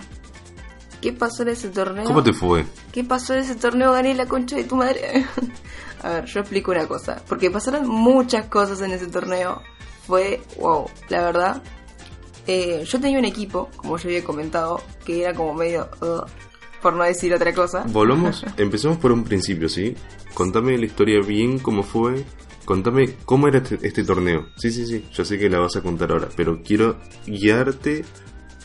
¿Qué 1.01 1.12
pasó 1.12 1.42
en 1.42 1.48
ese 1.51 1.68
torneo? 1.68 2.05
¿Cómo 2.05 2.22
te 2.22 2.33
fue? 2.33 2.64
¿Qué 2.92 3.03
pasó 3.03 3.35
en 3.35 3.40
ese 3.40 3.57
torneo? 3.57 3.92
Gané 3.92 4.14
la 4.14 4.27
concha 4.27 4.57
de 4.57 4.64
tu 4.64 4.77
madre. 4.77 5.27
A 6.03 6.09
ver, 6.11 6.25
yo 6.27 6.40
explico 6.40 6.70
una 6.70 6.87
cosa. 6.87 7.22
Porque 7.29 7.51
pasaron 7.51 7.88
muchas 7.88 8.46
cosas 8.46 8.81
en 8.83 8.92
ese 8.92 9.07
torneo. 9.09 9.61
Fue, 10.07 10.40
wow, 10.59 10.87
la 11.09 11.22
verdad. 11.22 11.62
Eh, 12.46 12.85
yo 12.87 13.00
tenía 13.00 13.18
un 13.18 13.24
equipo, 13.24 13.70
como 13.76 13.96
yo 13.98 14.09
había 14.09 14.24
comentado, 14.24 14.81
que 15.05 15.22
era 15.22 15.35
como 15.35 15.55
medio... 15.55 15.88
"Ugh", 16.00 16.24
por 16.81 16.94
no 16.94 17.05
decir 17.05 17.33
otra 17.33 17.55
cosa. 17.55 17.85
Volvamos, 17.87 18.44
empecemos 18.57 18.98
por 18.98 19.12
un 19.12 19.22
principio, 19.22 19.68
¿sí? 19.68 19.94
Contame 20.35 20.76
la 20.76 20.87
historia 20.87 21.20
bien, 21.24 21.61
cómo 21.61 21.83
fue. 21.85 22.24
Contame 22.64 23.14
cómo 23.24 23.46
era 23.48 23.59
este, 23.59 23.78
este 23.87 24.02
torneo. 24.05 24.46
Sí, 24.57 24.70
sí, 24.72 24.87
sí, 24.87 25.05
yo 25.12 25.24
sé 25.24 25.38
que 25.38 25.48
la 25.48 25.59
vas 25.61 25.76
a 25.76 25.81
contar 25.83 26.11
ahora, 26.11 26.28
pero 26.37 26.61
quiero 26.62 26.98
guiarte 27.26 28.05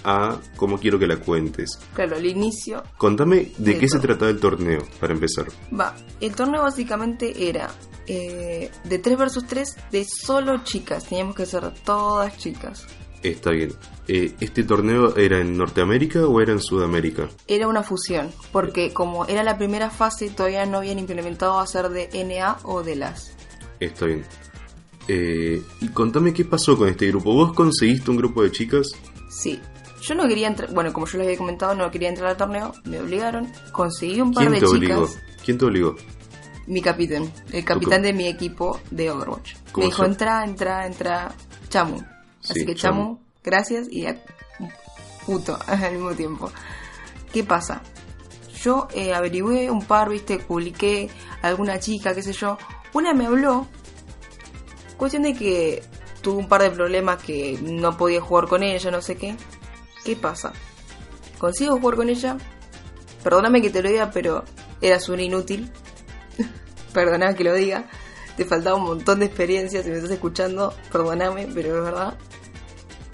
a 0.04 0.38
cómo 0.56 0.80
quiero 0.80 0.98
que 0.98 1.06
la 1.08 1.18
cuentes. 1.18 1.78
Claro, 1.94 2.16
al 2.16 2.26
inicio. 2.26 2.84
Contame 2.98 3.52
de 3.58 3.78
qué 3.78 3.88
se 3.90 4.00
trataba 4.00 4.32
el 4.32 4.40
torneo, 4.40 4.84
para 5.00 5.14
empezar. 5.14 5.48
Va, 5.78 5.96
el 6.22 6.34
torneo 6.36 6.62
básicamente 6.64 7.50
era 7.50 7.70
eh, 8.08 8.72
de 8.84 9.00
3 9.00 9.18
versus 9.18 9.46
3 9.46 9.76
de 9.92 10.06
solo 10.06 10.64
chicas. 10.64 11.06
Teníamos 11.06 11.36
que 11.36 11.46
ser 11.46 11.72
todas 11.84 12.36
chicas. 12.38 12.88
Está 13.28 13.52
bien. 13.52 13.74
Eh, 14.08 14.34
¿Este 14.40 14.64
torneo 14.64 15.16
era 15.18 15.40
en 15.40 15.58
Norteamérica 15.58 16.26
o 16.26 16.40
era 16.40 16.54
en 16.54 16.62
Sudamérica? 16.62 17.28
Era 17.48 17.68
una 17.68 17.84
fusión, 17.84 18.32
porque 18.52 18.94
como 18.94 19.26
era 19.26 19.44
la 19.44 19.58
primera 19.58 19.90
fase, 19.90 20.30
todavía 20.30 20.66
no 20.66 20.78
habían 20.78 20.98
implementado 21.00 21.60
hacer 21.60 21.90
de 21.90 22.10
NA 22.24 22.58
o 22.64 22.84
de 22.84 22.96
las. 22.96 23.34
Está 23.80 24.06
bien. 24.06 24.24
Eh, 25.10 25.62
y 25.82 25.88
contame 25.90 26.34
qué 26.34 26.46
pasó 26.46 26.78
con 26.78 26.88
este 26.88 27.08
grupo. 27.08 27.34
¿Vos 27.34 27.54
conseguiste 27.54 28.10
un 28.12 28.18
grupo 28.18 28.44
de 28.44 28.52
chicas? 28.52 28.88
Sí. 29.30 29.60
Yo 30.02 30.16
no 30.16 30.26
quería 30.28 30.48
entrar, 30.48 30.74
bueno, 30.74 30.94
como 30.94 31.06
yo 31.06 31.18
les 31.18 31.28
había 31.28 31.38
comentado, 31.38 31.76
no 31.76 31.92
quería 31.92 32.08
entrar 32.08 32.30
al 32.30 32.38
torneo, 32.38 32.74
me 32.86 33.02
obligaron, 33.02 33.52
conseguí 33.74 34.22
un 34.22 34.32
par 34.32 34.44
¿Quién 34.48 34.54
de 34.54 34.60
te 34.60 34.66
chicas. 34.68 34.98
obligó? 34.98 35.10
¿Quién 35.44 35.58
te 35.58 35.66
obligó? 35.66 35.96
Mi 36.68 36.82
capitán, 36.82 37.32
el 37.52 37.66
capitán 37.66 38.04
de 38.04 38.14
mi 38.14 38.28
equipo 38.28 38.80
de 38.92 39.12
Overwatch. 39.12 39.56
¿Cómo 39.72 39.86
Me 39.86 39.92
dijo, 39.92 40.06
entra, 40.06 40.46
entra, 40.46 40.86
entra, 40.86 41.34
Chamu. 41.70 42.02
Así 42.50 42.62
Sí, 42.62 42.66
que. 42.66 42.76
Chamu, 42.76 43.20
gracias 43.44 43.88
y 43.92 44.06
a- 44.06 44.22
puto 45.26 45.58
al 45.68 45.92
mismo 45.94 46.14
tiempo. 46.14 46.52
¿Qué 47.32 47.44
pasa? 47.44 47.82
Yo 48.64 48.88
eh, 48.94 49.14
averigüé 49.14 49.70
un 49.70 49.84
par, 49.86 50.10
viste, 50.10 50.40
publiqué 50.40 51.10
alguna 51.42 51.80
chica, 51.80 52.14
qué 52.16 52.24
sé 52.24 52.34
yo. 52.34 52.58
Una 52.94 53.14
me 53.14 53.26
habló, 53.28 53.68
cuestión 54.98 55.24
de 55.24 55.34
que 55.36 55.84
tuvo 56.22 56.40
un 56.40 56.48
par 56.48 56.62
de 56.64 56.72
problemas 56.72 57.22
que 57.22 57.60
no 57.62 57.96
podía 57.98 58.22
jugar 58.22 58.48
con 58.48 58.64
ella, 58.64 58.90
no 58.92 59.02
sé 59.02 59.16
qué. 59.16 59.36
¿Qué 60.04 60.16
pasa? 60.16 60.54
Consigo 61.38 61.78
jugar 61.80 61.98
con 61.98 62.10
ella. 62.10 62.38
Perdóname 63.24 63.62
que 63.62 63.70
te 63.70 63.84
lo 63.84 63.90
diga, 63.90 64.10
pero 64.12 64.44
eras 64.82 65.08
una 65.10 65.22
inútil. 65.22 65.70
Perdóname 66.94 67.36
que 67.36 67.44
lo 67.44 67.54
diga. 67.54 67.86
Te 68.38 68.46
faltaba 68.46 68.76
un 68.78 68.86
montón 68.86 69.20
de 69.20 69.26
experiencia. 69.26 69.84
Si 69.84 69.90
me 69.90 69.98
estás 69.98 70.12
escuchando, 70.12 70.74
perdóname, 70.92 71.48
pero 71.54 71.78
es 71.78 71.84
verdad. 71.84 72.18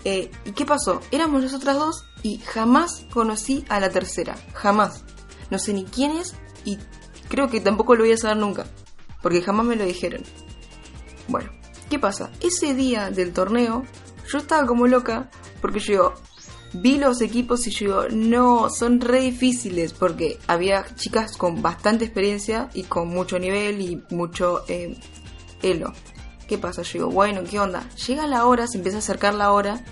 Eh, 0.06 0.30
¿Y 0.46 0.52
qué 0.52 0.66
pasó? 0.66 1.02
Éramos 1.12 1.42
nosotras 1.44 1.78
dos 1.78 2.06
y 2.24 2.38
jamás 2.40 3.06
conocí 3.12 3.66
a 3.70 3.80
la 3.80 3.90
tercera. 3.90 4.36
Jamás. 4.54 5.04
No 5.50 5.60
sé 5.60 5.74
ni 5.74 5.86
quién 5.86 6.12
es 6.12 6.36
y 6.66 6.78
creo 7.30 7.50
que 7.50 7.62
tampoco 7.62 7.96
lo 7.96 8.04
voy 8.04 8.14
a 8.14 8.18
saber 8.18 8.38
nunca. 8.38 8.66
Porque 9.22 9.42
jamás 9.42 9.66
me 9.66 9.76
lo 9.76 9.86
dijeron. 9.86 10.24
Bueno, 11.28 11.52
¿qué 11.90 12.00
pasa? 12.00 12.32
Ese 12.42 12.74
día 12.74 13.10
del 13.10 13.34
torneo, 13.34 13.84
yo 14.30 14.38
estaba 14.38 14.68
como 14.68 14.88
loca 14.88 15.30
porque 15.62 15.80
yo 15.80 16.14
vi 16.74 16.98
los 16.98 17.22
equipos 17.22 17.66
y 17.68 17.72
yo 17.72 18.10
no, 18.10 18.70
son 18.70 19.00
re 19.00 19.22
difíciles 19.22 19.94
porque 19.94 20.40
había 20.48 20.86
chicas 20.96 21.38
con 21.38 21.62
bastante 21.62 22.06
experiencia 22.06 22.70
y 22.74 22.84
con 22.84 23.10
mucho 23.10 23.40
nivel 23.40 23.82
y 23.82 24.04
mucho 24.10 24.64
eh, 24.68 24.98
elo. 25.62 25.94
¿Qué 26.54 26.60
pasa? 26.60 26.84
Yo 26.84 26.94
digo, 26.94 27.10
bueno, 27.10 27.42
¿qué 27.50 27.60
onda? 27.60 27.90
Llega 28.06 28.28
la 28.28 28.46
hora, 28.46 28.68
se 28.68 28.78
empieza 28.78 28.98
a 28.98 29.00
acercar 29.00 29.34
la 29.34 29.52
hora 29.54 29.84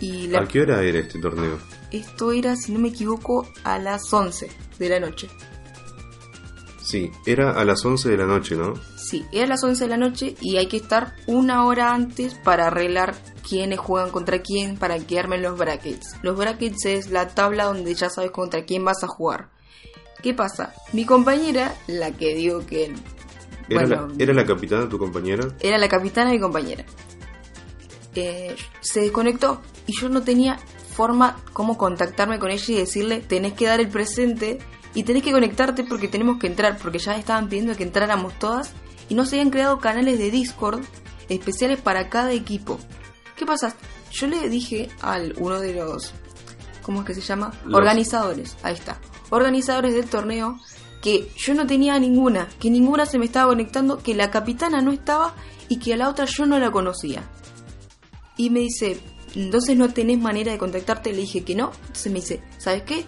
y 0.00 0.26
la... 0.26 0.40
¿A 0.40 0.48
qué 0.48 0.62
hora 0.62 0.82
era 0.82 0.98
este 0.98 1.20
torneo? 1.20 1.60
esto 1.92 2.32
era, 2.32 2.56
si 2.56 2.72
no 2.72 2.80
me 2.80 2.88
equivoco, 2.88 3.46
a 3.62 3.78
las 3.78 4.12
11 4.12 4.50
de 4.80 4.88
la 4.88 4.98
noche. 4.98 5.28
Sí, 6.82 7.12
era 7.24 7.52
a 7.52 7.64
las 7.64 7.84
11 7.84 8.08
de 8.08 8.16
la 8.16 8.26
noche, 8.26 8.56
¿no? 8.56 8.74
Sí, 8.96 9.26
era 9.30 9.44
a 9.44 9.48
las 9.50 9.62
11 9.62 9.84
de 9.84 9.90
la 9.90 9.96
noche 9.96 10.34
y 10.40 10.56
hay 10.56 10.66
que 10.66 10.78
estar 10.78 11.14
una 11.28 11.64
hora 11.66 11.94
antes 11.94 12.34
para 12.34 12.66
arreglar 12.66 13.14
quiénes 13.48 13.78
juegan 13.78 14.10
contra 14.10 14.42
quién 14.42 14.76
para 14.76 14.98
que 14.98 15.20
armen 15.20 15.40
los 15.40 15.56
brackets. 15.56 16.16
Los 16.22 16.36
brackets 16.36 16.84
es 16.86 17.12
la 17.12 17.28
tabla 17.28 17.66
donde 17.66 17.94
ya 17.94 18.10
sabes 18.10 18.32
contra 18.32 18.64
quién 18.64 18.84
vas 18.84 19.04
a 19.04 19.06
jugar. 19.06 19.50
¿Qué 20.20 20.34
pasa? 20.34 20.74
Mi 20.92 21.04
compañera, 21.04 21.76
la 21.86 22.10
que 22.10 22.34
digo 22.34 22.66
que... 22.66 22.92
¿Era, 23.68 23.80
bueno, 23.86 24.08
la, 24.08 24.14
¿Era 24.24 24.34
la 24.34 24.44
capitana 24.46 24.88
tu 24.88 24.98
compañera? 24.98 25.48
era 25.60 25.78
la 25.78 25.88
capitana 25.88 26.30
de 26.30 26.36
mi 26.36 26.40
compañera. 26.40 26.84
Eh, 28.14 28.56
se 28.80 29.00
desconectó 29.00 29.60
y 29.86 29.92
yo 30.00 30.08
no 30.08 30.22
tenía 30.22 30.58
forma 30.96 31.36
como 31.52 31.78
contactarme 31.78 32.38
con 32.38 32.50
ella 32.50 32.64
y 32.68 32.74
decirle 32.78 33.20
tenés 33.20 33.52
que 33.52 33.66
dar 33.66 33.80
el 33.80 33.88
presente 33.88 34.58
y 34.94 35.04
tenés 35.04 35.22
que 35.22 35.30
conectarte 35.30 35.84
porque 35.84 36.08
tenemos 36.08 36.38
que 36.38 36.46
entrar 36.48 36.78
porque 36.78 36.98
ya 36.98 37.16
estaban 37.16 37.48
pidiendo 37.48 37.76
que 37.76 37.84
entráramos 37.84 38.36
todas 38.38 38.72
y 39.08 39.14
no 39.14 39.24
se 39.24 39.36
habían 39.36 39.50
creado 39.50 39.78
canales 39.78 40.18
de 40.18 40.30
Discord 40.30 40.80
especiales 41.28 41.80
para 41.80 42.08
cada 42.08 42.32
equipo. 42.32 42.80
¿Qué 43.36 43.46
pasa? 43.46 43.74
Yo 44.10 44.26
le 44.26 44.48
dije 44.48 44.88
al 45.02 45.34
uno 45.38 45.60
de 45.60 45.74
los 45.74 46.12
¿cómo 46.82 47.00
es 47.00 47.06
que 47.06 47.14
se 47.14 47.20
llama? 47.20 47.52
Los- 47.66 47.74
Organizadores, 47.76 48.56
ahí 48.62 48.74
está. 48.74 48.98
Organizadores 49.30 49.94
del 49.94 50.06
torneo 50.06 50.58
que 51.02 51.30
yo 51.36 51.54
no 51.54 51.66
tenía 51.66 51.98
ninguna, 51.98 52.48
que 52.58 52.70
ninguna 52.70 53.06
se 53.06 53.18
me 53.18 53.26
estaba 53.26 53.48
conectando, 53.48 53.98
que 53.98 54.14
la 54.14 54.30
capitana 54.30 54.80
no 54.80 54.92
estaba 54.92 55.34
y 55.68 55.78
que 55.78 55.94
a 55.94 55.96
la 55.96 56.08
otra 56.08 56.24
yo 56.24 56.46
no 56.46 56.58
la 56.58 56.70
conocía. 56.70 57.22
Y 58.36 58.50
me 58.50 58.60
dice, 58.60 59.00
entonces 59.34 59.76
no 59.76 59.92
tenés 59.92 60.18
manera 60.18 60.52
de 60.52 60.58
contactarte. 60.58 61.12
Le 61.12 61.18
dije 61.18 61.44
que 61.44 61.54
no. 61.54 61.72
Entonces 61.80 62.12
me 62.12 62.20
dice, 62.20 62.42
¿sabes 62.58 62.82
qué? 62.82 63.04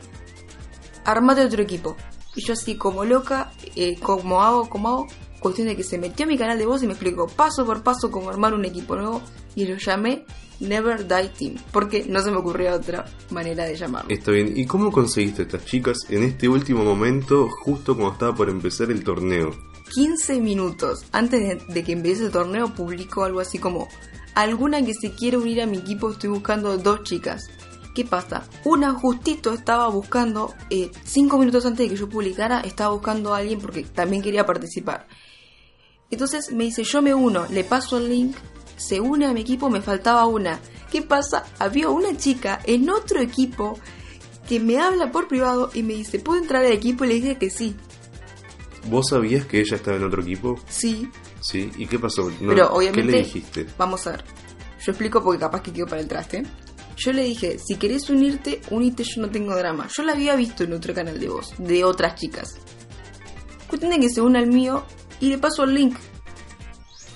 Armate 1.04 1.44
otro 1.44 1.62
equipo. 1.62 1.96
Y 2.34 2.42
yo 2.42 2.52
así 2.52 2.76
como 2.76 3.04
loca, 3.04 3.52
eh, 3.74 3.98
¿cómo 4.00 4.42
hago? 4.42 4.68
¿Cómo 4.68 4.88
hago? 4.88 5.06
Cuestión 5.40 5.68
de 5.68 5.76
que 5.76 5.82
se 5.82 5.98
metió 5.98 6.26
a 6.26 6.28
mi 6.28 6.36
canal 6.36 6.58
de 6.58 6.66
voz 6.66 6.82
y 6.82 6.86
me 6.86 6.92
explicó 6.92 7.26
paso 7.26 7.64
por 7.64 7.82
paso 7.82 8.10
cómo 8.10 8.30
armar 8.30 8.54
un 8.54 8.64
equipo 8.64 8.94
nuevo. 8.94 9.22
Y 9.54 9.66
lo 9.66 9.76
llamé 9.76 10.24
Never 10.60 11.06
Die 11.06 11.28
Team. 11.38 11.56
Porque 11.72 12.04
no 12.08 12.20
se 12.22 12.30
me 12.30 12.36
ocurrió 12.36 12.74
otra 12.74 13.04
manera 13.30 13.64
de 13.64 13.76
llamarlo. 13.76 14.10
Está 14.10 14.30
bien. 14.30 14.52
¿Y 14.56 14.66
cómo 14.66 14.92
conseguiste 14.92 15.42
a 15.42 15.44
estas 15.46 15.64
chicas 15.64 15.98
en 16.08 16.22
este 16.22 16.48
último 16.48 16.84
momento, 16.84 17.48
justo 17.62 17.94
cuando 17.94 18.12
estaba 18.12 18.34
por 18.34 18.48
empezar 18.48 18.90
el 18.90 19.02
torneo? 19.02 19.50
15 19.90 20.40
minutos 20.40 21.04
antes 21.12 21.66
de, 21.66 21.84
que 21.84 21.92
empiece 21.92 22.24
el 22.24 22.30
torneo 22.30 22.72
publicó 22.74 23.24
algo 23.24 23.40
así 23.40 23.58
como 23.58 23.88
alguna 24.34 24.82
que 24.84 24.94
se 24.94 25.12
quiere 25.12 25.36
unir 25.36 25.60
a 25.60 25.66
mi 25.66 25.78
equipo 25.78 26.10
estoy 26.10 26.30
buscando 26.30 26.78
dos 26.78 27.02
chicas 27.02 27.50
¿qué 27.94 28.04
pasa? 28.04 28.44
una 28.64 28.94
justito 28.94 29.52
estaba 29.52 29.88
buscando 29.88 30.54
5 30.70 31.38
minutos 31.38 31.66
antes 31.66 31.86
de 31.86 31.94
que 31.94 32.00
yo 32.00 32.08
publicara 32.08 32.60
estaba 32.60 32.94
buscando 32.94 33.34
a 33.34 33.38
alguien 33.38 33.60
porque 33.60 33.82
también 33.82 34.22
quería 34.22 34.46
participar 34.46 35.08
entonces 36.10 36.52
me 36.52 36.64
dice 36.64 36.84
yo 36.84 37.02
me 37.02 37.12
uno 37.12 37.46
le 37.50 37.64
paso 37.64 37.98
el 37.98 38.08
link 38.08 38.36
se 38.80 39.00
une 39.00 39.26
a 39.26 39.32
mi 39.32 39.42
equipo 39.42 39.70
me 39.70 39.80
faltaba 39.82 40.26
una 40.26 40.60
¿qué 40.90 41.02
pasa? 41.02 41.44
había 41.58 41.88
una 41.88 42.16
chica 42.16 42.60
en 42.64 42.90
otro 42.90 43.20
equipo 43.20 43.78
que 44.48 44.58
me 44.60 44.78
habla 44.78 45.12
por 45.12 45.28
privado 45.28 45.70
y 45.74 45.82
me 45.82 45.94
dice 45.94 46.18
¿puedo 46.18 46.40
entrar 46.40 46.64
al 46.64 46.72
equipo? 46.72 47.04
y 47.04 47.08
le 47.08 47.14
dije 47.14 47.38
que 47.38 47.50
sí 47.50 47.76
¿Vos 48.88 49.08
sabías 49.10 49.44
que 49.44 49.60
ella 49.60 49.76
estaba 49.76 49.98
en 49.98 50.04
otro 50.04 50.22
equipo? 50.22 50.56
sí 50.68 51.08
Sí. 51.40 51.70
¿Y 51.78 51.86
qué 51.86 51.98
pasó? 51.98 52.30
No, 52.40 52.50
Pero 52.50 52.72
obviamente. 52.72 53.06
¿Qué 53.06 53.12
le 53.12 53.18
dijiste? 53.24 53.66
Vamos 53.78 54.06
a 54.06 54.12
ver. 54.12 54.24
Yo 54.84 54.92
explico 54.92 55.22
porque 55.22 55.40
capaz 55.40 55.62
que 55.62 55.72
quedo 55.72 55.86
para 55.86 56.00
el 56.00 56.08
traste. 56.08 56.42
Yo 56.96 57.12
le 57.12 57.22
dije, 57.24 57.58
si 57.58 57.76
querés 57.76 58.10
unirte, 58.10 58.60
unite, 58.70 59.04
yo 59.04 59.22
no 59.22 59.30
tengo 59.30 59.56
drama. 59.56 59.88
Yo 59.96 60.02
la 60.02 60.12
había 60.12 60.36
visto 60.36 60.64
en 60.64 60.74
otro 60.74 60.92
canal 60.92 61.18
de 61.18 61.28
voz, 61.28 61.54
de 61.58 61.82
otras 61.84 62.14
chicas. 62.16 62.56
Cuestión 63.68 63.92
de 63.92 64.00
que 64.00 64.10
se 64.10 64.20
une 64.20 64.38
al 64.38 64.48
mío 64.48 64.84
y 65.18 65.28
le 65.30 65.38
paso 65.38 65.64
el 65.64 65.74
link. 65.74 65.96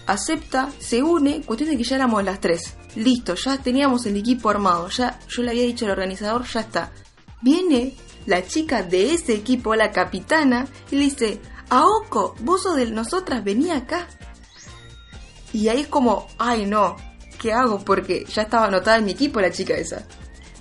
Acepta, 0.06 0.70
se 0.78 1.02
une, 1.02 1.42
cuestión 1.42 1.70
de 1.70 1.76
que 1.78 1.84
ya 1.84 1.96
éramos 1.96 2.22
las 2.24 2.40
tres. 2.40 2.76
Listo, 2.96 3.34
ya 3.34 3.58
teníamos 3.58 4.04
el 4.06 4.16
equipo 4.16 4.50
armado. 4.50 4.88
Ya, 4.88 5.18
yo 5.28 5.42
le 5.42 5.50
había 5.50 5.62
dicho 5.64 5.86
al 5.86 5.92
organizador, 5.92 6.44
ya 6.46 6.60
está. 6.60 6.92
Viene 7.42 7.94
la 8.26 8.46
chica 8.46 8.82
de 8.82 9.12
ese 9.14 9.34
equipo, 9.34 9.74
la 9.74 9.90
capitana, 9.92 10.66
y 10.90 10.96
le 10.96 11.04
dice, 11.04 11.40
Aoko, 11.70 12.34
vos 12.40 12.62
sos 12.62 12.76
de 12.76 12.90
nosotras, 12.90 13.42
vení 13.44 13.70
acá. 13.70 14.06
Y 15.52 15.68
ahí 15.68 15.80
es 15.82 15.88
como, 15.88 16.26
ay 16.38 16.66
no, 16.66 16.96
¿qué 17.40 17.52
hago? 17.52 17.78
Porque 17.84 18.24
ya 18.32 18.42
estaba 18.42 18.66
anotada 18.66 18.98
en 18.98 19.04
mi 19.04 19.12
equipo 19.12 19.40
la 19.40 19.50
chica 19.50 19.74
esa. 19.74 20.06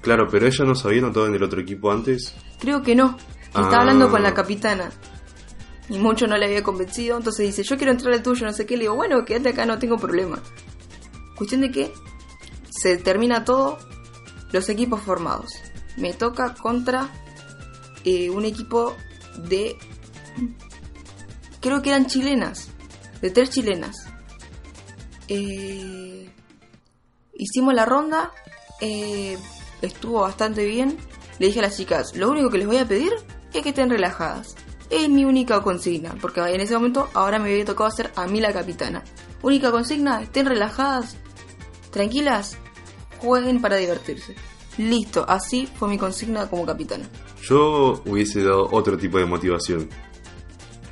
Claro, 0.02 0.28
pero 0.30 0.46
ella 0.48 0.66
no 0.66 0.76
se 0.76 0.88
había 0.88 1.02
notado 1.02 1.28
en 1.28 1.36
el 1.36 1.44
otro 1.44 1.62
equipo 1.62 1.92
antes. 1.92 2.34
Creo 2.60 2.82
que 2.82 2.96
no. 2.96 3.18
Estaba 3.48 3.70
Ah. 3.72 3.80
hablando 3.82 4.10
con 4.10 4.22
la 4.24 4.34
capitana. 4.34 4.92
Y 5.90 5.98
mucho 5.98 6.28
no 6.28 6.38
le 6.38 6.46
había 6.46 6.64
convencido. 6.64 7.18
Entonces 7.18 7.46
dice, 7.46 7.64
yo 7.64 7.78
quiero 7.78 7.92
entrar 7.92 8.14
al 8.14 8.24
tuyo, 8.24 8.46
no 8.46 8.54
sé 8.54 8.66
qué. 8.66 8.78
Le 8.78 8.84
digo, 8.84 8.96
bueno, 8.96 9.26
quédate 9.26 9.50
acá, 9.50 9.66
no 9.66 9.80
tengo 9.80 9.98
problema. 9.98 10.42
Cuestión 11.36 11.62
de 11.62 11.72
que 11.72 11.94
se 12.70 12.98
termina 12.98 13.44
todo, 13.44 13.78
los 14.52 14.70
equipos 14.70 15.02
formados. 15.02 15.52
Me 15.98 16.14
toca 16.14 16.54
contra 16.56 17.10
eh, 18.04 18.30
un 18.30 18.46
equipo 18.46 18.96
de... 19.38 19.78
Creo 21.60 21.82
que 21.82 21.90
eran 21.90 22.08
chilenas. 22.08 22.70
De 23.22 23.30
tres 23.30 23.50
chilenas. 23.50 23.96
Eh, 25.28 26.30
hicimos 27.34 27.74
la 27.74 27.86
ronda. 27.86 28.32
eh, 28.82 29.38
estuvo 29.82 30.22
bastante 30.22 30.66
bien. 30.66 30.98
Le 31.40 31.48
dije 31.48 31.60
a 31.60 31.64
las 31.64 31.78
chicas, 31.78 32.16
lo 32.16 32.30
único 32.30 32.50
que 32.50 32.58
les 32.58 32.68
voy 32.68 32.78
a 32.78 32.88
pedir 32.88 33.12
es 33.54 33.62
que 33.62 33.70
estén 33.70 33.90
relajadas. 33.90 34.56
Es 34.94 35.10
mi 35.10 35.26
única 35.26 35.64
consigna, 35.64 36.16
porque 36.22 36.40
en 36.40 36.62
ese 36.62 36.76
momento 36.76 37.10
ahora 37.16 37.40
me 37.40 37.50
había 37.52 37.66
tocado 37.66 37.88
hacer 37.88 38.12
a 38.16 38.28
mí 38.28 38.40
la 38.40 38.54
capitana. 38.54 39.04
Única 39.42 39.72
consigna, 39.72 40.22
estén 40.22 40.46
relajadas, 40.46 41.18
tranquilas, 41.90 42.60
jueguen 43.18 43.60
para 43.60 43.78
divertirse. 43.78 44.36
Listo, 44.78 45.26
así 45.28 45.68
fue 45.68 45.88
mi 45.88 45.98
consigna 45.98 46.48
como 46.48 46.64
capitán. 46.68 47.02
Yo 47.42 48.04
hubiese 48.06 48.44
dado 48.44 48.70
otro 48.72 48.96
tipo 48.96 49.18
de 49.18 49.26
motivación. 49.26 49.90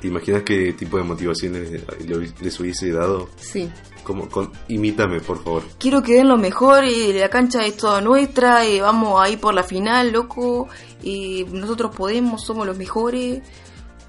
¿Te 0.00 0.08
imaginas 0.08 0.42
qué 0.42 0.72
tipo 0.72 0.96
de 0.96 1.04
motivación 1.04 1.52
les, 1.52 2.40
les 2.40 2.60
hubiese 2.60 2.90
dado? 2.90 3.28
Sí. 3.36 3.70
Como, 4.02 4.28
con, 4.28 4.50
imítame, 4.66 5.20
por 5.20 5.44
favor. 5.44 5.62
Quiero 5.78 6.02
que 6.02 6.14
den 6.14 6.28
lo 6.28 6.36
mejor, 6.36 6.84
y 6.84 7.12
la 7.12 7.28
cancha 7.28 7.64
es 7.64 7.76
toda 7.76 8.00
nuestra, 8.00 8.66
y 8.66 8.80
vamos 8.80 9.20
ahí 9.20 9.36
por 9.36 9.54
la 9.54 9.62
final, 9.62 10.10
loco, 10.10 10.68
y 11.04 11.44
nosotros 11.52 11.94
podemos, 11.94 12.42
somos 12.42 12.66
los 12.66 12.76
mejores. 12.76 13.42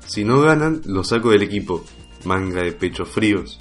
Si 0.06 0.24
no 0.24 0.42
ganan, 0.42 0.82
lo 0.86 1.04
saco 1.04 1.30
del 1.32 1.44
equipo. 1.44 1.84
Manga 2.26 2.62
de 2.64 2.72
pechos 2.72 3.10
fríos. 3.10 3.60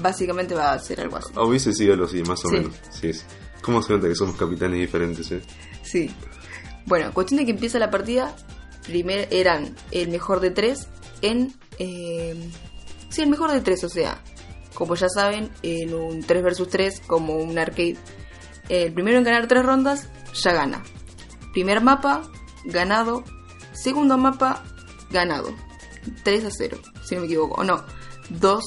Básicamente 0.00 0.54
va 0.54 0.72
a 0.72 0.78
ser 0.78 1.00
algo 1.00 1.16
así. 1.16 1.32
Hubiese 1.36 1.72
sido 1.72 1.94
algo 1.94 2.06
así, 2.06 2.22
más 2.22 2.44
o 2.44 2.48
Sí. 2.48 2.54
menos. 2.54 2.74
Sí, 2.90 3.12
sí. 3.12 3.22
¿Cómo 3.62 3.82
se 3.82 3.92
nota 3.92 4.08
que 4.08 4.14
somos 4.14 4.36
capitanes 4.36 4.80
diferentes, 4.80 5.30
eh? 5.32 5.40
Sí. 5.82 6.10
Bueno, 6.86 7.12
cuestión 7.12 7.38
de 7.38 7.44
que 7.44 7.52
empieza 7.52 7.78
la 7.78 7.90
partida. 7.90 8.34
Primero 8.84 9.26
eran 9.30 9.76
el 9.92 10.08
mejor 10.08 10.40
de 10.40 10.50
tres 10.50 10.88
en. 11.20 11.54
eh, 11.78 12.34
sí, 13.08 13.22
el 13.22 13.28
mejor 13.30 13.52
de 13.52 13.60
tres, 13.60 13.84
o 13.84 13.88
sea. 13.88 14.20
Como 14.74 14.94
ya 14.94 15.08
saben, 15.10 15.50
en 15.62 15.92
un 15.94 16.22
3 16.22 16.42
vs 16.42 16.68
3, 16.70 17.02
como 17.06 17.34
un 17.36 17.58
arcade, 17.58 17.98
el 18.70 18.92
primero 18.94 19.18
en 19.18 19.24
ganar 19.24 19.46
tres 19.46 19.64
rondas 19.66 20.08
ya 20.42 20.52
gana. 20.54 20.82
Primer 21.52 21.82
mapa, 21.82 22.22
ganado. 22.64 23.22
Segundo 23.74 24.16
mapa, 24.16 24.64
ganado. 25.10 25.54
3 26.24 26.44
a 26.44 26.50
0, 26.50 26.78
si 27.04 27.14
no 27.14 27.20
me 27.22 27.26
equivoco. 27.26 27.60
O 27.60 27.64
no, 27.64 27.84
2, 28.30 28.64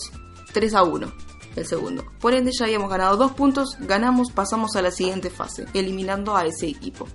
3 0.54 0.74
a 0.76 0.84
1. 0.84 1.12
El 1.56 1.65
segundo. 1.65 2.04
Por 2.19 2.34
ende, 2.34 2.52
ya 2.58 2.65
habíamos 2.65 2.89
ganado 2.89 3.15
dos 3.15 3.32
puntos, 3.32 3.78
ganamos, 3.80 4.30
pasamos 4.32 4.76
a 4.76 4.82
la 4.82 4.91
siguiente 4.91 5.30
fase, 5.30 5.65
eliminando 5.74 6.36
a 6.36 6.45
ese 6.45 6.67
equipo. 6.67 7.08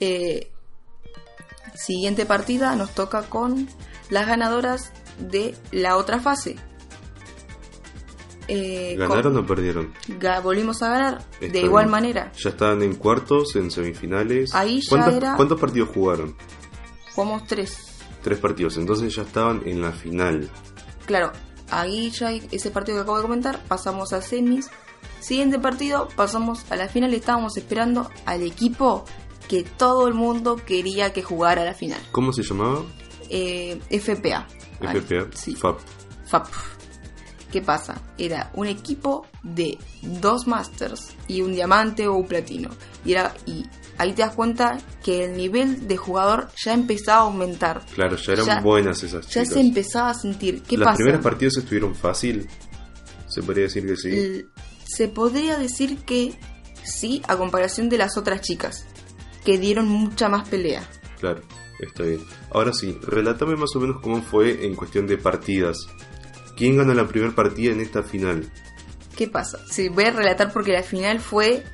Eh, 0.00 0.50
siguiente 1.74 2.26
partida 2.26 2.74
nos 2.74 2.90
toca 2.94 3.22
con 3.22 3.68
las 4.10 4.26
ganadoras 4.26 4.92
de 5.20 5.54
la 5.70 5.96
otra 5.98 6.18
fase. 6.18 6.56
Eh, 8.48 8.96
con- 8.98 9.08
¿Ganaron 9.08 9.36
o 9.36 9.46
perdieron? 9.46 9.94
volvimos 10.42 10.82
a 10.82 10.88
ganar 10.88 11.24
de 11.40 11.60
igual 11.60 11.86
manera. 11.86 12.32
Ya 12.42 12.50
estaban 12.50 12.82
en 12.82 12.96
cuartos, 12.96 13.54
en 13.54 13.70
semifinales. 13.70 14.52
Ahí 14.54 14.80
ya 14.80 14.88
¿Cuántos, 14.88 15.14
era- 15.14 15.36
¿Cuántos 15.36 15.60
partidos 15.60 15.90
jugaron? 15.94 16.36
Jugamos 17.14 17.46
tres. 17.46 17.91
Tres 18.22 18.38
partidos. 18.38 18.76
Entonces 18.76 19.14
ya 19.14 19.22
estaban 19.22 19.62
en 19.66 19.82
la 19.82 19.92
final. 19.92 20.48
Claro, 21.06 21.32
ahí 21.70 22.10
ya 22.10 22.32
ese 22.32 22.70
partido 22.70 22.98
que 22.98 23.02
acabo 23.02 23.16
de 23.18 23.22
comentar, 23.22 23.62
pasamos 23.64 24.12
a 24.12 24.22
semis. 24.22 24.70
Siguiente 25.20 25.58
partido, 25.58 26.08
pasamos 26.16 26.70
a 26.70 26.76
la 26.76 26.88
final 26.88 27.12
y 27.12 27.16
estábamos 27.16 27.56
esperando 27.56 28.10
al 28.26 28.42
equipo 28.42 29.04
que 29.48 29.64
todo 29.64 30.08
el 30.08 30.14
mundo 30.14 30.56
quería 30.56 31.12
que 31.12 31.22
jugara 31.22 31.62
a 31.62 31.64
la 31.64 31.74
final. 31.74 32.00
¿Cómo 32.10 32.32
se 32.32 32.42
llamaba? 32.42 32.82
Eh, 33.28 33.80
FPA. 33.90 34.46
FPA. 34.80 35.28
Sí. 35.34 35.54
FAP. 35.54 35.78
FAP. 36.26 36.48
¿Qué 37.52 37.60
pasa? 37.60 38.00
Era 38.16 38.50
un 38.54 38.66
equipo 38.66 39.26
de 39.42 39.78
dos 40.00 40.46
Masters 40.46 41.14
y 41.28 41.42
un 41.42 41.52
diamante 41.52 42.08
o 42.08 42.14
un 42.14 42.26
platino. 42.26 42.70
Y, 43.04 43.12
era, 43.12 43.34
y 43.44 43.64
ahí 44.02 44.12
te 44.12 44.22
das 44.22 44.34
cuenta 44.34 44.78
que 45.02 45.24
el 45.24 45.36
nivel 45.36 45.86
de 45.88 45.96
jugador 45.96 46.48
ya 46.64 46.74
empezaba 46.74 47.18
a 47.18 47.24
aumentar. 47.24 47.84
Claro, 47.94 48.16
ya 48.16 48.32
eran 48.34 48.46
Ya- 48.46 48.60
buenas 48.60 49.02
esas 49.02 49.26
Ya 49.26 49.42
chicas. 49.42 49.48
se 49.54 49.60
empezaba 49.60 50.10
a 50.10 50.14
sentir. 50.14 50.62
¿Qué 50.62 50.78
pasa? 50.78 50.96
primeras 50.96 51.22
partidas 51.22 51.56
estuvieron 51.56 51.94
fácil. 51.94 52.48
Se 53.28 53.42
podría 53.42 53.64
decir 53.64 53.86
que 53.86 53.96
sí. 53.96 54.44
Se 54.84 55.08
podría 55.08 55.56
decir 55.58 55.98
que 56.04 56.38
sí, 56.84 57.22
a 57.28 57.36
comparación 57.36 57.88
de 57.88 57.98
las 57.98 58.16
otras 58.18 58.40
chicas, 58.42 58.84
que 59.44 59.58
dieron 59.58 59.88
mucha 59.88 60.28
más 60.28 60.48
pelea. 60.48 60.86
Claro, 61.18 61.40
está 61.80 62.02
bien. 62.02 62.20
Ahora 62.50 62.72
sí, 62.74 62.98
relátame 63.02 63.56
más 63.56 63.74
o 63.74 63.80
menos 63.80 63.96
cómo 64.02 64.20
fue 64.22 64.66
en 64.66 64.74
cuestión 64.74 65.06
de 65.06 65.16
partidas. 65.16 65.78
¿Quién 66.56 66.76
ganó 66.76 66.92
la 66.94 67.08
primera 67.08 67.34
partida 67.34 67.72
en 67.72 67.80
esta 67.80 68.02
final? 68.02 68.50
¿Qué 69.16 69.28
pasa? 69.28 69.58
Sí, 69.70 69.88
voy 69.88 70.04
a 70.04 70.10
relatar 70.10 70.52
porque 70.52 70.72
la 70.72 70.82
final 70.82 71.20
fue. 71.20 71.64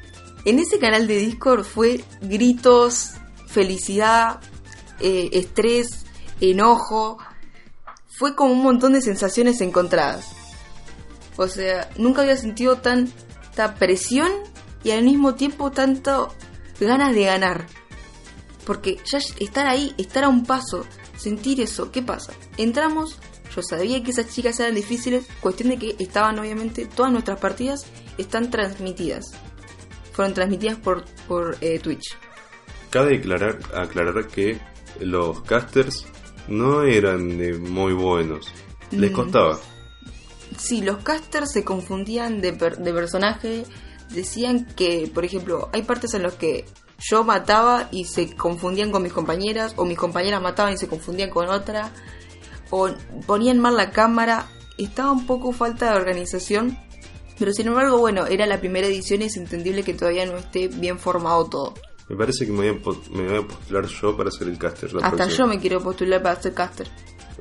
En 0.45 0.59
ese 0.59 0.79
canal 0.79 1.07
de 1.07 1.19
Discord 1.19 1.65
fue 1.65 2.05
gritos, 2.21 3.15
felicidad, 3.47 4.41
eh, 5.01 5.31
estrés, 5.33 6.07
enojo. 6.41 7.19
Fue 8.07 8.35
como 8.35 8.53
un 8.53 8.63
montón 8.63 8.93
de 8.93 9.01
sensaciones 9.01 9.61
encontradas. 9.61 10.29
O 11.37 11.49
sea, 11.49 11.89
nunca 11.97 12.23
había 12.23 12.37
sentido 12.37 12.79
tanta 12.79 13.75
presión 13.75 14.31
y 14.83 14.91
al 14.91 15.05
mismo 15.05 15.35
tiempo 15.35 15.71
tanto 15.71 16.35
ganas 16.81 17.15
de 17.15 17.25
ganar. 17.25 17.67
Porque 18.65 18.99
ya 19.05 19.19
estar 19.19 19.67
ahí, 19.67 19.95
estar 19.99 20.25
a 20.25 20.29
un 20.29 20.45
paso, 20.45 20.85
sentir 21.17 21.61
eso, 21.61 21.91
¿qué 21.91 22.03
pasa? 22.03 22.33
Entramos, 22.57 23.19
yo 23.55 23.63
sabía 23.63 24.03
que 24.03 24.11
esas 24.11 24.29
chicas 24.29 24.61
eran 24.61 24.75
difíciles, 24.75 25.27
cuestión 25.41 25.71
de 25.71 25.79
que 25.79 25.97
estaban 25.99 26.39
obviamente, 26.39 26.87
todas 26.87 27.13
nuestras 27.13 27.41
partidas 27.41 27.87
están 28.19 28.51
transmitidas. 28.51 29.33
Fueron 30.19 30.35
transmitidas 30.35 30.77
por, 30.79 31.05
por 31.29 31.57
eh, 31.61 31.79
Twitch. 31.79 32.17
Cabe 32.91 33.19
aclarar, 33.19 33.57
aclarar 33.73 34.27
que 34.27 34.59
los 34.99 35.43
casters 35.43 36.07
no 36.49 36.83
eran 36.83 37.41
eh, 37.41 37.53
muy 37.53 37.93
buenos. 37.93 38.53
Les 38.91 39.13
Mm. 39.13 39.15
costaba. 39.15 39.61
Sí, 40.59 40.81
los 40.83 40.97
casters 41.05 41.53
se 41.53 41.63
confundían 41.63 42.41
de, 42.41 42.53
per- 42.53 42.79
de 42.79 42.93
personaje. 42.93 43.63
Decían 44.11 44.67
que, 44.75 45.09
por 45.15 45.25
ejemplo, 45.25 45.69
hay 45.73 45.83
partes 45.83 46.15
en 46.15 46.25
las 46.25 46.35
que 46.35 46.65
yo 46.99 47.23
mataba 47.23 47.87
y 47.93 48.03
se 48.07 48.35
confundían 48.35 48.91
con 48.91 49.05
mis 49.05 49.13
compañeras, 49.13 49.75
o 49.77 49.85
mis 49.85 49.99
compañeras 49.99 50.43
mataban 50.43 50.73
y 50.73 50.79
se 50.79 50.89
confundían 50.89 51.31
con 51.31 51.49
otra, 51.49 51.93
o 52.71 52.89
ponían 53.25 53.61
mal 53.61 53.77
la 53.77 53.93
cámara. 53.93 54.47
Estaba 54.79 55.13
un 55.13 55.27
poco 55.27 55.53
falta 55.53 55.93
de 55.93 55.97
organización, 55.97 56.77
pero 57.39 57.53
sin 57.53 57.69
embargo, 57.69 57.99
bueno, 57.99 58.27
era 58.27 58.47
la 58.47 58.59
primera 58.61 58.87
edición 58.87 59.23
y 59.23 59.27
es 59.27 59.37
entendible 59.37 59.83
que 59.83 59.95
todavía 59.95 60.27
no 60.27 60.37
esté 60.39 60.69
bien 60.69 60.99
formado 60.99 61.47
todo. 61.49 61.75
Me 62.09 62.17
parece 62.17 62.47
que 62.47 62.53
me 62.53 62.59
voy 62.59 62.79
a, 62.81 62.83
po- 62.83 63.03
me 63.13 63.23
voy 63.29 63.39
a 63.39 63.47
postular 63.47 63.87
yo 63.87 64.17
para 64.17 64.31
ser 64.31 64.49
el 64.49 64.59
caster. 64.59 64.93
La 64.95 65.01
Hasta 65.07 65.17
próxima. 65.17 65.39
yo 65.39 65.47
me 65.47 65.59
quiero 65.61 65.83
postular 65.83 66.23
para 66.23 66.41
ser 66.41 66.55
caster. 66.55 66.89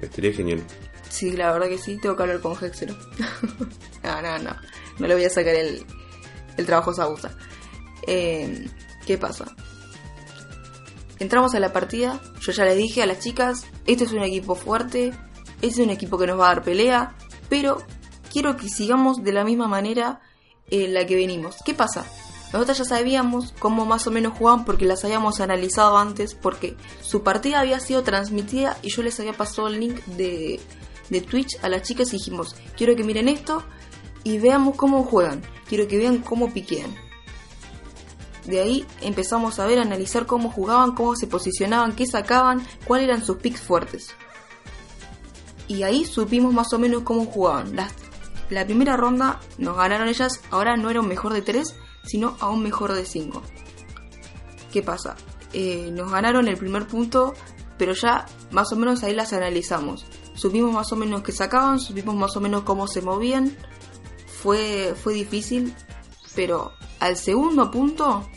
Estaría 0.02 0.34
genial. 0.34 0.62
Sí, 1.10 1.32
la 1.38 1.52
verdad 1.54 1.70
que 1.70 1.78
sí, 1.78 1.98
tengo 2.02 2.16
que 2.18 2.24
hablar 2.24 2.42
con 2.42 2.54
Hexero. 2.54 2.96
no, 4.04 4.22
no, 4.22 4.38
no. 4.40 4.56
No 5.00 5.08
le 5.08 5.14
voy 5.16 5.24
a 5.24 5.30
sacar 5.30 5.56
el, 5.56 5.86
el 6.58 6.66
trabajo 6.66 6.92
a 6.92 6.96
Sausa. 6.96 7.32
Eh, 8.06 8.68
¿Qué 9.06 9.18
pasa? 9.18 9.46
Entramos 11.20 11.56
a 11.56 11.60
la 11.60 11.74
partida. 11.74 12.22
Yo 12.42 12.52
ya 12.52 12.66
les 12.66 12.78
dije 12.78 13.02
a 13.02 13.06
las 13.06 13.20
chicas: 13.20 13.66
este 13.86 14.04
es 14.04 14.12
un 14.12 14.22
equipo 14.22 14.54
fuerte. 14.56 15.14
Este 15.62 15.68
es 15.68 15.78
un 15.80 15.90
equipo 15.90 16.18
que 16.18 16.28
nos 16.28 16.40
va 16.40 16.52
a 16.52 16.56
dar 16.56 16.64
pelea. 16.64 17.16
Pero 17.50 17.82
quiero 18.38 18.56
que 18.56 18.70
sigamos 18.70 19.24
de 19.24 19.32
la 19.32 19.44
misma 19.44 19.68
manera 19.68 20.22
en 20.70 20.94
la 20.94 21.08
que 21.08 21.16
venimos. 21.16 21.56
¿Qué 21.66 21.74
pasa? 21.74 22.06
Nosotros 22.54 22.78
ya 22.78 22.86
sabíamos 22.86 23.52
cómo 23.58 23.84
más 23.84 24.06
o 24.06 24.12
menos 24.12 24.38
jugaban 24.38 24.64
porque 24.64 24.86
las 24.86 25.04
habíamos 25.04 25.40
analizado 25.40 25.98
antes, 25.98 26.36
porque 26.36 26.78
su 27.02 27.24
partida 27.24 27.62
había 27.62 27.80
sido 27.80 28.04
transmitida 28.04 28.78
y 28.84 28.92
yo 28.92 29.02
les 29.02 29.20
había 29.20 29.34
pasado 29.34 29.70
el 29.70 29.80
link 29.80 30.06
de, 30.06 30.60
de 31.10 31.22
Twitch 31.22 31.58
a 31.64 31.70
las 31.70 31.82
chicas 31.82 32.10
y 32.10 32.18
dijimos, 32.18 32.56
quiero 32.78 32.96
que 32.96 33.04
miren 33.04 33.28
esto 33.28 33.64
y 34.24 34.38
veamos 34.38 34.76
cómo 34.76 35.04
juegan, 35.04 35.42
quiero 35.68 35.88
que 35.88 35.98
vean 35.98 36.20
cómo 36.20 36.54
piquean. 36.54 36.94
De 38.46 38.62
ahí 38.62 38.86
empezamos 39.02 39.58
a 39.58 39.66
ver, 39.66 39.80
a 39.80 39.82
analizar 39.82 40.28
cómo 40.28 40.52
jugaban, 40.52 40.94
cómo 40.94 41.16
se 41.16 41.26
posicionaban, 41.26 41.96
qué 41.96 42.06
sacaban, 42.06 42.62
cuáles 42.86 43.08
eran 43.08 43.26
sus 43.26 43.38
picks 43.38 43.62
fuertes. 43.62 44.10
Y 45.68 45.82
ahí 45.82 46.06
supimos 46.06 46.54
más 46.54 46.72
o 46.72 46.78
menos 46.78 47.02
cómo 47.02 47.26
jugaban. 47.26 47.76
La 48.50 48.66
primera 48.66 48.98
ronda 48.98 49.40
nos 49.58 49.78
ganaron 49.78 50.08
ellas, 50.08 50.42
ahora 50.52 50.78
no 50.78 50.90
era 50.90 51.02
un 51.02 51.08
mejor 51.08 51.34
de 51.34 51.42
3, 51.42 51.76
sino 52.04 52.38
a 52.40 52.50
un 52.50 52.64
mejor 52.64 52.94
de 52.94 53.06
5. 53.06 53.42
¿Qué 54.72 54.82
pasa? 54.82 55.16
Eh, 55.54 55.90
nos 55.92 56.12
ganaron 56.12 56.48
el 56.48 56.58
primer 56.58 56.88
punto, 56.88 57.34
pero 57.78 57.94
ya 57.94 58.26
más 58.52 58.72
o 58.72 58.76
menos 58.76 59.04
ahí 59.04 59.14
las 59.14 59.34
analizamos. 59.34 60.06
Supimos 60.36 60.74
más 60.74 60.92
o 60.92 60.96
menos 60.96 61.24
qué 61.24 61.32
sacaban, 61.32 61.80
supimos 61.80 62.16
más 62.16 62.36
o 62.36 62.42
menos 62.42 62.64
cómo 62.64 62.88
se 62.88 63.02
movían. 63.02 63.56
Fue, 64.42 64.94
fue 65.02 65.14
difícil, 65.14 65.74
pero 66.36 66.74
al 67.00 67.18
segundo 67.18 67.72
punto 67.72 68.28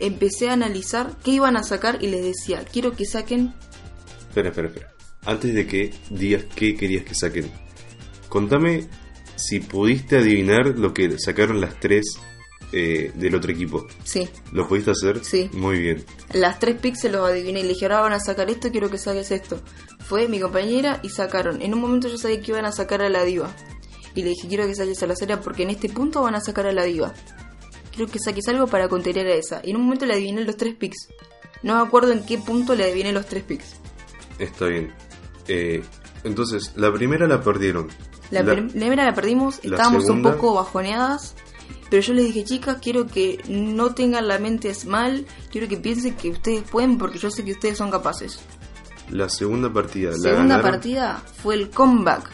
empecé 0.00 0.50
a 0.50 0.54
analizar 0.54 1.16
qué 1.24 1.32
iban 1.32 1.56
a 1.56 1.62
sacar 1.62 2.02
y 2.02 2.08
les 2.08 2.24
decía, 2.24 2.64
quiero 2.64 2.92
que 2.92 3.06
saquen 3.06 3.54
Espera, 4.30 4.50
espera, 4.50 4.68
espera. 4.68 4.94
Antes 5.24 5.54
de 5.54 5.66
que 5.66 5.92
digas 6.08 6.44
qué 6.54 6.76
querías 6.76 7.04
que 7.04 7.16
saquen, 7.16 7.50
contame 8.28 8.88
si 9.40 9.60
pudiste 9.60 10.18
adivinar 10.18 10.78
lo 10.78 10.92
que 10.92 11.18
sacaron 11.18 11.60
las 11.60 11.78
tres 11.80 12.18
eh, 12.72 13.10
del 13.14 13.34
otro 13.34 13.50
equipo. 13.50 13.86
Sí, 14.04 14.28
¿Lo 14.52 14.68
pudiste 14.68 14.92
hacer? 14.92 15.24
Sí. 15.24 15.50
Muy 15.52 15.80
bien. 15.80 16.04
las 16.32 16.58
tres 16.58 16.76
picks 16.80 17.00
se 17.00 17.10
los 17.10 17.28
adiviné 17.28 17.60
y 17.60 17.62
le 17.64 17.70
dije, 17.70 17.86
ahora 17.86 18.00
van 18.00 18.12
a 18.12 18.20
sacar 18.20 18.48
esto, 18.48 18.70
quiero 18.70 18.90
que 18.90 18.98
saques 18.98 19.30
esto. 19.32 19.60
Fue 20.00 20.28
mi 20.28 20.38
compañera 20.38 21.00
y 21.02 21.08
sacaron. 21.08 21.62
En 21.62 21.74
un 21.74 21.80
momento 21.80 22.08
yo 22.08 22.18
sabía 22.18 22.40
que 22.40 22.52
iban 22.52 22.64
a 22.64 22.72
sacar 22.72 23.02
a 23.02 23.08
la 23.08 23.24
diva. 23.24 23.54
Y 24.14 24.22
le 24.22 24.30
dije, 24.30 24.48
quiero 24.48 24.66
que 24.66 24.74
saques 24.74 25.02
a 25.02 25.06
la 25.06 25.16
serie 25.16 25.36
porque 25.38 25.62
en 25.64 25.70
este 25.70 25.88
punto 25.88 26.22
van 26.22 26.34
a 26.34 26.40
sacar 26.40 26.66
a 26.66 26.72
la 26.72 26.84
diva. 26.84 27.12
quiero 27.94 28.10
que 28.10 28.18
saques 28.18 28.46
algo 28.48 28.66
para 28.66 28.88
contener 28.88 29.26
a 29.26 29.34
esa. 29.34 29.60
Y 29.64 29.70
en 29.70 29.76
un 29.76 29.82
momento 29.82 30.06
le 30.06 30.14
adiviné 30.14 30.44
los 30.44 30.56
tres 30.56 30.74
picks. 30.74 31.08
No 31.62 31.76
me 31.76 31.82
acuerdo 31.86 32.12
en 32.12 32.24
qué 32.24 32.38
punto 32.38 32.74
le 32.74 32.84
adiviné 32.84 33.12
los 33.12 33.26
tres 33.26 33.42
picks. 33.42 33.76
Está 34.38 34.66
bien. 34.66 34.92
Eh, 35.48 35.82
entonces, 36.24 36.72
la 36.76 36.92
primera 36.92 37.26
la 37.26 37.42
perdieron. 37.42 37.88
La, 38.30 38.42
La- 38.42 38.54
primera 38.54 39.04
la 39.04 39.14
perdimos, 39.14 39.60
la 39.64 39.76
estábamos 39.76 40.04
segunda- 40.04 40.30
un 40.30 40.34
poco 40.36 40.54
bajoneadas. 40.54 41.34
Pero 41.90 42.02
yo 42.02 42.14
les 42.14 42.26
dije, 42.26 42.44
chicas, 42.44 42.76
quiero 42.80 43.06
que 43.08 43.42
no 43.48 43.92
tengan 43.94 44.28
la 44.28 44.38
mente 44.38 44.72
mal. 44.86 45.26
Quiero 45.50 45.66
que 45.66 45.76
piensen 45.76 46.14
que 46.14 46.30
ustedes 46.30 46.62
pueden 46.62 46.98
porque 46.98 47.18
yo 47.18 47.30
sé 47.32 47.44
que 47.44 47.50
ustedes 47.52 47.78
son 47.78 47.90
capaces. 47.90 48.38
La 49.10 49.28
segunda 49.28 49.72
partida 49.72 50.10
la 50.12 50.16
Segunda 50.16 50.56
ganaron. 50.56 50.70
partida 50.70 51.22
fue 51.42 51.54
el 51.56 51.70
comeback. 51.70 52.30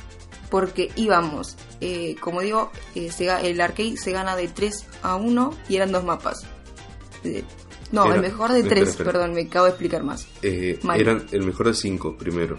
Porque 0.50 0.92
íbamos, 0.94 1.56
eh, 1.80 2.14
como 2.20 2.40
digo, 2.40 2.70
eh, 2.94 3.10
se 3.10 3.28
el 3.50 3.60
arcade 3.60 3.96
se 3.96 4.12
gana 4.12 4.36
de 4.36 4.46
3 4.46 4.86
a 5.02 5.16
1 5.16 5.52
y 5.68 5.74
eran 5.76 5.90
dos 5.90 6.04
mapas. 6.04 6.46
Eh, 7.24 7.42
no, 7.90 8.04
Era- 8.06 8.14
el 8.16 8.20
mejor 8.20 8.52
de 8.52 8.60
espera, 8.60 8.76
3, 8.76 8.88
espera. 8.90 9.10
perdón, 9.12 9.32
me 9.34 9.42
acabo 9.42 9.64
de 9.64 9.70
explicar 9.70 10.04
más. 10.04 10.28
Eh, 10.42 10.78
eran 10.96 11.26
el 11.32 11.42
mejor 11.44 11.66
de 11.66 11.74
cinco 11.74 12.16
primero. 12.16 12.58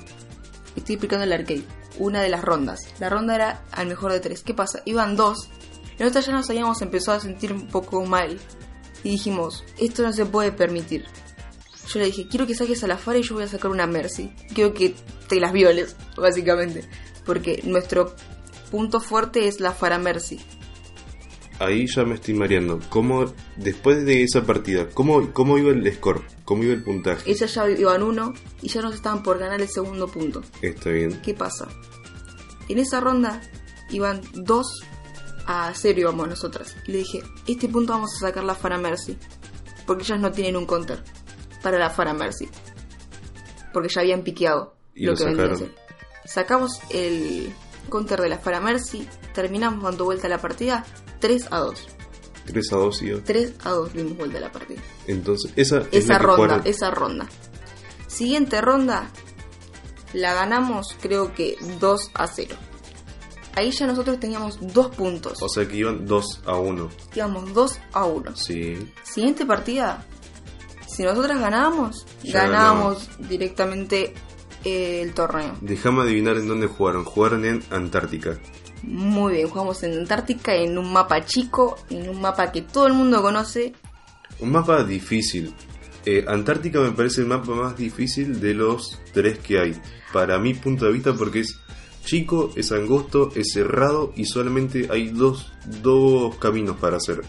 Estoy 0.75 0.95
explicando 0.95 1.23
el 1.23 1.31
arcade. 1.31 1.63
Una 1.99 2.21
de 2.21 2.29
las 2.29 2.43
rondas. 2.43 2.81
La 2.99 3.09
ronda 3.09 3.35
era 3.35 3.63
al 3.71 3.87
mejor 3.87 4.11
de 4.11 4.19
3. 4.19 4.43
¿Qué 4.43 4.53
pasa? 4.53 4.81
Iban 4.85 5.15
dos. 5.15 5.49
Nosotros 5.99 6.25
ya 6.27 6.33
nos 6.33 6.49
habíamos 6.49 6.81
empezado 6.81 7.17
a 7.17 7.21
sentir 7.21 7.51
un 7.51 7.67
poco 7.67 8.05
mal. 8.05 8.39
Y 9.03 9.11
dijimos, 9.11 9.63
esto 9.79 10.03
no 10.03 10.13
se 10.13 10.25
puede 10.25 10.51
permitir. 10.51 11.05
Yo 11.87 11.99
le 11.99 12.05
dije, 12.05 12.27
quiero 12.27 12.45
que 12.45 12.55
saques 12.55 12.83
a 12.83 12.87
la 12.87 12.97
Fara 12.97 13.19
y 13.19 13.23
yo 13.23 13.35
voy 13.35 13.45
a 13.45 13.47
sacar 13.47 13.71
una 13.71 13.87
Mercy. 13.87 14.33
Quiero 14.53 14.73
que 14.73 14.93
te 15.27 15.39
las 15.39 15.53
violes, 15.53 15.95
básicamente. 16.17 16.87
Porque 17.25 17.61
nuestro 17.63 18.15
punto 18.69 18.99
fuerte 18.99 19.47
es 19.47 19.59
la 19.59 19.71
Fara 19.71 19.97
Mercy. 19.97 20.39
Ahí 21.59 21.87
ya 21.87 22.03
me 22.03 22.15
estoy 22.15 22.35
mareando. 22.35 22.79
¿Cómo, 22.89 23.33
después 23.55 24.05
de 24.05 24.23
esa 24.23 24.43
partida, 24.45 24.87
cómo, 24.93 25.33
cómo 25.33 25.57
iba 25.57 25.71
el 25.71 25.91
score? 25.93 26.21
¿Cómo 26.45 26.63
iba 26.63 26.73
el 26.73 26.83
puntaje? 26.83 27.29
Ellas 27.29 27.53
ya 27.53 27.69
iban 27.69 28.03
uno 28.03 28.33
y 28.61 28.69
ya 28.69 28.81
nos 28.81 28.93
estaban 28.93 29.23
por 29.23 29.39
ganar 29.39 29.59
el 29.61 29.69
segundo 29.69 30.07
punto. 30.07 30.43
Está 30.61 30.91
bien. 30.91 31.19
¿Qué 31.21 31.33
pasa? 31.33 31.67
En 32.69 32.77
esa 32.77 32.99
ronda 32.99 33.41
iban 33.89 34.21
2 34.33 34.67
a 35.47 35.71
0 35.73 35.99
íbamos 35.99 36.27
nosotras. 36.27 36.75
Y 36.85 36.91
le 36.91 36.97
dije, 36.99 37.23
este 37.47 37.67
punto 37.69 37.93
vamos 37.93 38.11
a 38.17 38.27
sacar 38.27 38.43
la 38.43 38.53
Fara 38.53 38.77
Mercy. 38.77 39.17
Porque 39.85 40.03
ellas 40.03 40.19
no 40.19 40.31
tienen 40.31 40.57
un 40.57 40.65
counter 40.65 41.03
para 41.63 41.79
la 41.79 41.89
Fara 41.89 42.13
Mercy. 42.13 42.47
Porque 43.73 43.89
ya 43.89 44.01
habían 44.01 44.21
piqueado 44.21 44.75
Y 44.93 45.05
lo 45.05 45.13
lo 45.13 45.17
que 45.17 45.55
ser. 45.55 45.71
Sacamos 46.25 46.81
el 46.89 47.53
counter 47.89 48.19
de 48.21 48.29
la 48.29 48.37
Fara 48.39 48.59
Mercy. 48.59 49.07
Terminamos 49.33 49.83
dando 49.83 50.05
vuelta 50.05 50.27
a 50.27 50.29
la 50.29 50.39
partida 50.39 50.85
3 51.19 51.47
a 51.51 51.59
2. 51.59 51.87
3 52.45 52.73
a 52.73 52.75
2 52.77 53.01
iba. 53.03 53.19
3 53.23 53.53
a 53.65 53.69
2 53.71 53.93
dimos 53.93 54.17
vuelta 54.17 54.37
a 54.37 54.41
la 54.41 54.51
partida. 54.51 54.81
Entonces, 55.07 55.51
esa, 55.55 55.79
es 55.91 56.05
Esa 56.05 56.17
ronda, 56.17 56.35
jugaron- 56.55 56.61
esa 56.67 56.91
ronda. 56.91 57.27
Siguiente 58.07 58.61
ronda, 58.61 59.09
la 60.13 60.33
ganamos 60.33 60.95
creo 61.01 61.33
que 61.33 61.57
2 61.79 62.11
a 62.13 62.27
0. 62.27 62.55
Ahí 63.55 63.71
ya 63.71 63.87
nosotros 63.87 64.19
teníamos 64.19 64.59
dos 64.73 64.95
puntos. 64.95 65.41
O 65.41 65.49
sea 65.49 65.67
que 65.67 65.77
iban 65.77 66.05
2 66.05 66.41
a 66.45 66.55
1. 66.57 66.89
Íbamos 67.15 67.53
2 67.53 67.79
a 67.91 68.05
1. 68.05 68.35
Sí. 68.35 68.93
Siguiente 69.03 69.45
partida, 69.47 70.05
si 70.87 71.03
nosotras 71.03 71.39
ganábamos, 71.39 72.05
ganábamos 72.23 73.09
directamente 73.27 74.13
el 74.63 75.13
torneo. 75.13 75.55
Déjame 75.61 76.03
adivinar 76.03 76.37
en 76.37 76.47
dónde 76.47 76.67
jugaron. 76.67 77.03
Jugaron 77.03 77.45
en 77.45 77.63
Antártica. 77.71 78.39
Muy 78.83 79.33
bien, 79.33 79.49
jugamos 79.49 79.81
en 79.83 79.97
Antártica, 79.97 80.55
en 80.55 80.77
un 80.77 80.91
mapa 80.93 81.25
chico, 81.25 81.77
en 81.89 82.09
un 82.09 82.21
mapa 82.21 82.51
que 82.51 82.61
todo 82.61 82.87
el 82.87 82.93
mundo 82.93 83.21
conoce. 83.21 83.73
Un 84.39 84.51
mapa 84.51 84.83
difícil. 84.83 85.53
Eh, 86.05 86.23
Antártica 86.27 86.79
me 86.79 86.91
parece 86.91 87.21
el 87.21 87.27
mapa 87.27 87.53
más 87.53 87.75
difícil 87.75 88.39
de 88.39 88.53
los 88.53 88.99
tres 89.13 89.39
que 89.39 89.59
hay. 89.59 89.81
Para 90.13 90.39
mi 90.39 90.53
punto 90.53 90.85
de 90.85 90.93
vista 90.93 91.13
porque 91.13 91.41
es 91.41 91.59
chico, 92.05 92.51
es 92.55 92.71
angosto, 92.71 93.31
es 93.35 93.51
cerrado 93.51 94.13
y 94.15 94.25
solamente 94.25 94.87
hay 94.89 95.09
dos, 95.09 95.51
dos 95.81 96.35
caminos 96.37 96.77
para 96.77 96.97
hacer. 96.97 97.21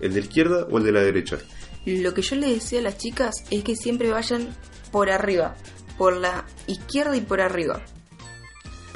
El 0.00 0.12
de 0.12 0.20
la 0.20 0.26
izquierda 0.26 0.66
o 0.70 0.78
el 0.78 0.84
de 0.84 0.92
la 0.92 1.00
derecha. 1.00 1.38
Lo 1.86 2.12
que 2.12 2.22
yo 2.22 2.34
les 2.34 2.54
decía 2.54 2.80
a 2.80 2.82
las 2.82 2.98
chicas 2.98 3.44
es 3.50 3.62
que 3.62 3.76
siempre 3.76 4.10
vayan 4.10 4.48
por 4.90 5.08
arriba, 5.08 5.54
por 5.98 6.16
la 6.16 6.44
izquierda 6.66 7.16
y 7.16 7.20
por 7.20 7.40
arriba. 7.40 7.80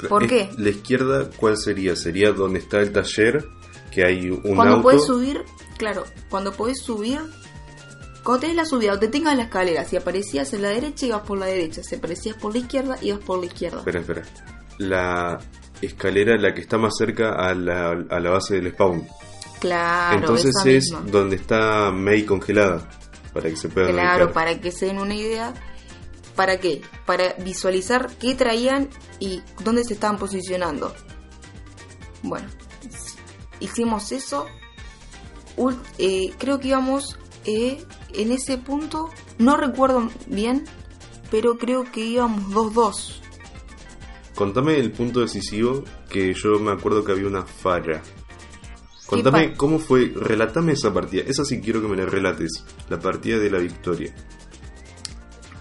¿Por 0.09 0.27
qué? 0.27 0.49
La 0.57 0.69
izquierda, 0.69 1.29
¿cuál 1.37 1.57
sería? 1.57 1.95
Sería 1.95 2.31
donde 2.31 2.59
está 2.59 2.79
el 2.79 2.91
taller, 2.91 3.45
que 3.91 4.03
hay 4.05 4.29
un 4.29 4.41
cuando 4.55 4.75
auto. 4.75 4.81
podés 4.83 5.05
subir, 5.05 5.43
claro, 5.77 6.05
cuando 6.29 6.51
podés 6.53 6.79
subir, 6.81 7.19
cuando 8.23 8.41
tenés 8.41 8.55
la 8.55 8.65
subida 8.65 8.93
o 8.93 8.99
te 8.99 9.09
tengas 9.09 9.35
la 9.37 9.43
escalera, 9.43 9.83
si 9.85 9.97
aparecías 9.97 10.53
en 10.53 10.63
la 10.63 10.69
derecha 10.69 11.05
ibas 11.05 11.21
por 11.21 11.37
la 11.37 11.45
derecha, 11.45 11.83
si 11.83 11.95
aparecías 11.95 12.35
por 12.35 12.53
la 12.53 12.59
izquierda 12.59 12.97
ibas 13.01 13.19
por 13.23 13.39
la 13.39 13.45
izquierda. 13.45 13.79
Espera, 13.79 13.99
espera. 13.99 14.21
La 14.79 15.39
escalera, 15.81 16.35
la 16.37 16.53
que 16.53 16.61
está 16.61 16.77
más 16.79 16.93
cerca 16.97 17.33
a 17.33 17.53
la, 17.53 17.91
a 18.09 18.19
la 18.19 18.29
base 18.31 18.55
del 18.55 18.71
spawn. 18.71 19.07
Claro, 19.59 20.17
Entonces 20.17 20.55
esa 20.57 20.67
es 20.69 20.83
misma. 20.91 21.01
donde 21.11 21.35
está 21.35 21.91
May 21.91 22.23
congelada. 22.23 22.89
Para 23.33 23.49
que 23.49 23.55
se 23.55 23.69
puedan 23.69 23.91
Claro, 23.93 24.25
ubicar. 24.25 24.33
para 24.33 24.59
que 24.59 24.71
se 24.71 24.87
den 24.87 24.97
una 24.99 25.13
idea. 25.15 25.53
¿Para 26.35 26.59
qué? 26.59 26.81
Para 27.05 27.33
visualizar 27.33 28.09
qué 28.17 28.35
traían 28.35 28.89
y 29.19 29.41
dónde 29.63 29.83
se 29.83 29.93
estaban 29.93 30.17
posicionando. 30.17 30.93
Bueno, 32.23 32.47
hicimos 33.59 34.11
eso. 34.11 34.45
Eh, 35.97 36.33
creo 36.39 36.59
que 36.59 36.69
íbamos 36.69 37.19
eh, 37.45 37.83
en 38.13 38.31
ese 38.31 38.57
punto, 38.57 39.09
no 39.37 39.57
recuerdo 39.57 40.09
bien, 40.27 40.65
pero 41.29 41.57
creo 41.57 41.91
que 41.91 42.01
íbamos 42.05 42.45
2-2. 42.53 43.21
Contame 44.35 44.77
el 44.77 44.91
punto 44.91 45.19
decisivo, 45.19 45.83
que 46.09 46.33
yo 46.33 46.59
me 46.59 46.71
acuerdo 46.71 47.03
que 47.03 47.11
había 47.11 47.27
una 47.27 47.45
falla. 47.45 48.01
Contame 49.05 49.53
cómo 49.55 49.77
fue, 49.77 50.13
relatame 50.15 50.71
esa 50.71 50.93
partida. 50.93 51.23
Esa 51.27 51.43
sí 51.43 51.59
quiero 51.59 51.81
que 51.81 51.87
me 51.87 51.97
la 51.97 52.05
relates. 52.05 52.63
La 52.89 52.97
partida 52.97 53.37
de 53.39 53.51
la 53.51 53.59
victoria. 53.59 54.15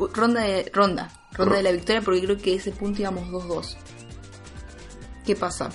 Ronda 0.08 0.40
de 0.42 0.70
ronda, 0.74 1.10
ronda 1.32 1.50
Ro- 1.52 1.56
de 1.56 1.62
la 1.62 1.72
victoria 1.72 2.02
porque 2.02 2.22
creo 2.22 2.38
que 2.38 2.54
ese 2.54 2.72
punto 2.72 3.00
íbamos 3.02 3.28
2-2. 3.28 3.76
¿Qué 5.24 5.36
pasa? 5.36 5.70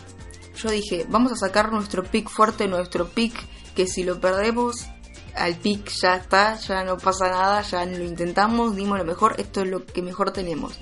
Yo 0.57 0.69
dije, 0.71 1.05
vamos 1.09 1.31
a 1.31 1.35
sacar 1.35 1.71
nuestro 1.71 2.03
pick 2.03 2.29
fuerte, 2.29 2.67
nuestro 2.67 3.07
pick 3.09 3.33
que 3.75 3.88
si 3.88 4.03
lo 4.03 4.19
perdemos 4.19 4.88
al 5.35 5.55
pick 5.55 5.89
ya 5.89 6.15
está, 6.15 6.55
ya 6.55 6.83
no 6.83 6.97
pasa 6.97 7.29
nada, 7.29 7.61
ya 7.61 7.85
lo 7.85 8.03
intentamos, 8.03 8.75
dimos 8.75 8.97
lo 8.97 9.05
mejor, 9.05 9.35
esto 9.38 9.61
es 9.61 9.67
lo 9.69 9.85
que 9.85 10.01
mejor 10.01 10.31
tenemos. 10.31 10.79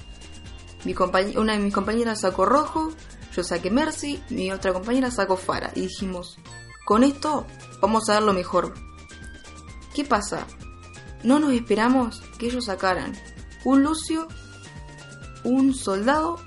Mi 0.86 0.94
una 1.36 1.54
de 1.54 1.60
mis 1.60 1.74
compañeras 1.74 2.22
sacó 2.22 2.46
rojo, 2.46 2.92
yo 3.36 3.44
saqué 3.44 3.72
Mercy, 3.72 4.22
mi 4.30 4.52
otra 4.52 4.74
compañera 4.74 5.10
sacó 5.10 5.38
Fara 5.38 5.72
y 5.76 5.82
dijimos, 5.82 6.38
con 6.86 7.04
esto 7.04 7.48
vamos 7.82 8.10
a 8.10 8.14
dar 8.14 8.24
lo 8.24 8.34
mejor. 8.34 8.74
¿Qué 9.96 10.04
pasa? 10.04 10.46
No 11.24 11.40
nos 11.40 11.54
esperamos 11.54 12.22
que 12.38 12.48
ellos 12.48 12.66
sacaran 12.66 13.14
un 13.64 13.84
Lucio, 13.84 14.28
un 15.44 15.74
soldado, 15.74 16.40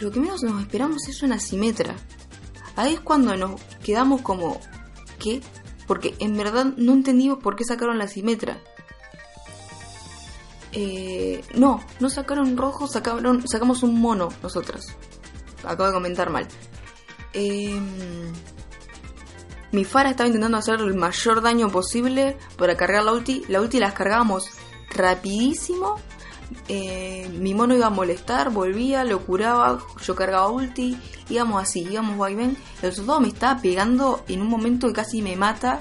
lo 0.00 0.10
que 0.10 0.20
menos 0.20 0.42
nos 0.42 0.60
esperamos 0.60 1.08
es 1.08 1.22
una 1.22 1.38
simetra. 1.38 1.94
Ahí 2.76 2.94
es 2.94 3.00
cuando 3.00 3.36
nos 3.36 3.60
quedamos 3.82 4.22
como, 4.22 4.60
¿qué? 5.18 5.40
Porque 5.86 6.14
en 6.18 6.36
verdad 6.36 6.66
no 6.76 6.92
entendimos 6.92 7.38
por 7.38 7.56
qué 7.56 7.64
sacaron 7.64 7.98
la 7.98 8.08
simetra. 8.08 8.58
Eh, 10.72 11.42
no, 11.54 11.82
no 11.98 12.10
sacaron 12.10 12.56
rojo, 12.56 12.86
sacaron, 12.86 13.46
sacamos 13.48 13.82
un 13.82 14.00
mono 14.00 14.28
nosotras. 14.42 14.94
Acabo 15.64 15.86
de 15.86 15.94
comentar 15.94 16.30
mal. 16.30 16.46
Eh, 17.32 17.80
mi 19.72 19.84
Fara 19.84 20.10
estaba 20.10 20.28
intentando 20.28 20.56
hacer 20.56 20.80
el 20.80 20.94
mayor 20.94 21.42
daño 21.42 21.68
posible 21.70 22.36
para 22.56 22.76
cargar 22.76 23.04
la 23.04 23.12
ulti. 23.12 23.44
La 23.48 23.60
ulti 23.60 23.78
las 23.78 23.92
cargábamos 23.92 24.46
rapidísimo. 24.90 25.96
Eh, 26.68 27.28
mi 27.38 27.54
mono 27.54 27.74
iba 27.74 27.86
a 27.86 27.90
molestar, 27.90 28.50
volvía, 28.50 29.04
lo 29.04 29.20
curaba, 29.24 29.78
yo 30.02 30.14
cargaba 30.14 30.48
ulti, 30.48 30.98
íbamos 31.28 31.62
así, 31.62 31.80
íbamos 31.80 32.18
vaivén. 32.18 32.56
El 32.82 32.92
soldado 32.92 33.20
me 33.20 33.28
estaba 33.28 33.60
pegando 33.60 34.24
en 34.28 34.40
un 34.40 34.48
momento 34.48 34.86
que 34.88 34.94
casi 34.94 35.22
me 35.22 35.36
mata. 35.36 35.80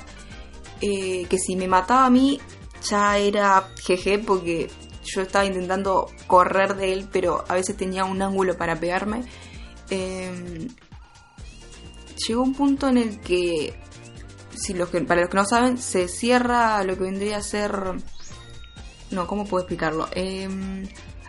eh, 0.82 1.26
que 1.30 1.38
si 1.40 1.56
me 1.56 1.68
mataba 1.68 2.06
a 2.06 2.10
mí, 2.10 2.40
ya 2.90 3.18
era 3.18 3.70
GG 3.88 4.26
porque 4.26 4.70
yo 5.04 5.22
estaba 5.22 5.46
intentando 5.46 6.08
correr 6.28 6.76
de 6.76 6.94
él, 6.94 7.08
pero 7.12 7.44
a 7.48 7.56
veces 7.56 7.76
tenía 7.78 8.06
un 8.06 8.22
ángulo 8.22 8.58
para 8.58 8.80
pegarme. 8.80 9.24
Eh, 9.90 10.68
llegó 12.28 12.44
un 12.44 12.54
punto 12.54 12.88
en 12.90 12.98
el 12.98 13.20
que, 13.22 13.74
si 14.56 14.74
los 14.74 14.90
que, 14.90 15.02
para 15.02 15.22
los 15.22 15.30
que 15.30 15.38
no 15.38 15.46
saben, 15.46 15.78
se 15.78 16.08
cierra 16.08 16.84
lo 16.84 16.96
que 16.98 17.04
vendría 17.04 17.38
a 17.38 17.42
ser... 17.42 17.72
No, 19.12 19.26
¿cómo 19.28 19.46
puedo 19.46 19.64
explicarlo? 19.64 20.08
Eh, 20.14 20.48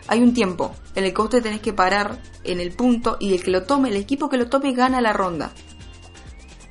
hay 0.07 0.19
un 0.21 0.33
tiempo 0.33 0.75
en 0.95 1.03
el 1.05 1.13
que 1.13 1.21
ustedes 1.21 1.43
tenés 1.43 1.61
que 1.61 1.73
parar 1.73 2.21
en 2.43 2.59
el 2.59 2.71
punto 2.71 3.17
y 3.19 3.33
el 3.33 3.43
que 3.43 3.51
lo 3.51 3.63
tome, 3.63 3.89
el 3.89 3.95
equipo 3.95 4.29
que 4.29 4.37
lo 4.37 4.47
tome 4.49 4.73
gana 4.73 5.01
la 5.01 5.13
ronda. 5.13 5.51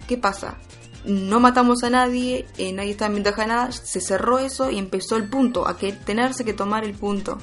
¿Qué 0.06 0.16
pasa? 0.18 0.59
no 1.04 1.40
matamos 1.40 1.84
a 1.84 1.90
nadie, 1.90 2.44
eh, 2.59 2.72
nadie 2.72 2.90
estaba 2.90 3.09
en 3.09 3.14
ventaja 3.14 3.42
de 3.42 3.48
nada, 3.48 3.72
se 3.72 4.00
cerró 4.00 4.40
eso 4.40 4.70
y 4.70 4.78
empezó 4.78 5.16
el 5.16 5.28
punto, 5.30 5.66
a 5.66 5.78
que 5.78 5.92
tenerse 5.92 6.44
que 6.44 6.52
tomar 6.52 6.84
el 6.84 6.92
punto. 6.92 7.38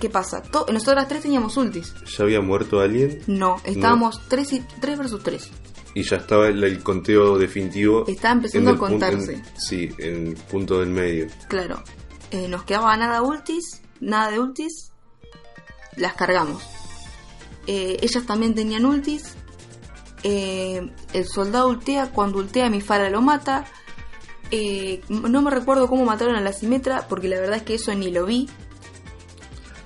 ¿Qué 0.00 0.10
pasa? 0.10 0.42
To- 0.42 0.66
nosotras 0.70 1.08
tres 1.08 1.22
teníamos 1.22 1.56
ultis. 1.56 1.94
¿Ya 2.16 2.24
había 2.24 2.40
muerto 2.40 2.80
alguien? 2.80 3.20
No, 3.28 3.56
estábamos 3.64 4.20
3 4.28 4.62
versus 4.98 5.22
3. 5.22 5.50
Y 5.94 6.02
ya 6.02 6.16
estaba 6.16 6.48
el, 6.48 6.62
el 6.62 6.82
conteo 6.82 7.38
definitivo. 7.38 8.04
Estaba 8.06 8.34
empezando 8.34 8.72
a 8.72 8.76
contarse. 8.78 9.34
en- 9.34 9.44
sí, 9.56 9.88
en 9.98 10.26
el 10.28 10.34
punto 10.34 10.80
del 10.80 10.90
medio. 10.90 11.26
Claro. 11.48 11.82
Eh, 12.30 12.48
nos 12.48 12.64
quedaba 12.64 12.96
nada 12.96 13.22
ultis, 13.22 13.82
nada 14.00 14.30
de 14.30 14.38
ultis. 14.38 14.92
Las 15.96 16.14
cargamos. 16.14 16.62
Eh, 17.66 17.98
ellas 18.00 18.24
también 18.26 18.54
tenían 18.54 18.84
ultis. 18.84 19.34
Eh, 20.22 20.90
el 21.12 21.26
soldado 21.26 21.68
ultea, 21.68 22.10
cuando 22.10 22.38
ultea 22.38 22.70
mi 22.70 22.80
Fara 22.80 23.10
lo 23.10 23.20
mata. 23.22 23.66
No 25.08 25.42
me 25.42 25.50
recuerdo 25.50 25.88
cómo 25.88 26.04
mataron 26.04 26.34
a 26.36 26.40
la 26.40 26.52
Simetra, 26.52 27.06
porque 27.08 27.28
la 27.28 27.38
verdad 27.38 27.56
es 27.56 27.62
que 27.62 27.74
eso 27.74 27.94
ni 27.94 28.10
lo 28.10 28.24
vi. 28.24 28.48